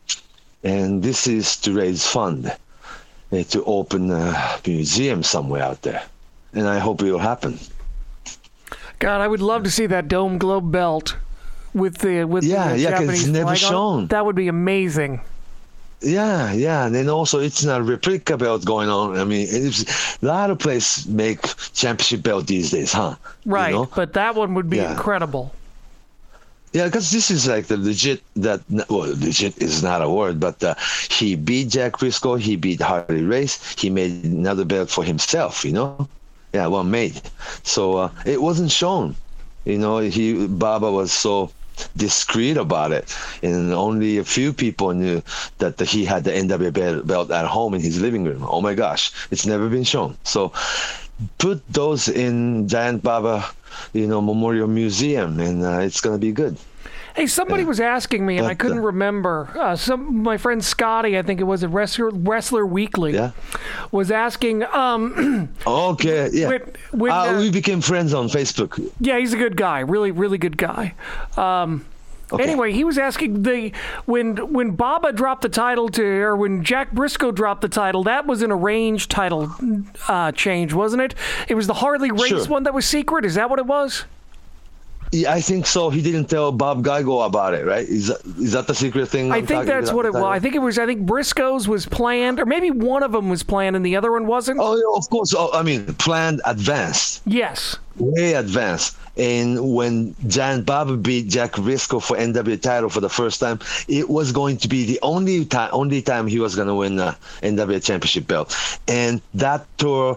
and 0.64 1.02
this 1.02 1.26
is 1.26 1.56
to 1.58 1.72
raise 1.74 2.06
fund 2.06 2.46
uh, 3.32 3.42
to 3.44 3.64
open 3.64 4.10
a 4.10 4.58
museum 4.66 5.22
somewhere 5.22 5.62
out 5.62 5.82
there, 5.82 6.02
and 6.54 6.66
I 6.68 6.78
hope 6.78 7.02
it 7.02 7.10
will 7.12 7.18
happen. 7.18 7.58
God, 8.98 9.20
I 9.20 9.28
would 9.28 9.40
love 9.42 9.64
to 9.64 9.70
see 9.70 9.86
that 9.86 10.08
Dome 10.08 10.38
Globe 10.38 10.70
belt 10.70 11.16
with 11.74 11.98
the 11.98 12.24
with 12.24 12.44
Yeah, 12.44 12.72
the 12.72 12.78
yeah, 12.78 12.90
'cause 12.92 13.00
it's 13.00 13.08
Japanese 13.24 13.28
never 13.28 13.56
shown. 13.56 14.06
That 14.08 14.24
would 14.24 14.36
be 14.36 14.48
amazing. 14.48 15.20
Yeah, 16.02 16.52
yeah, 16.52 16.86
and 16.86 16.94
then 16.94 17.08
also 17.08 17.38
it's 17.40 17.64
not 17.64 17.80
a 17.80 17.84
replica 17.84 18.36
belt 18.36 18.64
going 18.64 18.88
on. 18.88 19.16
I 19.18 19.24
mean, 19.24 19.46
it's 19.50 20.22
a 20.22 20.26
lot 20.26 20.50
of 20.50 20.58
places 20.58 21.06
make 21.06 21.42
championship 21.72 22.22
belt 22.22 22.46
these 22.46 22.70
days, 22.72 22.92
huh? 22.92 23.16
You 23.54 23.66
Right, 23.66 23.68
know? 23.68 23.90
but 23.94 24.14
that 24.14 24.34
one 24.34 24.54
would 24.54 24.68
be 24.68 24.82
Yeah. 24.82 24.84
incredible. 24.84 25.54
Yeah, 26.72 26.86
because 26.86 27.10
this 27.10 27.30
is 27.30 27.46
like 27.46 27.66
the 27.66 27.76
legit 27.76 28.22
that 28.36 28.62
well, 28.88 29.10
legit 29.18 29.58
is 29.58 29.82
not 29.82 30.02
a 30.02 30.08
word, 30.08 30.40
but 30.40 30.62
uh, 30.64 30.74
he 31.10 31.36
beat 31.36 31.68
Jack 31.68 31.98
Briscoe, 31.98 32.36
he 32.36 32.56
beat 32.56 32.80
Harley 32.80 33.22
Race, 33.22 33.60
he 33.78 33.90
made 33.90 34.10
another 34.24 34.64
belt 34.64 34.88
for 34.90 35.04
himself, 35.04 35.64
you 35.64 35.72
know. 35.72 36.08
Yeah, 36.54 36.66
well 36.66 36.84
made. 36.84 37.20
So 37.62 37.96
uh, 37.96 38.10
it 38.24 38.40
wasn't 38.40 38.70
shown, 38.70 39.16
you 39.64 39.78
know. 39.78 39.98
He 39.98 40.46
Baba 40.46 40.90
was 40.90 41.12
so 41.12 41.50
discreet 41.96 42.56
about 42.56 42.92
it, 42.92 43.14
and 43.42 43.72
only 43.72 44.18
a 44.18 44.24
few 44.24 44.52
people 44.52 44.92
knew 44.92 45.22
that 45.58 45.80
he 45.80 46.04
had 46.04 46.24
the 46.24 46.32
NWA 46.34 47.02
belt- 47.06 47.30
at 47.30 47.46
home 47.46 47.74
in 47.74 47.80
his 47.80 48.00
living 48.00 48.24
room. 48.24 48.44
Oh 48.48 48.60
my 48.60 48.74
gosh, 48.74 49.12
it's 49.30 49.46
never 49.46 49.68
been 49.68 49.84
shown. 49.84 50.16
So 50.24 50.52
put 51.38 51.62
those 51.68 52.08
in 52.08 52.68
Giant 52.68 53.02
Baba, 53.02 53.44
you 53.92 54.06
know, 54.06 54.20
Memorial 54.20 54.68
Museum, 54.68 55.40
and 55.40 55.64
uh, 55.64 55.78
it's 55.80 56.00
gonna 56.00 56.18
be 56.18 56.32
good. 56.32 56.56
Hey, 57.14 57.26
somebody 57.26 57.64
was 57.64 57.78
asking 57.80 58.24
me, 58.24 58.38
and 58.38 58.46
I 58.46 58.54
couldn't 58.54 58.78
uh, 58.78 58.82
remember. 58.82 59.50
Uh, 59.58 59.76
some 59.76 60.22
my 60.22 60.36
friend 60.38 60.64
Scotty, 60.64 61.18
I 61.18 61.22
think 61.22 61.40
it 61.40 61.44
was 61.44 61.62
at 61.62 61.70
Wrestler, 61.70 62.10
Wrestler 62.10 62.64
Weekly, 62.66 63.14
Yeah. 63.14 63.32
was 63.90 64.10
asking. 64.10 64.62
Um, 64.64 65.48
Okay, 65.66 66.28
yeah. 66.32 66.48
When- 66.48 66.62
when, 66.92 67.12
uh, 67.12 67.14
uh, 67.16 67.38
we 67.38 67.50
became 67.50 67.80
friends 67.80 68.14
on 68.14 68.28
Facebook. 68.28 68.78
yeah, 69.00 69.18
he's 69.18 69.32
a 69.32 69.36
good 69.36 69.56
guy, 69.56 69.80
really, 69.80 70.10
really 70.10 70.38
good 70.38 70.56
guy. 70.56 70.94
Um, 71.36 71.84
Okay. 72.32 72.44
Anyway, 72.44 72.72
he 72.72 72.82
was 72.82 72.96
asking 72.96 73.42
the 73.42 73.72
when 74.06 74.38
when 74.54 74.70
Baba 74.70 75.12
dropped 75.12 75.42
the 75.42 75.50
title 75.50 75.90
to, 75.90 76.02
or 76.02 76.34
when 76.34 76.64
Jack 76.64 76.92
Briscoe 76.92 77.30
dropped 77.30 77.60
the 77.60 77.68
title, 77.68 78.04
that 78.04 78.26
was 78.26 78.40
an 78.40 78.50
arranged 78.50 79.10
title 79.10 79.52
uh, 80.08 80.32
change, 80.32 80.72
wasn't 80.72 81.02
it? 81.02 81.14
It 81.46 81.56
was 81.56 81.66
the 81.66 81.74
Harley 81.74 82.10
Race 82.10 82.28
Sure. 82.28 82.44
one 82.46 82.62
that 82.62 82.72
was 82.72 82.86
secret. 82.86 83.26
Is 83.26 83.34
that 83.34 83.50
what 83.50 83.58
it 83.58 83.66
was? 83.66 84.06
Yeah, 85.12 85.30
I 85.30 85.42
think 85.42 85.66
so. 85.66 85.90
He 85.90 86.00
didn't 86.00 86.26
tell 86.26 86.52
Bob 86.52 86.82
Geigel 86.82 87.26
about 87.26 87.52
it, 87.52 87.66
right? 87.66 87.86
Is 87.86 88.08
that, 88.08 88.24
is 88.38 88.52
that 88.52 88.66
the 88.66 88.74
secret 88.74 89.06
thing? 89.10 89.30
I 89.30 89.36
I'm 89.36 89.46
think 89.46 89.66
that's 89.66 89.92
what 89.92 90.06
it 90.06 90.14
was. 90.14 90.22
I 90.24 90.38
think 90.38 90.54
it 90.54 90.60
was. 90.60 90.78
I 90.78 90.86
think 90.86 91.02
Briscoe's 91.02 91.68
was 91.68 91.84
planned, 91.84 92.40
or 92.40 92.46
maybe 92.46 92.70
one 92.70 93.02
of 93.02 93.12
them 93.12 93.28
was 93.28 93.42
planned 93.42 93.76
and 93.76 93.84
the 93.84 93.94
other 93.94 94.10
one 94.10 94.26
wasn't. 94.26 94.58
Oh, 94.58 94.74
yeah, 94.74 94.98
of 94.98 95.08
course. 95.10 95.34
Oh, 95.36 95.50
I 95.52 95.62
mean, 95.62 95.84
planned 95.94 96.40
advanced, 96.46 97.20
Yes. 97.26 97.76
way 97.98 98.32
advanced. 98.32 98.96
And 99.18 99.74
when 99.74 100.14
Giant 100.28 100.64
Baba 100.64 100.96
beat 100.96 101.28
Jack 101.28 101.56
Briscoe 101.56 102.00
for 102.00 102.16
NWA 102.16 102.58
title 102.58 102.88
for 102.88 103.00
the 103.00 103.10
first 103.10 103.38
time, 103.38 103.60
it 103.88 104.08
was 104.08 104.32
going 104.32 104.56
to 104.56 104.68
be 104.68 104.86
the 104.86 104.98
only 105.02 105.44
time, 105.44 105.68
only 105.74 106.00
time 106.00 106.26
he 106.26 106.38
was 106.38 106.54
going 106.54 106.68
to 106.68 106.74
win 106.74 106.96
the 106.96 107.14
NWA 107.42 107.84
championship 107.84 108.26
belt. 108.26 108.56
And 108.88 109.20
that 109.34 109.66
tour, 109.76 110.16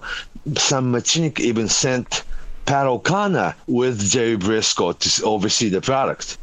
Sam 0.57 0.93
Muchnick 0.93 1.41
even 1.41 1.67
sent 1.67 2.23
Pat 2.65 2.87
O'Connor 2.87 3.55
with 3.67 4.09
Jerry 4.09 4.37
Briscoe 4.37 4.93
to 4.93 5.23
oversee 5.23 5.69
the 5.69 5.81
product. 5.81 6.37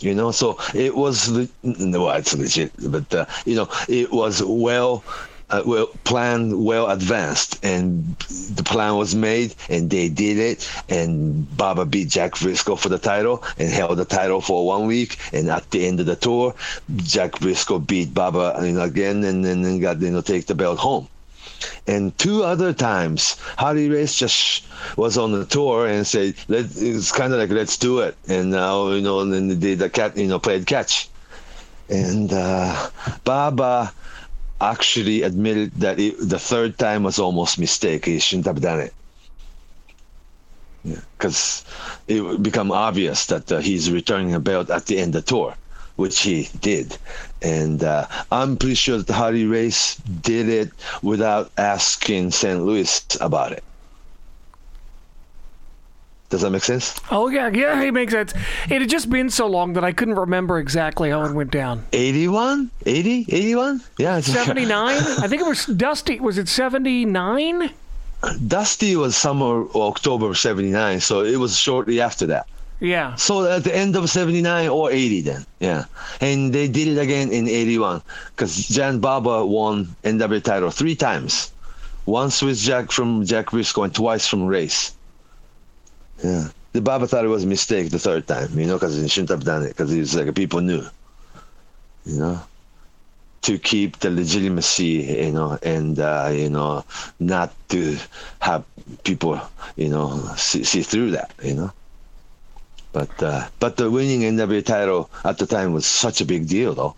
You 0.00 0.14
know, 0.14 0.30
so 0.30 0.58
it 0.74 0.96
was 0.96 1.28
le- 1.28 1.48
no, 1.62 2.08
it's 2.10 2.34
legit, 2.34 2.72
but 2.88 3.12
uh, 3.14 3.26
you 3.44 3.54
know, 3.54 3.68
it 3.86 4.10
was 4.10 4.42
well, 4.42 5.04
uh, 5.50 5.62
well 5.66 5.88
planned, 6.04 6.64
well 6.64 6.88
advanced, 6.88 7.62
and 7.62 8.16
the 8.54 8.62
plan 8.62 8.96
was 8.96 9.14
made, 9.14 9.54
and 9.68 9.90
they 9.90 10.08
did 10.08 10.38
it. 10.38 10.70
And 10.88 11.44
Baba 11.54 11.84
beat 11.84 12.08
Jack 12.08 12.38
Briscoe 12.38 12.76
for 12.76 12.88
the 12.88 12.98
title 12.98 13.44
and 13.58 13.68
held 13.68 13.98
the 13.98 14.06
title 14.06 14.40
for 14.40 14.66
one 14.66 14.86
week. 14.86 15.18
And 15.34 15.50
at 15.50 15.70
the 15.70 15.86
end 15.86 16.00
of 16.00 16.06
the 16.06 16.16
tour, 16.16 16.54
Jack 16.96 17.38
Briscoe 17.38 17.78
beat 17.78 18.14
Baba 18.14 18.58
you 18.62 18.72
know, 18.72 18.82
again, 18.82 19.22
and 19.24 19.44
then 19.44 19.80
got 19.80 20.00
you 20.00 20.10
know 20.10 20.22
take 20.22 20.46
the 20.46 20.54
belt 20.54 20.78
home. 20.78 21.08
And 21.86 22.16
two 22.18 22.44
other 22.44 22.72
times, 22.72 23.36
Harley 23.56 23.88
Race 23.88 24.14
just 24.14 24.64
was 24.96 25.18
on 25.18 25.32
the 25.32 25.44
tour 25.44 25.86
and 25.86 26.06
said, 26.06 26.34
Let, 26.48 26.66
"It's 26.76 27.12
kind 27.12 27.32
of 27.32 27.38
like 27.38 27.50
let's 27.50 27.76
do 27.76 28.00
it." 28.00 28.16
And 28.28 28.50
now 28.50 28.90
you 28.90 29.00
know, 29.00 29.20
and 29.20 29.32
then 29.32 29.48
they 29.48 29.54
did 29.54 29.78
the 29.78 29.90
cat, 29.90 30.16
you 30.16 30.28
know, 30.28 30.38
played 30.38 30.66
catch. 30.66 31.08
And 31.88 32.32
uh, 32.32 32.90
Baba 33.24 33.92
actually 34.60 35.22
admitted 35.22 35.72
that 35.80 35.98
it, 35.98 36.16
the 36.20 36.38
third 36.38 36.78
time 36.78 37.02
was 37.02 37.18
almost 37.18 37.58
mistake. 37.58 38.04
He 38.04 38.18
shouldn't 38.18 38.46
have 38.46 38.60
done 38.60 38.80
it. 38.80 38.94
Because 41.18 41.64
it 42.08 42.22
would 42.22 42.42
become 42.42 42.70
obvious 42.72 43.26
that 43.26 43.50
uh, 43.52 43.58
he's 43.58 43.90
returning 43.90 44.34
a 44.34 44.40
belt 44.40 44.70
at 44.70 44.86
the 44.86 44.98
end 44.98 45.14
of 45.14 45.24
the 45.24 45.28
tour, 45.28 45.54
which 46.00 46.20
he 46.20 46.48
did. 46.60 46.96
And 47.42 47.84
uh, 47.84 48.06
I'm 48.32 48.56
pretty 48.56 48.74
sure 48.74 48.98
that 48.98 49.12
Harley 49.12 49.46
Race 49.46 49.96
did 49.96 50.48
it 50.48 50.70
without 51.02 51.52
asking 51.56 52.32
St. 52.32 52.64
Louis 52.64 53.06
about 53.20 53.52
it. 53.52 53.62
Does 56.30 56.42
that 56.42 56.50
make 56.50 56.62
sense? 56.62 56.98
Oh 57.10 57.28
yeah, 57.28 57.48
yeah, 57.48 57.82
it 57.82 57.92
makes 57.92 58.12
sense. 58.12 58.32
It 58.70 58.80
had 58.80 58.88
just 58.88 59.10
been 59.10 59.30
so 59.30 59.48
long 59.48 59.72
that 59.72 59.82
I 59.82 59.90
couldn't 59.90 60.14
remember 60.14 60.58
exactly 60.60 61.10
how 61.10 61.24
it 61.24 61.34
went 61.34 61.50
down. 61.50 61.84
81? 61.92 62.70
80? 62.86 63.26
81? 63.28 63.80
Yeah. 63.98 64.20
79? 64.20 64.96
I 64.96 65.26
think 65.26 65.42
it 65.42 65.48
was 65.48 65.66
Dusty. 65.66 66.20
Was 66.20 66.38
it 66.38 66.48
79? 66.48 67.70
Dusty 68.46 68.94
was 68.94 69.16
summer 69.16 69.66
October 69.74 70.34
79, 70.34 71.00
so 71.00 71.22
it 71.22 71.36
was 71.36 71.56
shortly 71.56 72.00
after 72.00 72.26
that. 72.26 72.46
Yeah. 72.80 73.14
So 73.16 73.44
at 73.44 73.64
the 73.64 73.76
end 73.76 73.94
of 73.94 74.08
79 74.08 74.68
or 74.68 74.90
80 74.90 75.20
then. 75.20 75.46
Yeah. 75.60 75.84
And 76.20 76.52
they 76.52 76.66
did 76.66 76.88
it 76.88 76.98
again 76.98 77.30
in 77.30 77.46
81 77.46 78.02
because 78.34 78.56
Giant 78.68 79.00
Baba 79.00 79.44
won 79.44 79.94
NW 80.02 80.42
title 80.42 80.70
three 80.70 80.96
times. 80.96 81.52
Once 82.06 82.42
with 82.42 82.58
Jack 82.58 82.90
from 82.90 83.24
Jack 83.24 83.50
Briscoe 83.50 83.84
and 83.84 83.94
twice 83.94 84.26
from 84.26 84.46
Race. 84.46 84.94
Yeah. 86.24 86.48
The 86.72 86.80
Baba 86.80 87.06
thought 87.06 87.24
it 87.24 87.28
was 87.28 87.44
a 87.44 87.48
mistake 87.48 87.90
the 87.90 87.98
third 87.98 88.26
time, 88.26 88.58
you 88.58 88.66
know, 88.66 88.74
because 88.74 88.96
he 88.96 89.08
shouldn't 89.08 89.30
have 89.30 89.44
done 89.44 89.62
it 89.62 89.68
because 89.68 89.90
he 89.90 90.00
was 90.00 90.14
like, 90.14 90.34
people 90.34 90.60
knew, 90.60 90.84
you 92.06 92.18
know, 92.18 92.40
to 93.42 93.58
keep 93.58 93.98
the 93.98 94.10
legitimacy, 94.10 95.24
you 95.24 95.32
know, 95.32 95.58
and, 95.62 95.98
uh, 95.98 96.30
you 96.32 96.48
know, 96.48 96.84
not 97.18 97.52
to 97.70 97.98
have 98.38 98.64
people, 99.02 99.40
you 99.76 99.88
know, 99.88 100.20
see, 100.36 100.62
see 100.62 100.82
through 100.82 101.10
that, 101.10 101.32
you 101.42 101.54
know. 101.54 101.72
But 102.92 103.22
uh, 103.22 103.48
but 103.60 103.76
the 103.76 103.90
winning 103.90 104.22
NW 104.22 104.64
title 104.64 105.10
at 105.24 105.38
the 105.38 105.46
time 105.46 105.72
was 105.72 105.86
such 105.86 106.20
a 106.20 106.24
big 106.24 106.48
deal, 106.48 106.74
though. 106.74 106.96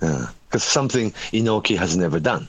Yeah, 0.00 0.28
because 0.48 0.62
something 0.62 1.10
Inoki 1.32 1.76
has 1.76 1.96
never 1.96 2.20
done. 2.20 2.48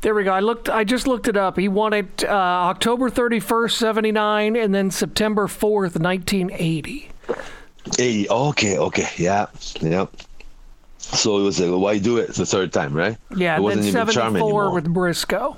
There 0.00 0.14
we 0.14 0.24
go. 0.24 0.32
I 0.32 0.40
looked. 0.40 0.70
I 0.70 0.84
just 0.84 1.06
looked 1.06 1.28
it 1.28 1.36
up. 1.36 1.58
He 1.58 1.68
won 1.68 1.92
it 1.92 2.24
uh, 2.24 2.28
October 2.28 3.10
31st, 3.10 3.72
79, 3.72 4.56
and 4.56 4.74
then 4.74 4.90
September 4.90 5.46
4th, 5.46 6.00
1980. 6.00 7.10
80. 7.98 8.30
Okay, 8.30 8.78
okay, 8.78 9.08
yeah, 9.16 9.46
yeah. 9.80 10.06
So 10.98 11.38
it 11.38 11.42
was 11.42 11.58
like, 11.58 11.80
why 11.80 11.98
do 11.98 12.18
it 12.18 12.34
the 12.34 12.46
third 12.46 12.72
time, 12.72 12.94
right? 12.94 13.16
Yeah, 13.34 13.56
it 13.56 13.60
wasn't 13.60 13.86
then 13.86 14.02
even 14.02 14.14
charm 14.14 14.34
74 14.34 14.46
anymore. 14.46 14.74
with 14.74 14.92
Briscoe. 14.92 15.56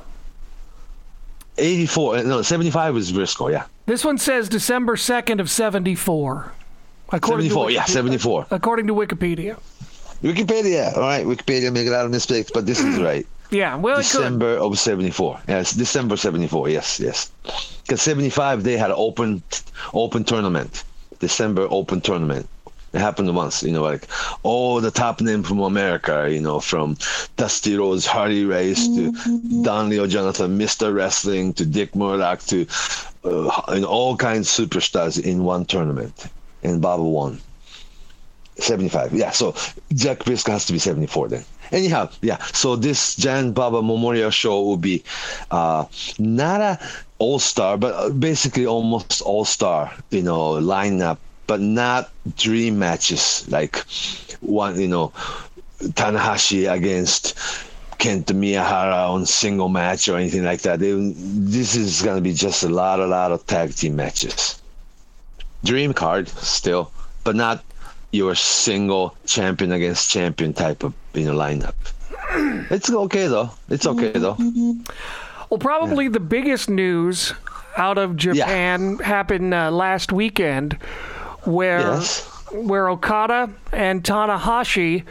84, 1.58 2.16
uh, 2.16 2.22
no, 2.22 2.42
75 2.42 2.94
was 2.94 3.12
Briscoe, 3.12 3.48
yeah. 3.48 3.64
This 3.90 4.04
one 4.04 4.18
says 4.18 4.48
December 4.48 4.94
2nd 4.94 5.40
of 5.40 5.50
74. 5.50 6.52
According 7.10 7.48
to 7.48 7.54
74, 7.54 7.70
yeah, 7.72 7.82
Wikipedia- 7.82 7.88
74. 7.88 8.46
According 8.52 8.86
to 8.86 8.94
Wikipedia. 8.94 9.58
Wikipedia, 10.22 10.96
all 10.96 11.02
right, 11.02 11.26
Wikipedia 11.26 11.72
make 11.72 11.88
a 11.88 11.90
lot 11.90 12.04
of 12.04 12.12
mistakes, 12.12 12.52
but 12.54 12.66
this 12.66 12.78
is 12.78 13.00
right. 13.10 13.26
Yeah, 13.50 13.74
well. 13.74 13.96
December 13.96 14.58
of 14.58 14.78
74. 14.78 15.40
Yes, 15.48 15.72
December 15.72 16.16
74. 16.16 16.68
Yes, 16.68 17.00
yes. 17.00 17.32
Because 17.82 18.00
75 18.00 18.62
they 18.62 18.76
had 18.76 18.90
an 18.90 18.96
open 18.96 19.42
open 19.92 20.22
tournament. 20.22 20.84
December 21.18 21.66
open 21.68 22.00
tournament. 22.00 22.48
It 22.92 23.00
happened 23.00 23.34
once, 23.34 23.62
you 23.62 23.72
know, 23.72 23.82
like 23.82 24.06
all 24.42 24.80
the 24.80 24.90
top 24.90 25.20
name 25.20 25.42
from 25.42 25.60
America, 25.60 26.28
you 26.30 26.40
know, 26.40 26.58
from 26.58 26.96
Dusty 27.36 27.76
Rhodes, 27.76 28.04
Harley 28.04 28.44
Race 28.44 28.86
to 28.86 29.12
mm-hmm. 29.12 29.62
Don 29.62 29.88
Leo 29.88 30.08
Jonathan, 30.08 30.58
Mr. 30.58 30.92
Wrestling 30.92 31.54
to 31.54 31.64
Dick 31.64 31.94
Murdoch 31.94 32.40
to 32.46 32.66
uh, 33.24 33.84
all 33.86 34.16
kinds 34.16 34.58
of 34.58 34.68
superstars 34.68 35.22
in 35.22 35.44
one 35.44 35.64
tournament. 35.64 36.26
And 36.62 36.80
Baba 36.80 37.02
won. 37.02 37.40
75. 38.56 39.14
Yeah, 39.14 39.30
so 39.30 39.54
Jack 39.94 40.24
Briscoe 40.24 40.52
has 40.52 40.66
to 40.66 40.72
be 40.72 40.78
74 40.78 41.28
then. 41.28 41.44
Anyhow, 41.72 42.10
yeah. 42.20 42.38
So 42.52 42.76
this 42.76 43.16
Giant 43.16 43.54
Baba 43.54 43.80
Memorial 43.82 44.30
Show 44.30 44.62
will 44.62 44.76
be 44.76 45.02
uh, 45.50 45.86
not 46.18 46.60
a 46.60 46.78
all 47.18 47.38
star, 47.38 47.76
but 47.76 47.94
uh, 47.94 48.10
basically 48.10 48.66
almost 48.66 49.22
all 49.22 49.44
star, 49.44 49.92
you 50.10 50.22
know, 50.22 50.52
lineup, 50.54 51.18
but 51.46 51.60
not 51.60 52.10
dream 52.36 52.78
matches 52.78 53.46
like 53.48 53.84
one, 54.40 54.80
you 54.80 54.88
know, 54.88 55.12
Tanahashi 55.80 56.70
against 56.70 57.38
Kento 58.00 58.32
Miyahara 58.34 59.10
on 59.10 59.26
single 59.26 59.68
match 59.68 60.08
or 60.08 60.16
anything 60.16 60.42
like 60.44 60.62
that. 60.62 60.80
They, 60.80 60.92
this 60.92 61.76
is 61.76 62.02
going 62.02 62.16
to 62.16 62.22
be 62.22 62.32
just 62.32 62.64
a 62.64 62.68
lot, 62.68 62.98
a 62.98 63.06
lot 63.06 63.30
of 63.30 63.46
tag 63.46 63.74
team 63.74 63.94
matches. 63.96 64.60
Dream 65.64 65.92
card 65.92 66.28
still, 66.28 66.90
but 67.22 67.36
not 67.36 67.62
your 68.12 68.34
single 68.34 69.14
champion 69.26 69.70
against 69.72 70.10
champion 70.10 70.52
type 70.54 70.82
of 70.82 70.94
you 71.14 71.26
know 71.26 71.34
lineup. 71.34 71.74
It's 72.70 72.90
okay 72.90 73.26
though. 73.26 73.50
It's 73.68 73.86
okay 73.86 74.12
though. 74.12 74.36
Well, 75.50 75.58
probably 75.58 76.08
the 76.08 76.20
biggest 76.20 76.70
news 76.70 77.34
out 77.76 77.98
of 77.98 78.16
Japan 78.16 78.98
happened 78.98 79.52
uh, 79.52 79.70
last 79.70 80.12
weekend, 80.12 80.74
where 81.44 81.80
Yes. 81.80 82.24
where 82.52 82.88
Okada 82.88 83.50
and 83.72 84.02
Tanahashi. 84.02 85.04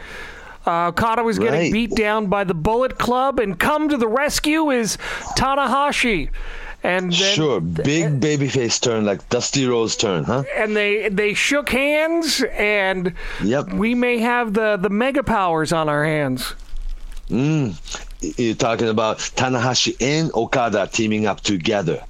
Uh, 0.66 0.88
Okada 0.88 1.22
was 1.22 1.38
getting 1.38 1.60
Right. 1.60 1.72
beat 1.72 1.94
down 1.94 2.26
by 2.26 2.44
the 2.44 2.54
Bullet 2.54 2.98
Club, 2.98 3.40
and 3.40 3.58
come 3.58 3.88
to 3.88 3.96
the 3.96 4.06
rescue 4.08 4.70
is 4.70 4.98
Tanahashi. 5.36 6.28
And 6.82 7.12
then, 7.12 7.34
Sure, 7.34 7.60
big 7.60 8.20
babyface 8.20 8.80
turn 8.80 9.04
like 9.04 9.26
Dusty 9.28 9.66
Rhodes 9.66 9.96
turn, 9.96 10.24
huh? 10.24 10.44
and 10.56 10.74
they 10.76 11.08
they 11.10 11.34
shook 11.34 11.68
hands, 11.70 12.42
and 12.52 13.12
Yep. 13.42 13.74
we 13.74 13.94
may 13.94 14.18
have 14.18 14.54
the 14.54 14.78
the 14.80 14.88
mega 14.90 15.22
powers 15.22 15.72
on 15.72 15.88
our 15.88 16.04
hands. 16.04 16.54
You're 17.28 18.54
talking 18.54 18.88
about 18.88 19.18
Tanahashi 19.18 19.96
and 20.00 20.30
Okada 20.34 20.88
teaming 20.92 21.26
up 21.26 21.40
together. 21.42 22.02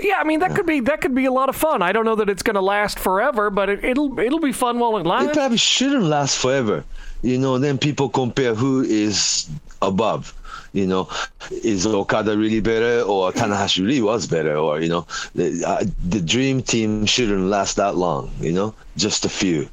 Yeah, 0.00 0.18
I 0.20 0.24
mean 0.24 0.40
that 0.40 0.54
could 0.54 0.66
be 0.66 0.80
that 0.80 1.00
could 1.00 1.14
be 1.14 1.24
a 1.24 1.32
lot 1.32 1.48
of 1.48 1.56
fun. 1.56 1.82
I 1.82 1.92
don't 1.92 2.04
know 2.04 2.14
that 2.16 2.28
it's 2.28 2.42
going 2.42 2.54
to 2.54 2.60
last 2.60 2.98
forever, 2.98 3.50
but 3.50 3.68
it, 3.68 3.84
it'll 3.84 4.18
it'll 4.20 4.38
be 4.38 4.52
fun 4.52 4.78
while 4.78 4.96
it 4.96 5.04
lasts. 5.06 5.30
It 5.30 5.34
probably 5.34 5.56
shouldn't 5.58 6.04
last 6.04 6.38
forever. 6.38 6.84
You 7.22 7.38
know, 7.38 7.58
then 7.58 7.78
people 7.78 8.08
compare 8.08 8.54
who 8.54 8.82
is 8.82 9.48
above. 9.82 10.34
You 10.72 10.86
know, 10.86 11.08
is 11.50 11.86
Okada 11.86 12.36
really 12.36 12.60
better 12.60 13.02
or 13.02 13.32
Tanahashi 13.32 13.84
really 13.84 14.02
was 14.02 14.26
better? 14.26 14.56
Or, 14.56 14.80
you 14.80 14.88
know, 14.88 15.06
the, 15.34 15.64
uh, 15.66 15.84
the 16.06 16.20
dream 16.20 16.62
team 16.62 17.06
shouldn't 17.06 17.44
last 17.44 17.76
that 17.76 17.96
long, 17.96 18.30
you 18.40 18.52
know, 18.52 18.74
just 18.96 19.24
a 19.24 19.28
few 19.28 19.68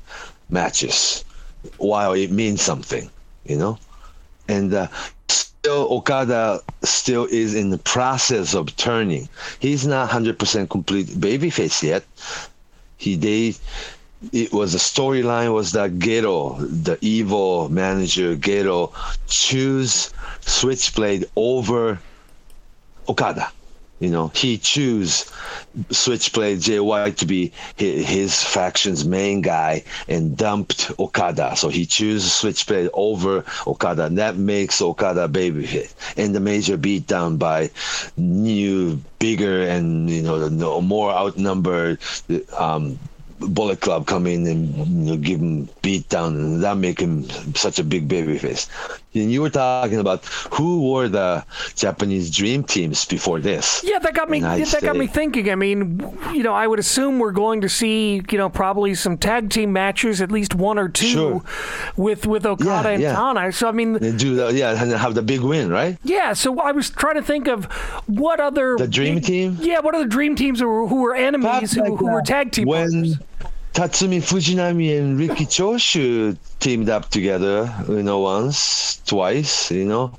matches 0.49 1.25
while 1.77 2.13
it 2.13 2.31
means 2.31 2.61
something, 2.61 3.09
you 3.45 3.57
know? 3.57 3.77
And 4.47 4.73
uh, 4.73 4.87
still, 5.27 5.91
Okada 5.91 6.61
still 6.83 7.25
is 7.25 7.55
in 7.55 7.71
the 7.71 7.77
process 7.79 8.53
of 8.53 8.75
turning. 8.75 9.27
He's 9.59 9.85
not 9.85 10.09
100% 10.09 10.69
complete 10.69 11.07
babyface 11.07 11.83
yet. 11.83 12.03
He, 12.97 13.15
they, 13.15 13.55
it 14.31 14.53
was 14.53 14.73
a 14.73 14.79
storyline 14.79 15.53
was 15.53 15.71
that 15.73 15.99
Gedo, 15.99 16.59
the 16.59 16.97
evil 17.01 17.69
manager 17.69 18.35
Gedo, 18.35 18.93
choose 19.27 20.13
Switchblade 20.41 21.25
over 21.35 21.99
Okada. 23.07 23.51
You 23.99 24.09
know, 24.09 24.27
he 24.35 24.57
choose 24.57 25.31
Switchblade 25.89 26.67
White 26.81 27.17
to 27.17 27.25
be 27.25 27.53
his, 27.77 28.05
his 28.05 28.43
faction's 28.43 29.05
main 29.05 29.41
guy 29.41 29.83
and 30.09 30.35
dumped 30.35 30.91
Okada. 30.99 31.55
So 31.55 31.69
he 31.69 31.85
chooses 31.85 32.33
Switchblade 32.33 32.89
over 32.93 33.45
Okada. 33.65 34.05
And 34.05 34.17
that 34.17 34.35
makes 34.35 34.81
Okada 34.81 35.29
baby 35.29 35.65
hit 35.65 35.93
And 36.17 36.35
the 36.35 36.41
major 36.41 36.75
beat 36.75 37.07
down 37.07 37.37
by 37.37 37.71
new, 38.17 38.99
bigger, 39.19 39.61
and 39.63 40.09
you 40.09 40.23
know, 40.23 40.81
more 40.81 41.11
outnumbered 41.11 41.99
um, 42.57 42.99
Bullet 43.39 43.81
Club 43.81 44.07
come 44.07 44.27
in 44.27 44.47
and 44.47 44.75
you 44.75 45.11
know, 45.11 45.17
give 45.17 45.39
him 45.39 45.69
beat 45.81 46.09
down, 46.09 46.35
and 46.35 46.63
that 46.63 46.77
make 46.77 46.99
him 46.99 47.29
such 47.55 47.79
a 47.79 47.83
big 47.83 48.07
babyface. 48.09 48.69
And 49.15 49.31
you 49.31 49.41
were 49.41 49.49
talking 49.49 49.99
about 49.99 50.25
who 50.51 50.91
were 50.91 51.07
the 51.07 51.45
Japanese 51.75 52.29
dream 52.29 52.63
teams 52.63 53.05
before 53.05 53.39
this. 53.39 53.81
Yeah, 53.83 53.99
that 53.99 54.13
got 54.13 54.29
me. 54.29 54.41
That 54.41 54.79
got 54.81 54.95
me 54.97 55.07
thinking. 55.07 55.49
I 55.49 55.55
mean, 55.55 55.99
you 56.33 56.43
know, 56.43 56.53
I 56.53 56.67
would 56.67 56.79
assume 56.79 57.19
we're 57.19 57.31
going 57.31 57.61
to 57.61 57.69
see, 57.69 58.21
you 58.29 58.37
know, 58.37 58.49
probably 58.49 58.93
some 58.95 59.17
tag 59.17 59.49
team 59.49 59.71
matches, 59.71 60.21
at 60.21 60.31
least 60.31 60.53
one 60.55 60.77
or 60.77 60.89
two, 60.89 61.05
Sure. 61.07 61.41
with 61.95 62.25
with 62.27 62.45
Okada 62.45 62.89
Yeah, 62.89 62.93
and 62.93 63.01
yeah. 63.01 63.13
Tana. 63.15 63.51
So 63.51 63.67
I 63.69 63.71
mean, 63.71 63.93
They 63.93 64.11
do 64.11 64.35
the, 64.35 64.53
yeah, 64.53 64.81
and 64.81 64.91
have 64.91 65.15
the 65.15 65.21
big 65.21 65.41
win, 65.41 65.69
right? 65.69 65.97
yeah. 66.03 66.33
So 66.33 66.59
I 66.59 66.71
was 66.71 66.89
trying 66.89 67.15
to 67.15 67.23
think 67.23 67.47
of 67.47 67.65
what 68.07 68.39
other 68.39 68.75
The 68.77 68.87
dream 68.87 69.21
team? 69.21 69.57
Yeah, 69.61 69.79
what 69.79 69.95
other 69.95 70.07
dream 70.07 70.35
teams 70.35 70.59
who 70.59 70.67
were, 70.67 70.87
who 70.87 71.01
were 71.01 71.15
enemies, 71.15 71.73
who, 71.73 71.81
Like, 71.81 71.99
who 71.99 72.11
were 72.11 72.21
tag 72.21 72.51
team 72.51 72.67
when 72.67 72.91
partners? 72.91 73.17
Tatsumi 73.75 74.21
Fujinami 74.21 74.97
and 74.97 75.19
Riki 75.19 75.45
Choshu 75.45 76.37
teamed 76.61 76.87
up 76.87 77.09
together, 77.09 77.69
you 77.89 78.03
know, 78.03 78.19
once, 78.19 79.01
twice, 79.05 79.69
you 79.69 79.83
know. 79.83 80.17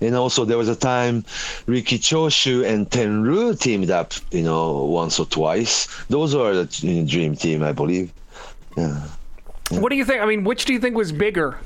And 0.00 0.16
also 0.16 0.44
there 0.44 0.58
was 0.58 0.68
a 0.68 0.74
time 0.74 1.24
Riki 1.66 2.00
Choshu 2.00 2.66
and 2.66 2.90
Tenryu 2.90 3.56
teamed 3.60 3.92
up, 3.92 4.12
you 4.32 4.42
know, 4.42 4.82
once 4.82 5.20
or 5.20 5.26
twice. 5.26 5.86
Those 6.08 6.34
are 6.34 6.52
the 6.52 6.68
you 6.84 7.02
know, 7.02 7.08
dream 7.08 7.36
team, 7.36 7.62
I 7.62 7.70
believe. 7.70 8.12
Yeah. 8.76 9.00
What 9.70 9.90
do 9.90 9.96
you 9.96 10.04
think? 10.04 10.20
I 10.20 10.26
mean, 10.26 10.42
which 10.42 10.64
do 10.64 10.72
you 10.72 10.80
think 10.80 10.96
was 10.96 11.12
bigger? 11.12 11.60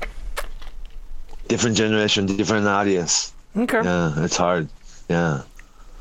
Different 1.47 1.75
generation, 1.75 2.27
different 2.27 2.67
audience. 2.67 3.33
Okay. 3.57 3.81
Yeah, 3.83 4.13
it's 4.23 4.37
hard. 4.37 4.69
Yeah. 5.09 5.41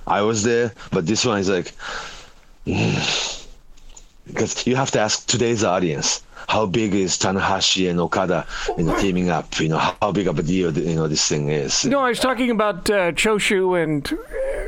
I 0.07 0.20
was 0.20 0.43
there, 0.43 0.74
but 0.93 1.07
this 1.07 1.24
one 1.24 1.38
is 1.38 1.49
like, 1.49 1.72
mm. 2.66 3.39
Because 4.31 4.66
you 4.66 4.76
have 4.76 4.91
to 4.93 5.01
ask 5.01 5.26
today's 5.26 5.64
audience 5.64 6.22
how 6.49 6.66
big 6.66 6.95
is 6.95 7.16
Tanahashi 7.16 7.89
and 7.91 8.01
Okada, 8.01 8.47
you 8.76 8.85
know, 8.85 8.99
teaming 8.99 9.31
up. 9.31 9.61
You 9.61 9.68
know, 9.68 9.78
how 9.78 10.12
big 10.12 10.26
of 10.26 10.39
a 10.39 10.43
deal 10.43 10.76
you 10.76 10.97
know 10.97 11.09
this 11.09 11.26
thing 11.28 11.49
is. 11.49 11.85
No, 11.85 12.01
I 12.01 12.09
was 12.09 12.20
talking 12.20 12.51
about 12.51 12.91
uh, 12.91 13.12
Choshu 13.12 13.81
and 13.83 14.11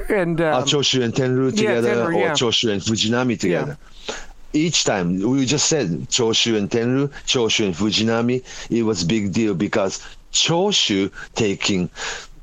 and 0.08 0.40
um, 0.40 0.54
uh, 0.54 0.62
Choshu 0.62 1.02
and 1.02 1.12
Tenryu 1.12 1.56
together, 1.56 1.88
yeah, 1.88 1.94
Tenryu, 1.94 2.20
yeah. 2.20 2.32
or 2.32 2.34
Choshu 2.34 2.72
and 2.72 2.82
Fujinami 2.82 3.38
together. 3.38 3.76
Yeah. 4.08 4.14
Each 4.54 4.84
time 4.84 5.18
we 5.18 5.46
just 5.46 5.66
said 5.66 5.88
Choshu 6.10 6.56
and 6.56 6.70
Tenryu, 6.70 7.08
Choshu 7.26 7.64
and 7.64 7.74
Fujinami, 7.74 8.44
it 8.70 8.82
was 8.82 9.02
big 9.02 9.32
deal 9.32 9.54
because 9.54 10.04
Choshu 10.32 11.10
taking 11.34 11.88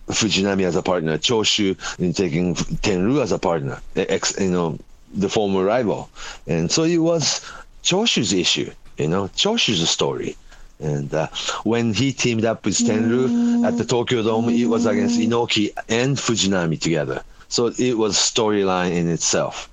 Fujinami 0.07 0.63
as 0.63 0.75
a 0.75 0.81
partner, 0.81 1.17
Choshu 1.17 1.77
in 1.99 2.13
taking 2.13 2.55
Tenryu 2.55 3.21
as 3.21 3.31
a 3.31 3.37
partner, 3.37 3.79
ex, 3.95 4.39
you 4.39 4.49
know, 4.49 4.79
the 5.13 5.29
former 5.29 5.63
rival, 5.63 6.09
and 6.47 6.71
so 6.71 6.83
it 6.83 6.97
was 6.97 7.41
Choshu's 7.83 8.33
issue, 8.33 8.71
you 8.97 9.07
know, 9.07 9.27
Choshu's 9.35 9.87
story. 9.89 10.35
And 10.81 11.13
uh, 11.13 11.27
when 11.63 11.93
he 11.93 12.13
teamed 12.13 12.45
up 12.45 12.63
with 12.63 12.77
Tenryu 12.77 13.65
at 13.65 13.77
the 13.77 13.83
Tokyo 13.83 14.23
Dome, 14.23 14.49
it 14.49 14.65
was 14.65 14.85
against 14.85 15.19
Inoki 15.19 15.71
and 15.89 16.15
Fujinami 16.15 16.79
together. 16.79 17.21
So 17.49 17.67
it 17.77 17.97
was 17.97 18.15
storyline 18.15 18.91
in 18.91 19.09
itself. 19.09 19.69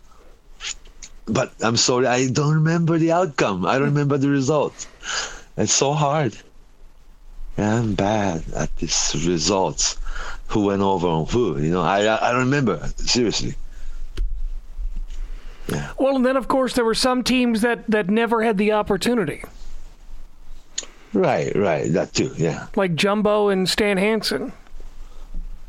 But 1.26 1.52
I'm 1.60 1.76
sorry, 1.76 2.06
I 2.06 2.28
don't 2.28 2.54
remember 2.54 2.98
the 2.98 3.12
outcome. 3.12 3.66
I 3.66 3.74
don't 3.78 3.88
remember 3.94 4.18
the 4.18 4.30
result. 4.30 4.86
It's 5.56 5.72
so 5.72 5.92
hard. 5.92 6.36
I'm 7.58 7.94
bad 7.94 8.44
at 8.54 8.74
these 8.76 9.14
results. 9.26 9.96
Who 10.48 10.66
went 10.66 10.82
over 10.82 11.06
on 11.08 11.26
who? 11.26 11.58
You 11.58 11.70
know, 11.70 11.82
I 11.82 11.98
I 12.00 12.32
don't 12.32 12.44
remember 12.44 12.88
seriously. 12.96 13.54
Yeah. 15.68 15.92
Well, 15.98 16.16
and 16.16 16.24
then 16.24 16.36
of 16.36 16.48
course 16.48 16.74
there 16.74 16.84
were 16.84 16.94
some 16.94 17.22
teams 17.22 17.60
that 17.62 17.86
that 17.88 18.08
never 18.08 18.42
had 18.42 18.58
the 18.58 18.72
opportunity. 18.72 19.42
Right, 21.12 21.54
right, 21.56 21.92
that 21.92 22.12
too. 22.12 22.32
Yeah. 22.36 22.66
Like 22.76 22.94
Jumbo 22.94 23.48
and 23.48 23.68
Stan 23.68 23.96
Hansen. 23.96 24.52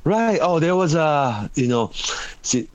Right. 0.04 0.40
Oh, 0.42 0.60
there 0.60 0.76
was 0.76 0.94
a 0.96 1.50
you 1.56 1.68
know, 1.68 1.92
see, 2.42 2.68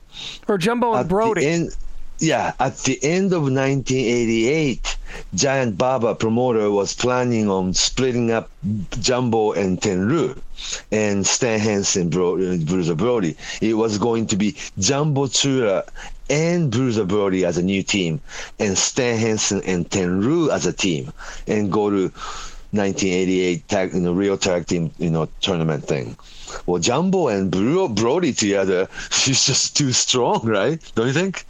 or 0.47 0.57
Jumbo 0.57 0.93
and 0.93 1.07
Brody. 1.09 1.45
End, 1.45 1.75
yeah, 2.19 2.53
at 2.59 2.77
the 2.79 2.97
end 3.03 3.33
of 3.33 3.41
1988, 3.43 4.97
Giant 5.35 5.77
Baba 5.77 6.15
promoter 6.15 6.71
was 6.71 6.93
planning 6.93 7.49
on 7.49 7.73
splitting 7.73 8.31
up 8.31 8.49
Jumbo 8.99 9.51
and 9.51 9.81
Tenryu 9.81 10.37
and 10.91 11.25
Stan 11.27 11.59
Hansen, 11.59 12.09
Bro- 12.09 12.35
uh, 12.35 12.57
Bruiser 12.57 12.95
Brody. 12.95 13.35
It 13.61 13.73
was 13.73 13.97
going 13.97 14.27
to 14.27 14.35
be 14.37 14.55
Jumbo 14.79 15.25
Tsuruta 15.27 15.87
and 16.33 16.71
Bruiser 16.71 17.05
Brody 17.05 17.45
as 17.45 17.59
a 17.59 17.61
new 17.61 17.83
team, 17.83 18.19
and 18.57 18.75
Stan 18.75 19.19
Hansen 19.19 19.61
and 19.63 19.87
Tenryu 19.87 20.51
as 20.51 20.65
a 20.65 20.73
team, 20.73 21.13
and 21.47 21.71
go 21.71 21.91
to 21.91 22.11
1988 22.71 23.67
tag, 23.67 23.93
you 23.93 23.99
know, 23.99 24.13
real 24.13 24.35
tag 24.37 24.65
team, 24.65 24.91
you 24.97 25.11
know, 25.11 25.27
tournament 25.41 25.85
thing. 25.85 26.17
Well, 26.65 26.81
Jumbo 26.81 27.27
and 27.27 27.51
Brody 27.51 28.33
together 28.33 28.87
is 29.27 29.45
just 29.45 29.77
too 29.77 29.91
strong, 29.91 30.41
right? 30.45 30.81
Don't 30.95 31.07
you 31.07 31.13
think? 31.13 31.45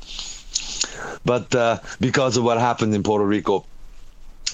But 1.24 1.56
uh, 1.56 1.80
because 2.02 2.36
of 2.36 2.44
what 2.44 2.58
happened 2.60 2.94
in 2.94 3.04
Puerto 3.04 3.26
Rico, 3.26 3.66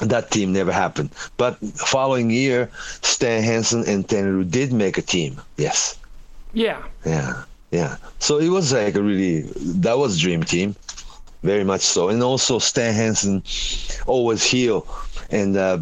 that 0.01 0.29
team 0.29 0.53
never 0.53 0.71
happened. 0.71 1.09
But 1.37 1.57
following 1.57 2.29
year, 2.29 2.69
Stan 3.01 3.41
Hansen 3.43 3.83
and 3.87 4.07
Tenryu 4.07 4.49
did 4.49 4.71
make 4.71 4.99
a 4.99 5.01
team. 5.01 5.41
Yes. 5.57 5.97
Yeah. 6.53 6.83
Yeah. 7.03 7.43
Yeah. 7.71 7.97
So 8.19 8.39
it 8.39 8.49
was 8.49 8.73
like 8.73 8.95
a 8.95 9.01
really 9.01 9.41
that 9.81 9.97
was 9.97 10.19
dream 10.19 10.43
team, 10.43 10.75
very 11.43 11.63
much 11.63 11.81
so. 11.81 12.09
And 12.09 12.21
also 12.23 12.59
Stan 12.59 12.93
Hansen 12.93 13.43
always 14.07 14.43
heel 14.43 14.87
and 15.29 15.55
uh, 15.55 15.77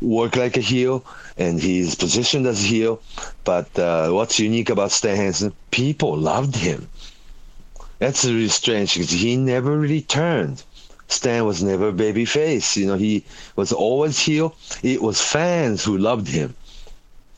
work 0.00 0.34
like 0.36 0.56
a 0.56 0.60
heel, 0.60 1.04
and 1.38 1.60
he's 1.60 1.94
positioned 1.94 2.46
as 2.46 2.64
a 2.64 2.66
heel. 2.66 3.00
But 3.44 3.78
uh, 3.78 4.10
what's 4.10 4.38
unique 4.40 4.70
about 4.70 4.90
Stan 4.90 5.16
Hansen? 5.16 5.52
People 5.70 6.16
loved 6.16 6.56
him. 6.56 6.88
That's 7.98 8.24
really 8.24 8.48
strange 8.48 8.94
because 8.94 9.10
he 9.10 9.36
never 9.36 9.78
really 9.78 10.00
turned. 10.02 10.64
Stan 11.06 11.44
was 11.44 11.62
never 11.62 11.92
baby 11.92 12.24
face. 12.24 12.76
You 12.76 12.86
know, 12.86 12.96
he 12.96 13.24
was 13.56 13.72
always 13.72 14.18
heel. 14.18 14.54
It 14.82 15.02
was 15.02 15.20
fans 15.20 15.84
who 15.84 15.98
loved 15.98 16.28
him. 16.28 16.54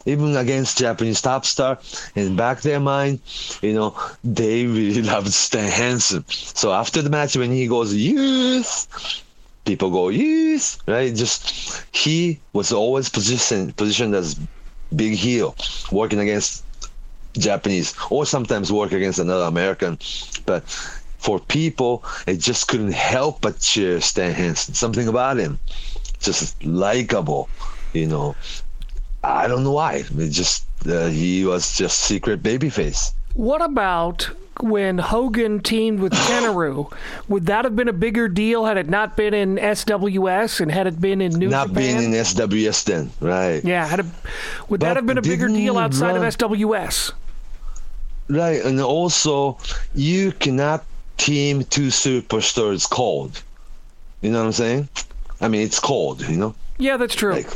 Even 0.07 0.37
against 0.37 0.79
Japanese 0.79 1.21
top 1.21 1.45
star, 1.45 1.79
in 2.15 2.37
back 2.37 2.61
their 2.63 2.81
mind, 2.81 3.21
you 3.61 3.73
know, 3.73 3.97
they 4.25 4.67
really 4.67 5.03
loved 5.13 5.33
Stan 5.33 5.71
Hansen. 5.71 6.25
So 6.29 6.73
after 6.73 7.03
the 7.03 7.11
match, 7.11 7.37
when 7.37 7.51
he 7.53 7.67
goes, 7.67 7.95
yes, 7.95 8.89
people 9.65 9.91
go, 9.91 10.09
yes, 10.09 10.79
right? 10.87 11.15
Just 11.15 11.85
he 11.95 12.41
was 12.53 12.73
always 12.73 13.09
positioned 13.09 13.77
positioned 13.77 14.15
as 14.15 14.39
big 14.95 15.15
heel, 15.15 15.55
working 15.91 16.21
against 16.21 16.65
Japanese 17.39 17.95
or 18.11 18.27
sometimes 18.27 18.73
work 18.73 18.93
against 18.93 19.19
another 19.19 19.45
American. 19.45 19.99
But 20.47 20.69
for 21.19 21.39
people, 21.39 22.05
it 22.27 22.39
just 22.39 22.69
couldn't 22.69 22.93
help 22.93 23.41
but 23.41 23.61
cheer 23.61 24.01
Stan 24.01 24.35
Hansen. 24.35 24.75
Something 24.75 25.09
about 25.09 25.39
him, 25.39 25.59
just 26.21 26.63
likable, 26.65 27.49
you 27.93 28.07
know. 28.07 28.37
I 29.25 29.47
don't 29.47 29.63
know 29.63 29.73
why. 29.73 30.05
It 30.19 30.31
just 30.31 30.67
uh, 30.87 31.07
he 31.07 31.45
was 31.45 31.77
just 31.77 32.01
secret 32.01 32.43
babyface. 32.43 33.13
What 33.35 33.63
about 33.63 34.31
when 34.61 34.99
Hogan 34.99 35.61
teamed 35.61 36.01
with 36.01 36.13
Tenryu? 36.29 36.93
Would 37.29 37.47
that 37.47 37.65
have 37.65 37.77
been 37.77 37.89
a 37.89 37.93
bigger 37.93 38.29
deal 38.29 38.65
had 38.65 38.77
it 38.77 38.89
not 38.89 39.17
been 39.17 39.33
in 39.35 39.57
SWS 39.57 40.61
and 40.61 40.71
had 40.73 40.87
it 40.87 41.01
been 41.01 41.21
in 41.21 41.33
New 41.33 41.47
York? 41.47 41.51
not 41.51 41.69
Japan? 41.69 41.75
being 41.75 42.13
in 42.13 42.21
SWS 42.21 42.85
then, 42.85 43.11
right? 43.21 43.65
Yeah, 43.65 43.87
had 43.87 44.01
a, 44.01 44.07
would 44.69 44.81
but 44.81 44.87
that 44.87 44.97
have 44.97 45.07
been 45.07 45.19
a 45.19 45.23
bigger 45.23 45.49
deal 45.49 45.79
outside 45.79 46.17
of 46.17 46.23
SWS? 46.23 47.13
Right, 48.29 48.65
and 48.65 48.81
also 48.81 49.59
you 49.95 50.33
cannot 50.33 50.85
team 51.17 51.65
two 51.65 51.89
superstars 51.89 52.89
cold. 52.89 53.43
You 54.21 54.31
know 54.31 54.41
what 54.41 54.47
I'm 54.47 54.53
saying? 54.53 54.89
I 55.41 55.49
mean, 55.49 55.63
it's 55.63 55.81
cold. 55.81 56.23
You 56.23 56.37
know. 56.37 56.55
Yeah, 56.79 56.97
that's 56.97 57.15
true. 57.15 57.33
Like, 57.33 57.51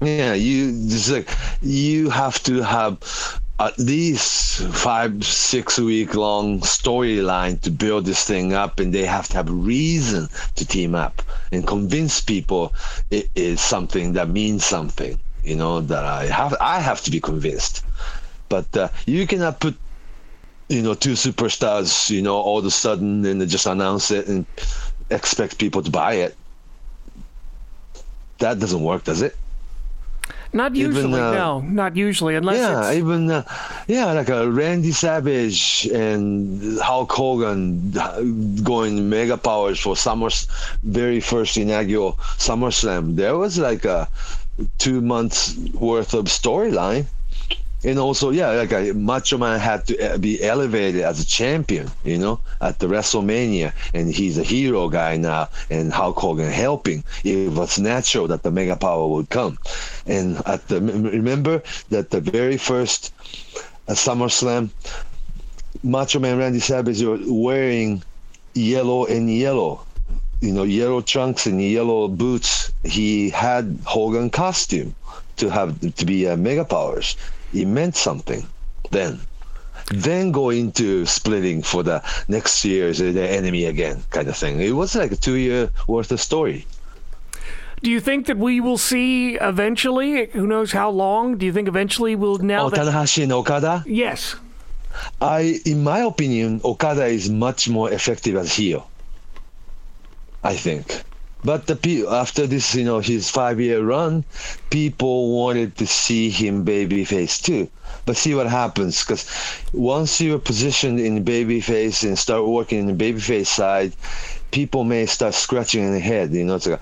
yeah, 0.00 0.34
you 0.34 0.70
just 0.88 1.10
like 1.10 1.28
you 1.60 2.10
have 2.10 2.42
to 2.44 2.62
have 2.62 3.40
at 3.60 3.76
least 3.78 4.62
five, 4.68 5.24
six 5.24 5.78
week 5.78 6.14
long 6.14 6.60
storyline 6.60 7.60
to 7.62 7.70
build 7.70 8.04
this 8.04 8.24
thing 8.24 8.52
up, 8.52 8.78
and 8.78 8.94
they 8.94 9.04
have 9.04 9.28
to 9.28 9.36
have 9.36 9.48
a 9.48 9.52
reason 9.52 10.28
to 10.54 10.64
team 10.64 10.94
up 10.94 11.22
and 11.50 11.66
convince 11.66 12.20
people 12.20 12.72
it 13.10 13.28
is 13.34 13.60
something 13.60 14.12
that 14.12 14.28
means 14.28 14.64
something. 14.64 15.18
You 15.42 15.56
know 15.56 15.80
that 15.80 16.04
I 16.04 16.26
have 16.26 16.54
I 16.60 16.78
have 16.78 17.00
to 17.02 17.10
be 17.10 17.20
convinced, 17.20 17.84
but 18.48 18.76
uh, 18.76 18.88
you 19.06 19.26
cannot 19.26 19.58
put 19.58 19.76
you 20.68 20.82
know 20.82 20.94
two 20.94 21.14
superstars 21.14 22.10
you 22.10 22.22
know 22.22 22.36
all 22.36 22.58
of 22.58 22.66
a 22.66 22.70
sudden 22.70 23.24
and 23.24 23.48
just 23.48 23.66
announce 23.66 24.12
it 24.12 24.28
and 24.28 24.46
expect 25.10 25.58
people 25.58 25.82
to 25.82 25.90
buy 25.90 26.14
it. 26.14 26.36
That 28.38 28.60
doesn't 28.60 28.82
work, 28.84 29.02
does 29.02 29.22
it? 29.22 29.34
Not 30.52 30.74
usually, 30.74 31.08
even, 31.08 31.14
uh, 31.14 31.32
no, 31.32 31.60
not 31.60 31.94
usually, 31.94 32.34
unless 32.34 32.56
yeah, 32.56 32.88
it's... 32.88 32.98
even 32.98 33.30
uh, 33.30 33.42
yeah, 33.86 34.12
like 34.12 34.30
a 34.30 34.50
Randy 34.50 34.92
Savage 34.92 35.86
and 35.92 36.78
Hulk 36.80 37.12
Hogan 37.12 37.92
going 38.62 39.10
mega 39.10 39.36
powers 39.36 39.78
for 39.78 39.94
Summers 39.96 40.46
very 40.82 41.20
first 41.20 41.56
inaugural 41.56 42.14
SummerSlam. 42.38 43.16
There 43.16 43.36
was 43.36 43.58
like 43.58 43.84
a 43.84 44.08
two 44.78 45.00
months 45.00 45.56
worth 45.74 46.14
of 46.14 46.24
storyline 46.26 47.06
and 47.84 47.98
also 47.98 48.30
yeah 48.30 48.50
like 48.50 48.72
a 48.72 48.92
macho 48.92 49.38
man 49.38 49.60
had 49.60 49.86
to 49.86 50.14
uh, 50.14 50.18
be 50.18 50.42
elevated 50.42 51.02
as 51.02 51.20
a 51.20 51.26
champion 51.26 51.88
you 52.04 52.18
know 52.18 52.40
at 52.60 52.78
the 52.78 52.86
wrestlemania. 52.86 53.72
And 53.94 54.12
he's 54.12 54.38
a 54.38 54.42
hero 54.42 54.88
guy 54.88 55.16
now 55.16 55.48
and 55.70 55.92
hulk 55.92 56.18
hogan 56.18 56.50
helping. 56.50 57.04
It 57.24 57.52
was 57.52 57.78
natural 57.78 58.26
that 58.28 58.42
the 58.42 58.50
mega 58.50 58.76
power 58.76 59.06
would 59.08 59.30
come. 59.30 59.58
And 60.06 60.42
at 60.46 60.66
the 60.68 60.80
remember 60.80 61.62
that 61.90 62.10
the 62.10 62.20
very 62.20 62.56
first 62.56 63.12
uh, 63.86 63.92
summerslam 63.92 64.70
macho 65.82 66.18
man 66.18 66.38
randy 66.38 66.60
savage 66.60 67.02
was 67.02 67.20
wearing 67.26 68.02
yellow 68.54 69.06
and 69.06 69.32
yellow 69.32 69.84
you 70.40 70.52
know 70.52 70.64
yellow 70.64 71.00
trunks 71.00 71.46
and 71.46 71.62
yellow 71.62 72.08
boots. 72.08 72.72
He 72.84 73.30
had 73.30 73.78
hogan 73.84 74.30
costume 74.30 74.94
to 75.36 75.48
have 75.50 75.78
to 75.94 76.04
be 76.04 76.26
uh, 76.26 76.36
mega 76.36 76.64
powers 76.64 77.16
it 77.52 77.66
meant 77.66 77.96
something 77.96 78.46
then. 78.90 79.20
Then 79.90 80.32
go 80.32 80.50
into 80.50 81.06
splitting 81.06 81.62
for 81.62 81.82
the 81.82 82.02
next 82.28 82.64
year's 82.64 82.98
the 82.98 83.28
enemy 83.28 83.64
again 83.64 84.02
kind 84.10 84.28
of 84.28 84.36
thing. 84.36 84.60
It 84.60 84.72
was 84.72 84.94
like 84.94 85.12
a 85.12 85.16
two 85.16 85.36
year 85.36 85.70
worth 85.86 86.12
of 86.12 86.20
story. 86.20 86.66
Do 87.82 87.90
you 87.90 88.00
think 88.00 88.26
that 88.26 88.36
we 88.36 88.60
will 88.60 88.76
see 88.76 89.36
eventually? 89.36 90.26
Who 90.26 90.46
knows 90.46 90.72
how 90.72 90.90
long? 90.90 91.38
Do 91.38 91.46
you 91.46 91.52
think 91.52 91.68
eventually 91.68 92.16
we'll 92.16 92.38
now? 92.38 92.66
Oh, 92.66 92.70
that... 92.70 92.80
Tanahashi 92.80 93.22
and 93.22 93.32
Okada. 93.32 93.84
Yes. 93.86 94.34
I, 95.20 95.60
in 95.64 95.84
my 95.84 96.00
opinion, 96.00 96.60
Okada 96.64 97.06
is 97.06 97.30
much 97.30 97.68
more 97.68 97.90
effective 97.92 98.36
as 98.36 98.54
heel. 98.54 98.90
I 100.42 100.56
think. 100.56 101.04
But 101.44 101.66
the 101.66 101.76
pe- 101.76 102.06
after 102.06 102.46
this, 102.46 102.74
you 102.74 102.84
know, 102.84 102.98
his 102.98 103.30
five-year 103.30 103.82
run, 103.82 104.24
people 104.70 105.38
wanted 105.38 105.76
to 105.76 105.86
see 105.86 106.30
him 106.30 106.64
babyface 106.64 107.40
too. 107.40 107.68
But 108.06 108.16
see 108.16 108.34
what 108.34 108.48
happens, 108.48 109.04
because 109.04 109.24
once 109.72 110.20
you're 110.20 110.38
positioned 110.38 110.98
in 110.98 111.24
babyface 111.24 112.02
and 112.02 112.18
start 112.18 112.46
working 112.46 112.80
in 112.80 112.86
the 112.86 113.04
babyface 113.04 113.46
side, 113.46 113.92
people 114.50 114.84
may 114.84 115.06
start 115.06 115.34
scratching 115.34 115.84
in 115.84 115.92
their 115.92 116.00
head. 116.00 116.32
You 116.32 116.44
know, 116.44 116.56
it's 116.56 116.66
like, 116.66 116.80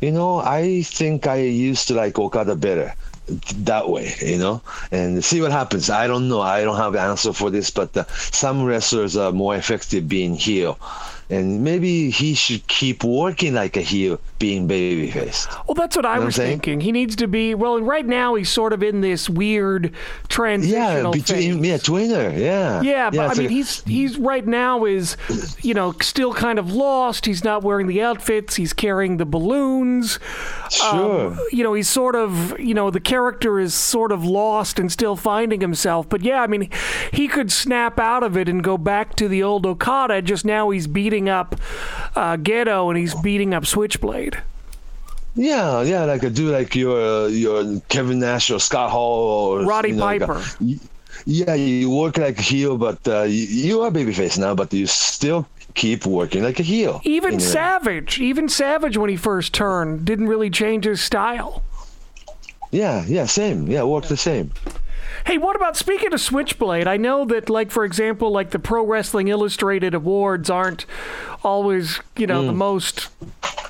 you 0.00 0.12
know, 0.12 0.38
I 0.38 0.82
think 0.82 1.26
I 1.26 1.36
used 1.36 1.88
to 1.88 1.94
like 1.94 2.18
Okada 2.18 2.54
better 2.54 2.94
that 3.64 3.88
way, 3.88 4.14
you 4.22 4.38
know, 4.38 4.62
and 4.92 5.24
see 5.24 5.40
what 5.40 5.50
happens. 5.50 5.90
I 5.90 6.06
don't 6.06 6.28
know. 6.28 6.40
I 6.40 6.62
don't 6.62 6.76
have 6.76 6.94
an 6.94 7.00
answer 7.00 7.32
for 7.32 7.50
this, 7.50 7.70
but 7.70 7.96
uh, 7.96 8.04
some 8.30 8.62
wrestlers 8.62 9.16
are 9.16 9.32
more 9.32 9.56
effective 9.56 10.08
being 10.08 10.36
heel 10.36 10.78
and 11.28 11.64
maybe 11.64 12.10
he 12.10 12.34
should 12.34 12.66
keep 12.66 13.02
working 13.04 13.54
like 13.54 13.76
a 13.76 13.80
heel 13.80 14.20
being 14.38 14.68
babyface. 14.68 15.46
Well, 15.66 15.74
that's 15.74 15.96
what 15.96 16.04
I 16.06 16.18
was 16.18 16.36
thinking. 16.36 16.80
He 16.80 16.92
needs 16.92 17.16
to 17.16 17.26
be. 17.26 17.54
Well, 17.54 17.80
right 17.80 18.04
now 18.06 18.34
he's 18.34 18.50
sort 18.50 18.72
of 18.72 18.82
in 18.82 19.00
this 19.00 19.28
weird 19.30 19.92
transitional 20.28 21.16
yeah, 21.16 21.22
between 21.22 21.62
phase. 21.62 21.66
yeah, 21.66 21.76
twinner, 21.78 22.38
yeah, 22.38 22.82
Yeah, 22.82 23.10
but 23.10 23.18
I 23.20 23.28
mean, 23.34 23.36
like- 23.44 23.50
he's 23.50 23.82
he's 23.84 24.18
right 24.18 24.46
now 24.46 24.84
is, 24.84 25.16
you 25.62 25.74
know, 25.74 25.92
still 26.02 26.34
kind 26.34 26.58
of 26.58 26.72
lost. 26.72 27.26
He's 27.26 27.44
not 27.44 27.62
wearing 27.62 27.86
the 27.86 28.02
outfits. 28.02 28.56
He's 28.56 28.72
carrying 28.72 29.16
the 29.16 29.26
balloons. 29.26 30.18
sure. 30.70 31.28
Um, 31.28 31.40
you 31.52 31.62
know, 31.64 31.74
he's 31.74 31.88
sort 31.88 32.14
of, 32.16 32.58
you 32.60 32.74
know, 32.74 32.90
the 32.90 33.00
character 33.00 33.58
is 33.58 33.74
sort 33.74 34.12
of 34.12 34.24
lost 34.24 34.78
and 34.78 34.90
still 34.92 35.16
finding 35.16 35.60
himself. 35.60 36.08
But 36.08 36.22
yeah, 36.22 36.42
I 36.42 36.46
mean, 36.46 36.70
he 37.12 37.28
could 37.28 37.50
snap 37.50 37.98
out 37.98 38.22
of 38.22 38.36
it 38.36 38.48
and 38.48 38.62
go 38.62 38.76
back 38.76 39.14
to 39.16 39.28
the 39.28 39.42
old 39.42 39.64
Okada. 39.66 40.20
Just 40.22 40.44
now, 40.44 40.70
he's 40.70 40.86
beating 40.86 41.28
up 41.28 41.54
uh, 42.14 42.36
Gedo 42.36 42.88
and 42.88 42.98
he's 42.98 43.14
beating 43.14 43.54
up 43.54 43.64
Switchblade. 43.64 44.35
Yeah, 45.36 45.82
yeah, 45.82 46.04
like 46.04 46.22
a 46.22 46.30
do 46.30 46.50
like 46.50 46.74
your 46.74 46.98
uh, 46.98 47.26
your 47.28 47.80
Kevin 47.88 48.18
Nash 48.18 48.50
or 48.50 48.58
Scott 48.58 48.90
Hall 48.90 49.60
or 49.60 49.64
Roddy 49.66 49.90
you 49.90 49.96
know, 49.96 50.04
like 50.04 50.22
a- 50.22 50.26
Piper. 50.26 50.42
yeah, 51.26 51.54
you 51.54 51.90
work 51.90 52.16
like 52.16 52.38
a 52.38 52.42
heel, 52.42 52.78
but 52.78 53.06
uh, 53.06 53.22
you, 53.22 53.44
you 53.44 53.80
are 53.82 53.90
babyface 53.90 54.38
now, 54.38 54.54
but 54.54 54.72
you 54.72 54.86
still 54.86 55.46
keep 55.74 56.06
working 56.06 56.42
like 56.42 56.58
a 56.58 56.62
heel. 56.62 57.00
Even. 57.04 57.38
Savage, 57.38 58.18
even 58.18 58.48
Savage 58.48 58.96
when 58.96 59.10
he 59.10 59.16
first 59.16 59.52
turned, 59.52 60.06
didn't 60.06 60.26
really 60.26 60.48
change 60.48 60.86
his 60.86 61.02
style. 61.02 61.62
Yeah, 62.70 63.04
yeah, 63.06 63.26
same. 63.26 63.68
Yeah, 63.68 63.84
work 63.84 64.06
the 64.06 64.16
same. 64.16 64.52
Hey, 65.26 65.38
what 65.38 65.56
about 65.56 65.76
speaking 65.76 66.12
of 66.12 66.20
Switchblade? 66.20 66.86
I 66.86 66.96
know 66.96 67.24
that, 67.26 67.50
like 67.50 67.70
for 67.70 67.84
example, 67.84 68.30
like 68.30 68.50
the 68.50 68.58
Pro 68.58 68.84
Wrestling 68.84 69.28
Illustrated 69.28 69.94
awards 69.94 70.48
aren't 70.50 70.86
always, 71.46 72.00
you 72.16 72.26
know, 72.26 72.44
the 72.44 72.52
Mm. 72.52 72.56
most 72.56 73.08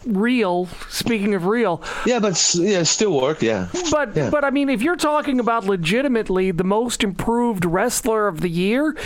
real. 0.06 0.68
Speaking 0.88 1.34
of 1.34 1.46
real, 1.46 1.82
Yeah, 2.06 2.20
but 2.20 2.54
yeah, 2.54 2.84
still 2.84 3.20
work. 3.20 3.42
Yeah. 3.42 3.66
but 3.90 4.16
Yeah. 4.16 4.30
but 4.30 4.44
I 4.44 4.50
mean, 4.50 4.68
if 4.70 4.80
you're 4.80 4.96
talking 4.96 5.40
about 5.40 5.66
legitimately 5.66 6.52
the 6.52 6.64
most 6.64 7.02
improved 7.04 7.64
wrestler 7.64 8.28
of 8.28 8.40
the 8.40 8.48
year, 8.48 8.96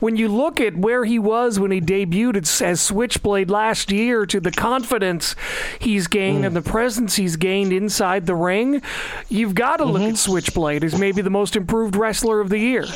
when 0.00 0.16
you 0.16 0.28
look 0.28 0.60
at 0.60 0.76
where 0.76 1.04
he 1.04 1.18
was 1.18 1.60
when 1.60 1.70
he 1.70 1.80
debuted 1.80 2.42
as, 2.42 2.62
as 2.62 2.80
Switchblade 2.80 3.50
last 3.50 3.92
year 3.92 4.24
to 4.26 4.40
the 4.40 4.50
confidence 4.50 5.36
he's 5.78 6.06
gained 6.06 6.42
Mm. 6.42 6.46
and 6.48 6.56
the 6.56 6.62
presence 6.62 7.16
he's 7.16 7.36
gained 7.36 7.72
inside 7.72 8.26
the 8.26 8.34
ring, 8.34 8.80
you've 9.28 9.54
got 9.54 9.76
to 9.76 9.84
look 9.84 10.02
Mm-hmm. 10.02 10.10
at 10.12 10.18
Switchblade 10.18 10.82
as 10.84 10.98
maybe 10.98 11.20
the 11.22 11.30
most 11.30 11.54
improved 11.54 11.94
wrestler 11.96 12.40
of 12.40 12.48
the 12.48 12.58
year. 12.58 12.86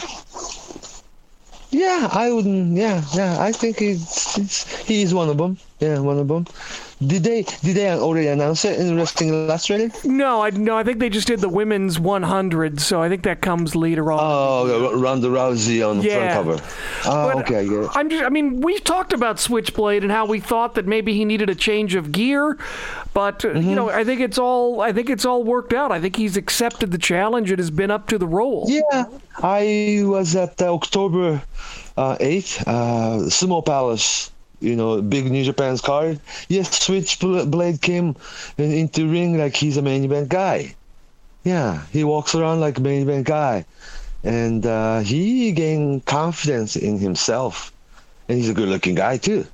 Yeah, 1.71 2.09
I 2.13 2.31
wouldn't. 2.33 2.77
Yeah, 2.77 3.05
yeah. 3.15 3.41
I 3.41 3.53
think 3.53 3.79
he's, 3.79 4.35
he's 4.35 4.65
he's 4.87 5.15
one 5.15 5.29
of 5.29 5.39
them. 5.39 5.57
Yeah, 5.81 5.99
one 6.01 6.19
of 6.19 6.29
them. 6.29 6.47
Did 7.07 7.25
they 7.25 7.43
did 7.63 7.75
they 7.77 7.91
already 7.91 8.27
announce 8.29 8.67
it 8.67 8.79
in 8.79 8.95
Wrestling 8.99 9.31
Illustrated? 9.31 9.93
No, 10.05 10.43
I 10.43 10.51
no, 10.51 10.77
I 10.77 10.83
think 10.85 10.99
they 10.99 11.09
just 11.09 11.27
did 11.27 11.41
the 11.41 11.49
women's 11.49 11.99
100, 11.99 12.79
so 12.79 13.01
I 13.01 13.09
think 13.09 13.23
that 13.23 13.41
comes 13.41 13.75
later 13.75 14.13
on. 14.13 14.19
Oh, 14.23 14.95
Ronda 14.99 15.29
Rousey 15.29 15.81
on 15.89 15.99
the 15.99 16.05
Yeah. 16.05 16.43
front 16.43 16.59
cover. 16.59 16.71
Oh, 17.07 17.33
But 17.33 17.37
okay, 17.45 17.61
I 17.61 17.65
get 17.65 17.73
it. 17.85 17.91
I'm 17.95 18.11
just, 18.11 18.23
I 18.23 18.29
mean, 18.29 18.61
we 18.61 18.79
talked 18.81 19.15
about 19.15 19.41
Switchblade 19.41 20.03
and 20.03 20.13
how 20.13 20.27
we 20.27 20.39
thought 20.41 20.75
that 20.75 20.87
maybe 20.87 21.15
he 21.15 21.25
needed 21.25 21.49
a 21.49 21.55
change 21.55 21.95
of 21.95 22.13
gear, 22.13 22.59
but 23.15 23.43
uh, 23.47 23.53
you 23.53 23.75
know, 23.75 23.89
I 23.89 24.05
think 24.05 24.21
it's 24.21 24.37
all 24.37 24.83
I 24.83 24.93
think 24.93 25.09
it's 25.09 25.25
all 25.25 25.43
worked 25.43 25.73
out. 25.73 25.91
I 25.93 25.99
think 26.01 26.17
he's 26.17 26.37
accepted 26.37 26.91
the 26.93 26.99
challenge 26.99 27.51
and 27.51 27.59
has 27.59 27.71
been 27.71 27.91
up 27.91 28.07
to 28.09 28.19
the 28.19 28.27
role. 28.27 28.67
Yeah, 28.69 29.07
I 29.43 30.03
was 30.05 30.37
at 30.37 30.61
uh, 30.61 30.75
October 30.75 31.41
uh, 31.97 32.17
8th, 32.21 32.63
uh, 32.67 33.25
Sumo 33.31 33.65
Palace, 33.65 34.31
you 34.61 34.77
know, 34.77 35.01
big 35.03 35.31
New 35.31 35.45
Japan's 35.45 35.81
card. 35.81 36.21
Yes, 36.49 36.81
Switchblade 36.81 37.81
came 37.81 38.17
in, 38.59 38.73
into 38.73 39.09
ring 39.09 39.39
like 39.39 39.57
he's 39.57 39.77
a 39.77 39.83
main 39.83 40.05
event 40.05 40.29
guy. 40.29 40.75
Yeah, 41.45 41.83
he 41.91 42.05
walks 42.05 42.35
around 42.35 42.61
like 42.61 42.79
a 42.79 42.81
main 42.83 43.03
event 43.03 43.27
guy. 43.27 43.65
And 44.23 44.67
uh, 44.67 45.01
he 45.01 45.53
gained 45.53 46.05
confidence 46.05 46.77
in 46.77 46.99
himself. 46.99 47.73
And 48.29 48.37
he's 48.37 48.51
a 48.51 48.55
good 48.55 48.69
looking 48.69 48.95
guy, 48.95 49.17
too. 49.17 49.47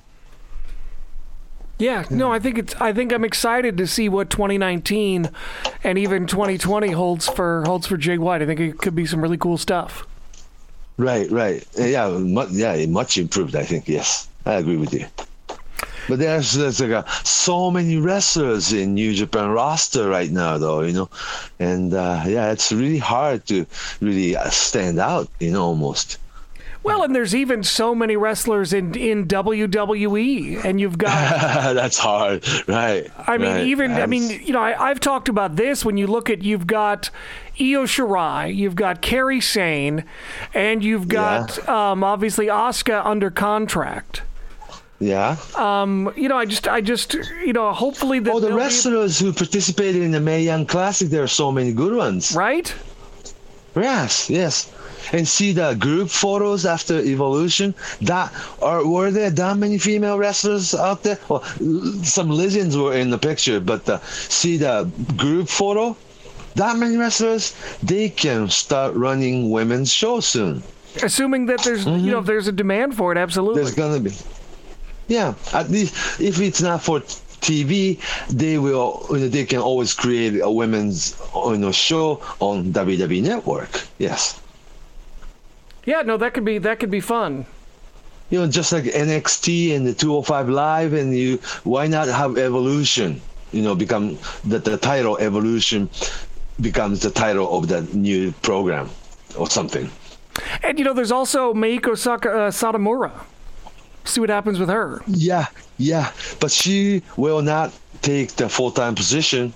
Yeah, 1.79 2.05
no, 2.11 2.33
I 2.33 2.39
think 2.39 2.57
it's. 2.57 2.75
I 2.77 2.95
think 2.95 3.13
I'm 3.13 3.25
excited 3.25 3.77
to 3.77 3.87
see 3.87 4.09
what 4.09 4.31
2019 4.31 5.29
and 5.85 5.99
even 5.99 6.27
2020 6.27 6.91
holds 6.93 7.29
for 7.29 7.65
holds 7.67 7.87
for 7.87 7.99
Jay 7.99 8.17
White. 8.17 8.41
I 8.41 8.47
think 8.47 8.61
it 8.61 8.79
could 8.79 8.95
be 8.95 9.05
some 9.05 9.21
really 9.21 9.37
cool 9.37 9.59
stuff. 9.59 10.07
Right, 10.97 11.31
right. 11.31 11.67
Yeah, 11.77 12.09
mu- 12.09 12.47
yeah, 12.51 12.87
much 12.87 13.19
improved, 13.19 13.55
I 13.55 13.65
think. 13.65 13.89
Yes, 13.89 14.27
I 14.47 14.55
agree 14.55 14.76
with 14.76 14.94
you. 14.94 15.07
But 16.09 16.20
there's, 16.20 16.53
there's 16.53 16.80
like 16.80 16.90
a, 16.90 17.05
so 17.24 17.70
many 17.70 17.97
wrestlers 17.97 18.72
in 18.72 18.94
New 18.94 19.12
Japan 19.12 19.51
roster 19.51 20.09
right 20.09 20.30
now, 20.30 20.57
though, 20.57 20.82
you 20.82 20.92
know, 20.92 21.11
and 21.59 21.92
uh, 21.92 22.22
yeah, 22.26 22.53
it's 22.53 22.70
really 22.70 22.99
hard 22.99 23.44
to 23.47 23.66
really 24.01 24.36
uh, 24.36 24.49
stand 24.51 25.01
out, 25.01 25.28
you 25.40 25.51
know, 25.51 25.64
almost. 25.64 26.18
Well, 26.84 27.03
and 27.03 27.12
there's 27.12 27.34
even 27.34 27.64
so 27.64 27.97
many 27.97 28.16
wrestlers 28.16 28.72
in 28.72 28.94
in 28.94 29.26
WWE, 29.26 30.64
and 30.64 30.80
you've 30.80 30.97
got 30.97 31.11
That's 31.74 31.99
hard, 31.99 32.47
right? 32.68 33.11
I 33.26 33.38
mean, 33.38 33.51
right. 33.51 33.66
even 33.66 33.90
I 33.94 34.07
mean, 34.07 34.30
you 34.44 34.53
know, 34.53 34.61
I, 34.61 34.90
I've 34.90 35.01
talked 35.01 35.28
about 35.28 35.57
this. 35.57 35.84
When 35.84 35.97
you 35.97 36.07
look 36.07 36.30
at, 36.30 36.42
you've 36.42 36.68
got 36.68 37.11
Io 37.59 37.86
Shirai, 37.86 38.55
you've 38.55 38.76
got 38.76 39.03
Kairi 39.03 39.42
Sane, 39.42 40.05
and 40.55 40.84
you've 40.84 41.09
got 41.09 41.68
um, 41.68 42.05
obviously 42.05 42.47
Asuka 42.47 43.05
under 43.05 43.32
contract. 43.32 44.22
Yeah. 44.99 45.36
Um, 45.57 46.12
you 46.16 46.28
know, 46.28 46.36
I 46.38 46.44
just, 46.47 46.66
I 46.68 46.80
just, 46.80 47.14
you 47.44 47.53
know, 47.53 47.72
hopefully 47.72 48.18
that 48.20 48.32
Oh, 48.32 48.40
the 48.40 48.49
they'll 48.49 48.57
be- 48.57 48.62
wrestlers 48.62 49.18
who 49.18 49.32
participated 49.32 50.03
in 50.03 50.11
the 50.11 50.20
Mae 50.20 50.42
Young 50.42 50.66
Classic, 50.66 51.09
there 51.09 51.22
are 51.22 51.28
so 51.28 51.53
many 51.53 51.72
good 51.72 51.94
ones. 51.94 52.34
right? 52.34 52.74
Yes, 53.74 54.30
yes. 54.30 54.72
And 55.12 55.28
see 55.28 55.53
the 55.53 55.74
group 55.74 56.09
photos 56.09 56.66
after 56.66 56.99
Evolution. 56.99 57.74
That 58.01 58.32
are 58.61 58.84
were 58.84 59.11
there 59.12 59.30
that 59.30 59.57
many 59.59 59.78
female 59.78 60.18
wrestlers 60.18 60.74
out 60.74 61.03
there? 61.05 61.18
Well, 61.28 61.44
some 62.03 62.28
legends 62.30 62.76
were 62.76 62.94
in 62.97 63.11
the 63.11 63.18
picture, 63.18 63.61
but 63.61 63.88
uh, 63.88 64.01
see 64.01 64.57
the 64.57 64.90
group 65.16 65.49
photo. 65.49 65.97
That 66.57 66.78
many 66.78 66.97
wrestlers, 66.97 67.55
they 67.82 68.09
can 68.09 68.49
start 68.49 68.94
running 68.94 69.51
women's 69.51 69.92
shows 69.92 70.26
soon. 70.26 70.62
Assuming 71.03 71.44
that 71.47 71.62
there's, 71.62 71.84
you 71.84 72.11
know, 72.11 72.20
if 72.20 72.26
there's 72.26 72.49
a 72.49 72.53
demand 72.53 72.97
for 72.97 73.12
it, 73.12 73.18
absolutely. 73.18 73.62
Mm-hmm. 73.62 73.76
There's 73.76 73.76
gonna 73.76 74.01
be. 74.01 74.36
Yeah, 75.09 75.35
at 75.53 75.71
least 75.71 75.95
if 76.21 76.41
it's 76.41 76.61
not 76.63 76.83
for 76.83 77.01
TV, 77.01 78.01
they 78.29 78.59
will. 78.59 79.07
You 79.11 79.19
know, 79.19 79.29
they 79.29 79.45
can 79.45 79.61
always 79.61 79.95
create 79.95 80.41
a 80.41 80.51
women's 80.51 81.17
you 81.35 81.57
know 81.59 81.73
show 81.73 82.21
on 82.41 82.73
WWE 82.73 83.23
Network. 83.23 83.87
Yes. 83.99 84.41
yeah, 85.85 86.03
no, 86.03 86.17
that 86.17 86.35
could 86.35 86.45
be, 86.45 86.59
that 86.59 86.81
could 86.81 86.91
be 86.91 87.01
fun. 87.01 87.47
you 88.31 88.39
know, 88.41 88.47
just 88.49 88.73
like 88.73 88.85
NXT 88.85 89.75
and 89.77 89.87
the 89.87 89.95
205 89.95 90.49
Live, 90.49 90.93
and 90.93 91.17
you, 91.17 91.39
why 91.65 91.87
not 91.87 92.09
have 92.09 92.37
Evolution? 92.39 93.21
You 93.53 93.63
know, 93.63 93.75
become 93.75 94.19
that 94.45 94.65
the 94.65 94.77
title 94.77 95.17
Evolution 95.19 95.89
becomes 96.61 97.01
the 97.01 97.11
title 97.11 97.57
of 97.57 97.69
the 97.69 97.83
new 97.97 98.33
program 98.43 98.91
or 99.39 99.49
something. 99.49 99.91
And 100.63 100.79
you 100.79 100.85
know, 100.85 100.93
there's 100.93 101.13
also 101.13 101.55
Meiko 101.55 101.97
Saka, 101.97 102.31
uh, 102.31 102.51
Satomura. 102.51 103.13
See 104.07 104.21
what 104.21 104.31
happens 104.31 104.59
with 104.59 104.69
her. 104.71 105.03
Yeah, 105.07 105.47
yeah, 105.79 106.13
but 106.41 106.51
she 106.51 107.03
will 107.17 107.43
not 107.43 107.73
take 108.03 108.37
the 108.37 108.49
full 108.49 108.71
time 108.71 108.95
position. 108.95 109.53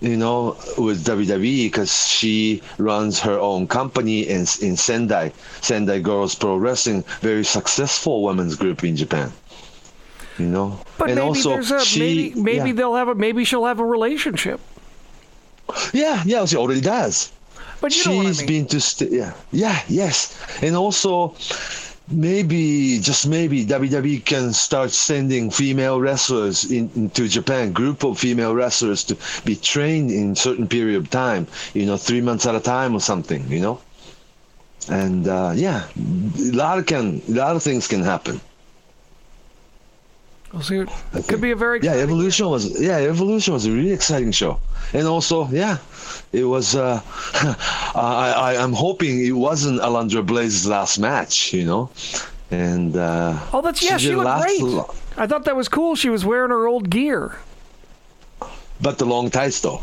You 0.00 0.16
know, 0.16 0.56
with 0.78 1.04
WWE 1.04 1.66
because 1.66 2.08
she 2.08 2.60
runs 2.78 3.20
her 3.20 3.38
own 3.38 3.66
company 3.68 4.22
in 4.22 4.40
in 4.60 4.76
Sendai, 4.76 5.32
Sendai 5.60 6.00
Girls 6.00 6.34
Pro 6.34 6.56
Wrestling, 6.56 7.04
very 7.20 7.44
successful 7.44 8.22
women's 8.24 8.56
group 8.56 8.82
in 8.82 8.96
Japan. 8.96 9.32
You 10.38 10.46
know, 10.46 10.80
But 10.98 11.10
and 11.10 11.16
maybe 11.16 11.28
also 11.28 11.50
there's 11.50 11.70
a 11.70 11.84
she, 11.84 12.00
maybe 12.00 12.40
maybe 12.40 12.68
yeah. 12.70 12.74
they'll 12.74 12.94
have 12.96 13.08
a 13.08 13.14
maybe 13.14 13.44
she'll 13.44 13.66
have 13.66 13.78
a 13.80 13.84
relationship. 13.86 14.60
Yeah, 15.92 16.22
yeah, 16.24 16.44
she 16.46 16.56
already 16.56 16.80
does. 16.80 17.32
But 17.80 17.92
you 17.94 18.02
she's 18.02 18.06
know 18.06 18.20
I 18.20 18.32
mean. 18.32 18.46
been 18.46 18.66
to 18.66 18.80
st- 18.80 19.10
yeah 19.12 19.34
yeah 19.50 19.82
yes 19.88 20.34
and 20.62 20.76
also 20.76 21.34
maybe 22.12 22.98
just 23.00 23.26
maybe 23.26 23.64
WWE 23.64 24.24
can 24.24 24.52
start 24.52 24.90
sending 24.90 25.50
female 25.50 26.00
wrestlers 26.00 26.70
in, 26.70 26.90
into 26.94 27.28
Japan, 27.28 27.72
group 27.72 28.04
of 28.04 28.18
female 28.18 28.54
wrestlers 28.54 29.04
to 29.04 29.16
be 29.44 29.56
trained 29.56 30.10
in 30.10 30.36
certain 30.36 30.68
period 30.68 30.96
of 30.96 31.10
time, 31.10 31.46
you 31.74 31.86
know, 31.86 31.96
three 31.96 32.20
months 32.20 32.46
at 32.46 32.54
a 32.54 32.60
time 32.60 32.94
or 32.94 33.00
something, 33.00 33.48
you 33.48 33.60
know. 33.60 33.80
And 34.88 35.28
uh, 35.28 35.52
yeah, 35.54 35.86
a 35.96 36.52
lot 36.52 36.78
of 36.78 36.86
can 36.86 37.22
a 37.28 37.32
lot 37.32 37.56
of 37.56 37.62
things 37.62 37.86
can 37.86 38.02
happen. 38.02 38.40
We'll 40.52 40.62
see. 40.62 40.76
It 40.80 40.90
think- 40.90 41.28
could 41.28 41.40
be 41.40 41.50
a 41.52 41.56
very 41.56 41.80
Yeah, 41.80 41.94
Evolution 41.94 42.48
was 42.48 42.78
yeah, 42.80 42.98
Evolution 42.98 43.54
was 43.54 43.64
a 43.66 43.70
really 43.70 43.92
exciting 43.92 44.32
show, 44.32 44.58
and 44.92 45.06
also 45.06 45.48
yeah, 45.48 45.78
it 46.32 46.44
was. 46.44 46.76
Uh, 46.76 47.00
I, 47.94 48.32
I 48.36 48.62
I'm 48.62 48.72
hoping 48.74 49.24
it 49.24 49.32
wasn't 49.32 49.80
Alundra 49.80 50.24
Blaze's 50.24 50.66
last 50.66 50.98
match, 50.98 51.52
you 51.54 51.64
know, 51.64 51.90
and 52.50 52.96
uh, 52.96 53.38
Oh, 53.52 53.62
that's 53.62 53.82
yeah. 53.82 53.96
She, 53.96 54.08
did 54.08 54.18
looked 54.18 54.42
great. 54.42 54.60
lo- 54.62 54.94
I 55.16 55.26
thought 55.26 55.44
that 55.46 55.56
was 55.56 55.68
cool. 55.68 55.94
She 55.96 56.10
was 56.10 56.24
wearing 56.24 56.50
her 56.50 56.66
old 56.66 56.90
gear. 56.90 57.36
but 58.80 58.98
the 58.98 59.04
long 59.06 59.30
tights 59.30 59.60
though. 59.60 59.82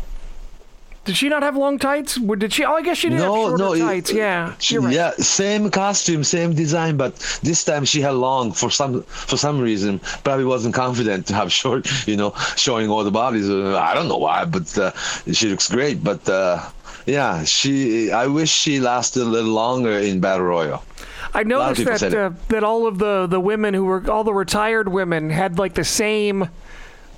Did 1.06 1.16
she 1.16 1.28
not 1.30 1.42
have 1.42 1.56
long 1.56 1.78
tights? 1.78 2.16
Did 2.16 2.52
she? 2.52 2.64
Oh, 2.64 2.74
I 2.74 2.82
guess 2.82 2.98
she 2.98 3.08
did 3.08 3.18
have 3.18 3.26
No, 3.28 3.34
shorter 3.48 3.64
no, 3.64 3.72
it- 3.72 3.78
tights. 3.80 4.12
yeah, 4.12 4.52
She- 4.58 4.76
right. 4.78 4.92
Yeah, 4.92 5.10
same 5.12 5.70
costume, 5.70 6.22
same 6.24 6.52
design, 6.54 6.96
but 6.98 7.16
this 7.42 7.64
time 7.64 7.84
she 7.86 8.00
had 8.02 8.14
long 8.14 8.52
for 8.52 8.70
some 8.70 9.02
for 9.04 9.36
some 9.38 9.60
reason. 9.60 9.98
Probably 10.24 10.44
wasn't 10.44 10.74
confident 10.74 11.26
to 11.28 11.34
have 11.34 11.50
short, 11.62 11.88
you 12.06 12.16
know, 12.16 12.34
showing 12.56 12.90
all 12.90 13.02
the 13.02 13.10
bodies. 13.10 13.48
Uh, 13.48 13.78
I 13.78 13.94
don't 13.94 14.08
know 14.08 14.18
why, 14.18 14.44
but 14.44 14.76
uh, 14.76 14.92
she 15.32 15.48
looks 15.48 15.68
great. 15.70 16.04
But 16.04 16.28
uh, 16.28 16.60
yeah, 17.06 17.44
she. 17.44 18.12
I 18.12 18.26
wish 18.26 18.50
she 18.50 18.78
lasted 18.78 19.22
a 19.22 19.30
little 19.36 19.52
longer 19.52 19.92
in 19.98 20.20
Battle 20.20 20.46
Royal. 20.46 20.84
I 21.32 21.44
noticed 21.44 21.84
that 22.00 22.12
uh, 22.14 22.30
that 22.48 22.62
all 22.62 22.86
of 22.86 22.98
the 22.98 23.26
the 23.26 23.40
women 23.40 23.72
who 23.72 23.84
were 23.86 24.02
all 24.10 24.24
the 24.24 24.34
retired 24.34 24.88
women 24.88 25.30
had 25.30 25.58
like 25.58 25.74
the 25.74 25.84
same 25.84 26.48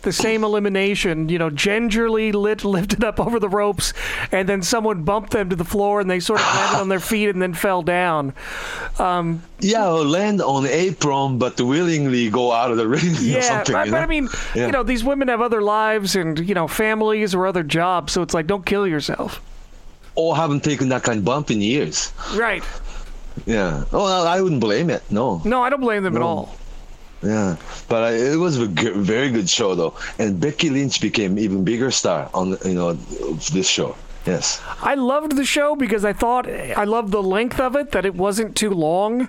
the 0.03 0.13
same 0.13 0.45
elimination. 0.45 1.29
You 1.29 1.39
know, 1.39 1.51
gingerly 1.51 2.33
lit, 2.33 2.65
lifted 2.77 3.03
up 3.05 3.19
over 3.21 3.39
the 3.41 3.49
ropes, 3.49 3.93
and 4.31 4.49
then 4.49 4.63
someone 4.63 5.03
bumped 5.05 5.31
them 5.33 5.49
to 5.51 5.57
the 5.57 5.65
floor, 5.65 6.01
and 6.01 6.11
they 6.11 6.21
sort 6.21 6.41
of 6.41 6.47
landed 6.47 6.81
on 6.81 6.89
their 6.89 7.01
feet 7.01 7.29
and 7.31 7.41
then 7.41 7.55
fell 7.55 7.83
down. 7.83 8.35
Um, 8.99 9.43
yeah, 9.61 9.89
or 9.89 10.05
land 10.05 10.41
on 10.43 10.67
apron, 10.67 11.39
but 11.39 11.61
willingly 11.61 12.29
go 12.31 12.53
out 12.53 12.71
of 12.71 12.77
the 12.77 12.87
ring 12.89 13.07
or 13.17 13.21
Yeah, 13.21 13.41
something. 13.43 13.73
but, 13.73 13.87
you 13.87 13.93
but 13.93 13.99
know? 13.99 14.03
I 14.03 14.07
mean, 14.07 14.29
Yeah. 14.55 14.67
you 14.67 14.73
know, 14.73 14.83
these 14.83 15.03
women 15.05 15.29
have 15.29 15.41
other 15.41 15.63
lives 15.63 16.15
and 16.17 16.39
you 16.39 16.55
know 16.55 16.69
families 16.69 17.35
or 17.35 17.47
other 17.47 17.63
jobs, 17.63 18.13
so 18.13 18.23
it's 18.23 18.35
like 18.35 18.47
don't 18.47 18.67
kill 18.67 18.87
yourself. 18.87 19.41
or 20.15 20.37
haven't 20.37 20.63
taken 20.63 20.91
that 20.91 21.03
kind 21.03 21.19
of 21.21 21.25
bump 21.25 21.51
in 21.51 21.61
years. 21.63 22.13
Right. 22.35 22.63
Yeah. 23.47 23.85
Oh, 23.95 24.27
I 24.27 24.43
wouldn't 24.43 24.61
blame 24.61 24.91
it. 24.91 25.03
No. 25.11 25.41
No, 25.47 25.63
I 25.63 25.71
don't 25.71 25.81
blame 25.81 26.03
them 26.03 26.17
at 26.17 26.23
all. 26.23 26.55
Yeah, 27.23 27.57
but 27.89 28.03
I, 28.03 28.13
it 28.15 28.37
was 28.37 28.59
a 28.59 28.67
very 28.67 29.31
good 29.31 29.49
show 29.49 29.75
though, 29.75 29.95
and 30.19 30.41
Becky 30.41 30.71
Lynch 30.71 31.01
became 31.01 31.39
even 31.39 31.63
bigger 31.63 31.91
star 31.91 32.29
on 32.35 32.57
you 32.65 32.75
know 32.75 32.95
this 32.95 33.69
show. 33.69 33.95
Yes. 34.27 34.61
I 34.81 34.95
loved 34.95 35.37
the 35.37 35.45
show 35.45 35.75
because 35.75 36.05
I 36.05 36.13
thought 36.13 36.49
I 36.49 36.85
loved 36.85 37.11
the 37.11 37.23
length 37.23 37.59
of 37.61 37.77
it, 37.77 37.91
that 37.93 38.05
it 38.05 38.15
wasn't 38.15 38.57
too 38.57 38.71
long. 38.71 39.29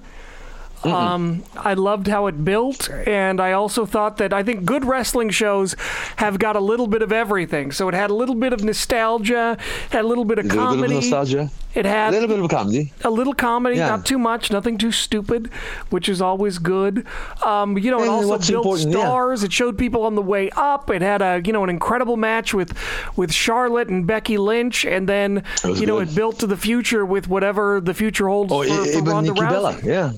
Um, 0.85 1.43
I 1.57 1.73
loved 1.75 2.07
how 2.07 2.27
it 2.27 2.43
built, 2.43 2.89
and 2.89 3.39
I 3.39 3.53
also 3.53 3.85
thought 3.85 4.17
that 4.17 4.33
I 4.33 4.43
think 4.43 4.65
good 4.65 4.83
wrestling 4.85 5.29
shows 5.29 5.75
have 6.17 6.39
got 6.39 6.55
a 6.55 6.59
little 6.59 6.87
bit 6.87 7.01
of 7.01 7.11
everything. 7.11 7.71
So 7.71 7.87
it 7.87 7.93
had 7.93 8.09
a 8.09 8.13
little 8.13 8.35
bit 8.35 8.51
of 8.53 8.63
nostalgia, 8.63 9.57
had 9.91 10.03
a 10.03 10.07
little 10.07 10.25
bit 10.25 10.39
of 10.39 10.45
A 10.45 10.47
little 10.49 10.61
bit 10.63 10.73
of 10.73 10.75
comedy. 10.79 10.93
nostalgia, 10.95 11.49
It 11.73 11.85
a 11.85 12.11
little 12.11 12.27
bit 12.27 12.39
of 12.39 12.49
comedy. 12.49 12.91
a 13.03 13.09
little 13.09 13.33
comedy, 13.33 13.77
Yeah. 13.77 13.87
not 13.87 14.05
too 14.05 14.19
much, 14.19 14.51
nothing 14.51 14.77
too 14.77 14.91
stupid, 14.91 15.49
which 15.89 16.09
is 16.09 16.21
always 16.21 16.57
good. 16.59 17.05
Um, 17.45 17.77
you 17.77 17.89
know, 17.89 18.03
it 18.03 18.09
also 18.09 18.37
built 18.37 18.49
important, 18.49 18.91
yeah. 18.93 18.99
stars. 18.99 19.43
It 19.43 19.53
showed 19.53 19.77
people 19.77 20.03
on 20.03 20.15
the 20.15 20.21
way 20.21 20.49
up. 20.57 20.89
It 20.89 21.01
had 21.01 21.21
a 21.21 21.41
you 21.45 21.53
know 21.53 21.63
an 21.63 21.69
incredible 21.69 22.17
match 22.17 22.53
with 22.53 22.77
with 23.15 23.31
Charlotte 23.31 23.87
and 23.87 24.05
Becky 24.05 24.37
Lynch, 24.37 24.85
and 24.85 25.07
then 25.07 25.43
you 25.63 25.85
know 25.85 25.99
it 25.99 26.13
built 26.13 26.39
to 26.39 26.47
the 26.47 26.57
future 26.57 27.05
with 27.05 27.27
whatever 27.29 27.79
the 27.79 27.93
future 27.93 28.27
holds 28.27 28.51
Oh, 28.51 28.63
for, 28.63 28.85
for 28.91 29.01
Ronda 29.03 29.31
Nikki 29.31 29.41
Rousey. 29.45 29.49
Bella. 29.49 29.77
Yeah. 29.83 30.11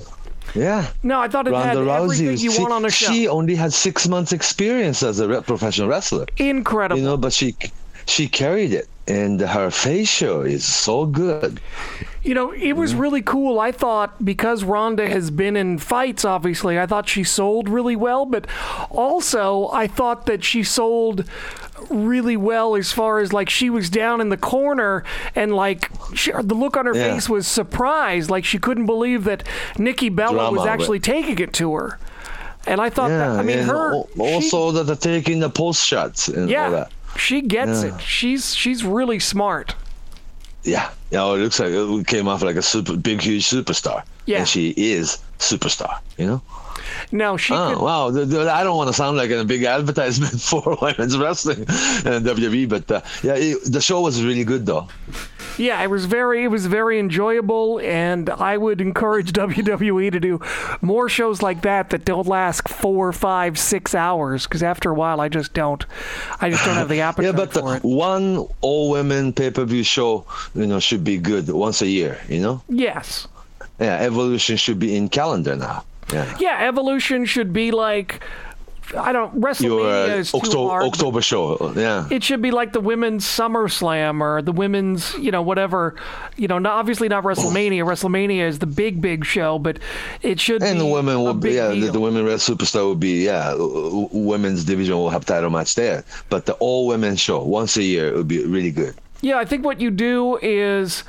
Yeah. 0.55 0.89
No, 1.03 1.19
I 1.19 1.27
thought 1.27 1.47
it 1.47 1.53
had 1.53 1.77
Ronda 1.77 1.91
everything 1.91 2.27
Rousey. 2.27 2.41
you 2.41 2.51
she, 2.51 2.61
want 2.61 2.73
on 2.73 2.85
a 2.85 2.89
show. 2.89 3.11
she 3.11 3.27
only 3.27 3.55
had 3.55 3.73
six 3.73 4.07
months 4.07 4.31
experience 4.31 5.03
as 5.03 5.19
a 5.19 5.41
professional 5.41 5.89
wrestler. 5.89 6.25
Incredible. 6.37 6.99
You 6.99 7.05
know, 7.05 7.17
but 7.17 7.33
she 7.33 7.55
she 8.07 8.27
carried 8.27 8.71
it, 8.71 8.87
and 9.07 9.41
her 9.41 9.69
facial 9.69 10.41
is 10.41 10.63
so 10.63 11.05
good. 11.05 11.59
You 12.23 12.33
know, 12.33 12.51
it 12.53 12.73
was 12.73 12.91
mm-hmm. 12.91 13.01
really 13.01 13.21
cool. 13.21 13.59
I 13.59 13.71
thought 13.71 14.23
because 14.23 14.63
Ronda 14.63 15.07
has 15.09 15.29
been 15.29 15.55
in 15.55 15.77
fights, 15.77 16.25
obviously, 16.25 16.79
I 16.79 16.85
thought 16.85 17.09
she 17.09 17.23
sold 17.23 17.69
really 17.69 17.95
well, 17.95 18.25
but 18.25 18.47
also 18.89 19.69
I 19.71 19.87
thought 19.87 20.25
that 20.25 20.43
she 20.43 20.63
sold 20.63 21.25
really 21.89 22.37
well 22.37 22.75
as 22.75 22.91
far 22.91 23.19
as 23.19 23.31
like 23.33 23.49
she 23.49 23.69
was 23.69 23.89
down 23.89 24.21
in 24.21 24.29
the 24.29 24.37
corner 24.37 25.03
and 25.35 25.55
like 25.55 25.89
she, 26.13 26.31
the 26.31 26.55
look 26.55 26.77
on 26.77 26.85
her 26.85 26.95
Yeah. 26.95 27.13
face 27.13 27.29
was 27.29 27.47
surprised, 27.47 28.29
like 28.29 28.45
she 28.45 28.57
couldn't 28.59 28.85
believe 28.85 29.23
that 29.25 29.43
Nikki 29.77 30.09
Bella 30.09 30.33
Drama 30.33 30.57
was 30.57 30.65
actually 30.67 30.99
taking 30.99 31.39
it 31.39 31.53
to 31.53 31.73
her. 31.75 31.99
And 32.67 32.81
I 32.81 32.89
thought 32.89 33.09
Yeah. 33.11 33.17
that, 33.19 33.39
I 33.39 33.43
mean, 33.43 33.59
her. 33.59 33.93
al- 33.93 34.09
she- 34.15 34.21
also 34.21 34.71
that 34.71 34.85
they're 34.85 34.95
taking 34.95 35.39
the 35.39 35.49
post 35.49 35.85
shots 35.85 36.27
and 36.27 36.45
all 36.45 36.49
yeah, 36.49 36.69
that. 36.69 36.91
she 37.17 37.41
gets 37.41 37.83
Yeah. 37.83 37.95
it. 37.95 38.01
She's 38.01 38.55
she's 38.55 38.83
really 38.83 39.19
smart. 39.19 39.75
Yeah, 40.63 40.89
yeah. 41.11 41.23
It 41.33 41.37
looks 41.37 41.59
like 41.59 41.69
it 41.69 42.07
came 42.07 42.27
off 42.27 42.41
like 42.41 42.55
a 42.55 42.61
super 42.63 42.95
big, 42.97 43.21
huge 43.21 43.47
superstar. 43.47 44.01
Yeah. 44.25 44.39
and 44.39 44.47
she 44.47 44.73
is 44.75 45.19
superstar. 45.37 45.99
You 46.17 46.25
know. 46.25 46.41
No, 47.11 47.37
she 47.37 47.53
Oh 47.53 47.73
could, 47.75 47.81
wow! 47.83 48.07
I 48.53 48.63
don't 48.63 48.77
want 48.77 48.87
to 48.89 48.93
sound 48.93 49.17
like 49.17 49.31
a 49.31 49.43
big 49.43 49.63
advertisement 49.63 50.39
for 50.49 50.77
women's 50.81 51.17
wrestling 51.17 51.59
and 51.59 52.25
WWE, 52.25 52.67
but 52.69 52.89
uh, 52.91 53.01
yeah, 53.23 53.35
it, 53.35 53.71
the 53.71 53.81
show 53.81 54.01
was 54.01 54.23
really 54.23 54.43
good 54.43 54.65
though. 54.65 54.87
Yeah, 55.57 55.81
it 55.81 55.89
was 55.89 56.05
very 56.05 56.43
it 56.43 56.47
was 56.49 56.65
very 56.65 56.99
enjoyable, 56.99 57.79
and 57.79 58.29
I 58.29 58.57
would 58.57 58.81
encourage 58.81 59.31
WWE 59.33 60.11
to 60.11 60.19
do 60.19 60.39
more 60.81 61.07
shows 61.07 61.41
like 61.41 61.61
that 61.61 61.91
that 61.91 62.03
don't 62.03 62.27
last 62.27 62.67
four, 62.67 63.13
five, 63.13 63.57
six 63.57 63.95
hours. 63.95 64.43
Because 64.45 64.63
after 64.63 64.91
a 64.91 64.93
while, 64.93 65.21
I 65.21 65.29
just 65.29 65.53
don't, 65.53 65.85
I 66.41 66.49
just 66.49 66.65
don't 66.65 66.75
have 66.75 66.89
the 66.89 66.99
appetite 67.07 67.25
Yeah, 67.25 67.31
but 67.37 67.53
for 67.53 67.61
the, 67.61 67.75
it. 67.77 67.83
one 67.83 68.47
all 68.61 68.89
women 68.91 69.31
pay 69.31 69.49
per 69.49 69.63
view 69.63 69.83
show, 69.83 70.25
you 70.55 70.67
know, 70.67 70.79
should 70.79 71.03
be 71.05 71.17
good 71.17 71.47
once 71.49 71.81
a 71.81 71.87
year. 71.87 72.19
You 72.27 72.41
know. 72.41 72.61
Yes, 72.67 73.27
Yeah, 73.79 73.99
Evolution 74.01 74.57
should 74.57 74.79
be 74.79 74.95
in 74.95 75.07
calendar 75.09 75.55
now. 75.55 75.85
Yeah. 76.13 76.37
yeah, 76.39 76.67
Evolution 76.67 77.25
should 77.25 77.51
be 77.51 77.71
like, 77.71 78.23
I 78.95 79.11
don't 79.11 79.41
WrestleMania 79.41 79.63
Your 79.63 79.89
uh, 79.89 80.05
is 80.07 80.31
too 80.31 80.37
October, 80.37 80.69
hard. 80.69 80.83
October 80.83 81.21
show. 81.21 81.73
Yeah. 81.75 82.07
It 82.11 82.23
should 82.23 82.41
be 82.41 82.51
like 82.51 82.71
the 82.71 82.79
women's 82.79 83.25
SummerSlam 83.25 84.21
or 84.21 84.43
the 84.43 84.51
women's, 84.51 85.15
you 85.15 85.31
know, 85.31 85.41
whatever. 85.41 85.95
You 86.37 86.47
know, 86.47 86.59
not, 86.59 86.73
obviously 86.73 87.07
not 87.09 87.23
WrestleMania. 87.23 87.83
WrestleMania 87.83 88.47
is 88.47 88.59
the 88.59 88.67
big, 88.67 89.01
big 89.01 89.25
show, 89.25 89.57
but 89.57 89.79
it 90.21 90.39
should 90.39 90.61
And 90.61 90.77
be 90.77 90.85
the 90.85 90.91
women 90.91 91.21
will 91.23 91.33
be, 91.33 91.53
yeah, 91.53 91.69
the, 91.69 91.91
the 91.91 91.99
women 91.99 92.25
red 92.25 92.37
superstar 92.37 92.83
will 92.83 92.95
be, 92.95 93.25
yeah, 93.25 93.55
women's 93.57 94.63
division 94.63 94.95
will 94.95 95.09
have 95.09 95.25
title 95.25 95.49
match 95.49 95.73
there. 95.73 96.03
But 96.29 96.45
the 96.45 96.53
all 96.53 96.85
women 96.85 97.15
show 97.15 97.43
once 97.43 97.77
a 97.77 97.83
year 97.83 98.13
would 98.13 98.27
be 98.27 98.45
really 98.45 98.71
good. 98.71 98.93
Yeah, 99.21 99.37
I 99.39 99.45
think 99.45 99.65
what 99.65 99.81
you 99.81 99.89
do 99.89 100.37
is, 100.43 101.03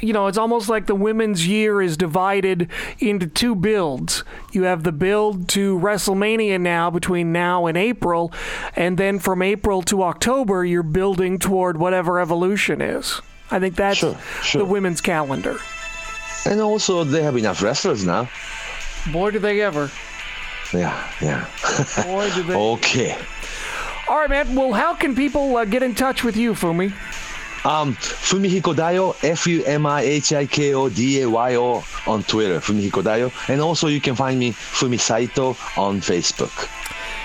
you 0.00 0.12
know, 0.12 0.26
it's 0.26 0.38
almost 0.38 0.68
like 0.68 0.86
the 0.86 0.94
women's 0.94 1.46
year 1.46 1.82
is 1.82 1.96
divided 1.96 2.68
into 2.98 3.26
two 3.26 3.54
builds. 3.54 4.24
You 4.52 4.64
have 4.64 4.82
the 4.84 4.92
build 4.92 5.48
to 5.50 5.78
WrestleMania 5.78 6.60
now 6.60 6.90
between 6.90 7.32
now 7.32 7.66
and 7.66 7.76
April, 7.76 8.32
and 8.76 8.96
then 8.98 9.18
from 9.18 9.42
April 9.42 9.82
to 9.82 10.02
October, 10.02 10.64
you're 10.64 10.82
building 10.82 11.38
toward 11.38 11.76
whatever 11.78 12.20
Evolution 12.20 12.80
is. 12.80 13.20
I 13.50 13.58
think 13.60 13.76
that's 13.76 13.98
Sure, 13.98 14.16
sure. 14.42 14.60
the 14.60 14.64
women's 14.64 15.00
calendar. 15.00 15.58
And 16.46 16.60
also, 16.60 17.04
they 17.04 17.22
have 17.22 17.36
enough 17.36 17.62
wrestlers 17.62 18.04
now. 18.04 18.28
Boy, 19.12 19.30
do 19.30 19.38
they 19.38 19.60
ever. 19.60 19.90
Yeah, 20.72 21.10
yeah. 21.20 21.46
Boy, 22.04 22.30
do 22.34 22.42
they. 22.44 22.54
okay. 22.74 23.18
All 24.08 24.16
right, 24.16 24.30
man. 24.30 24.54
Well, 24.54 24.72
how 24.72 24.94
can 24.94 25.14
people 25.14 25.56
uh, 25.56 25.64
get 25.64 25.82
in 25.82 25.94
touch 25.94 26.24
with 26.24 26.36
you, 26.36 26.54
Fumi? 26.54 26.92
Um, 27.64 27.94
Fumihiko 27.94 28.74
Dayo, 28.74 29.14
F 29.22 29.46
U 29.46 29.62
M 29.64 29.86
I 29.86 30.02
H 30.02 30.32
I 30.32 30.46
K 30.46 30.74
O 30.74 30.88
D 30.88 31.22
A 31.22 31.28
Y 31.28 31.56
O 31.56 31.84
on 32.06 32.22
Twitter, 32.24 32.58
Fumihiko 32.60 33.02
Dayo. 33.02 33.32
And 33.48 33.60
also, 33.60 33.86
you 33.86 34.00
can 34.00 34.16
find 34.16 34.38
me, 34.38 34.52
Fumi 34.52 34.98
Saito, 34.98 35.56
on 35.76 36.00
Facebook. 36.00 36.68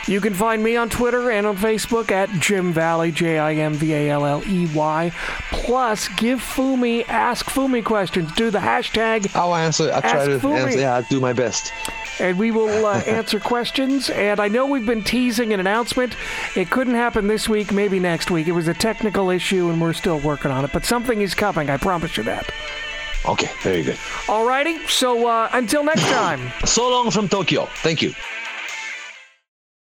You 0.08 0.22
can 0.22 0.34
find 0.34 0.64
me 0.64 0.78
on 0.78 0.90
Twitter 0.90 1.32
and 1.32 1.46
on 1.46 1.58
Facebook 1.58 2.12
at 2.12 2.30
Jim 2.40 2.72
Valley, 2.72 3.12
J 3.12 3.40
I 3.40 3.56
M 3.56 3.74
V 3.74 3.94
A 3.94 4.10
L 4.12 4.26
L 4.26 4.44
E 4.48 4.68
Y. 4.68 5.12
Plus, 5.52 6.08
give 6.10 6.40
Fumi, 6.40 7.08
ask 7.10 7.46
Fumi 7.48 7.84
questions. 7.84 8.32
Do 8.34 8.50
the 8.50 8.60
hashtag 8.60 9.36
I'll 9.36 9.54
answer. 9.54 9.92
I'll 9.92 10.02
try 10.02 10.26
to 10.26 10.40
Fumi. 10.40 10.60
answer. 10.60 10.80
Yeah, 10.80 10.96
I'll 10.96 11.08
do 11.10 11.20
my 11.20 11.34
best. 11.34 11.74
And 12.20 12.38
we 12.38 12.52
will 12.52 12.86
uh, 12.86 13.00
answer 13.08 13.40
questions. 13.40 14.10
And 14.10 14.40
I 14.40 14.48
know 14.48 14.66
we've 14.66 14.86
been 14.86 15.04
teasing 15.04 15.54
an 15.54 15.60
announcement. 15.60 16.16
It 16.56 16.70
couldn't 16.70 16.96
happen 16.96 17.28
this 17.28 17.48
week, 17.48 17.72
maybe 17.72 18.00
next 18.00 18.32
week. 18.32 18.48
It 18.48 18.54
was 18.54 18.68
a 18.68 18.74
technical 18.74 19.30
issue, 19.30 19.70
and 19.70 19.82
we're 19.82 19.94
still 19.94 20.20
working 20.20 20.52
on 20.52 20.66
it. 20.66 20.72
But 20.74 20.86
something 20.86 21.22
is 21.22 21.34
coming. 21.34 21.70
I 21.70 21.78
promise 21.78 22.18
you 22.18 22.24
that. 22.24 22.50
Okay, 23.26 23.50
very 23.62 23.84
good. 23.84 23.98
All 24.30 24.48
righty. 24.48 24.86
So 24.88 25.28
uh, 25.28 25.50
until 25.54 25.84
next 25.84 26.04
time. 26.04 26.52
So 26.66 26.90
long 26.90 27.12
from 27.12 27.28
Tokyo. 27.28 27.68
Thank 27.78 28.02
you. 28.02 28.14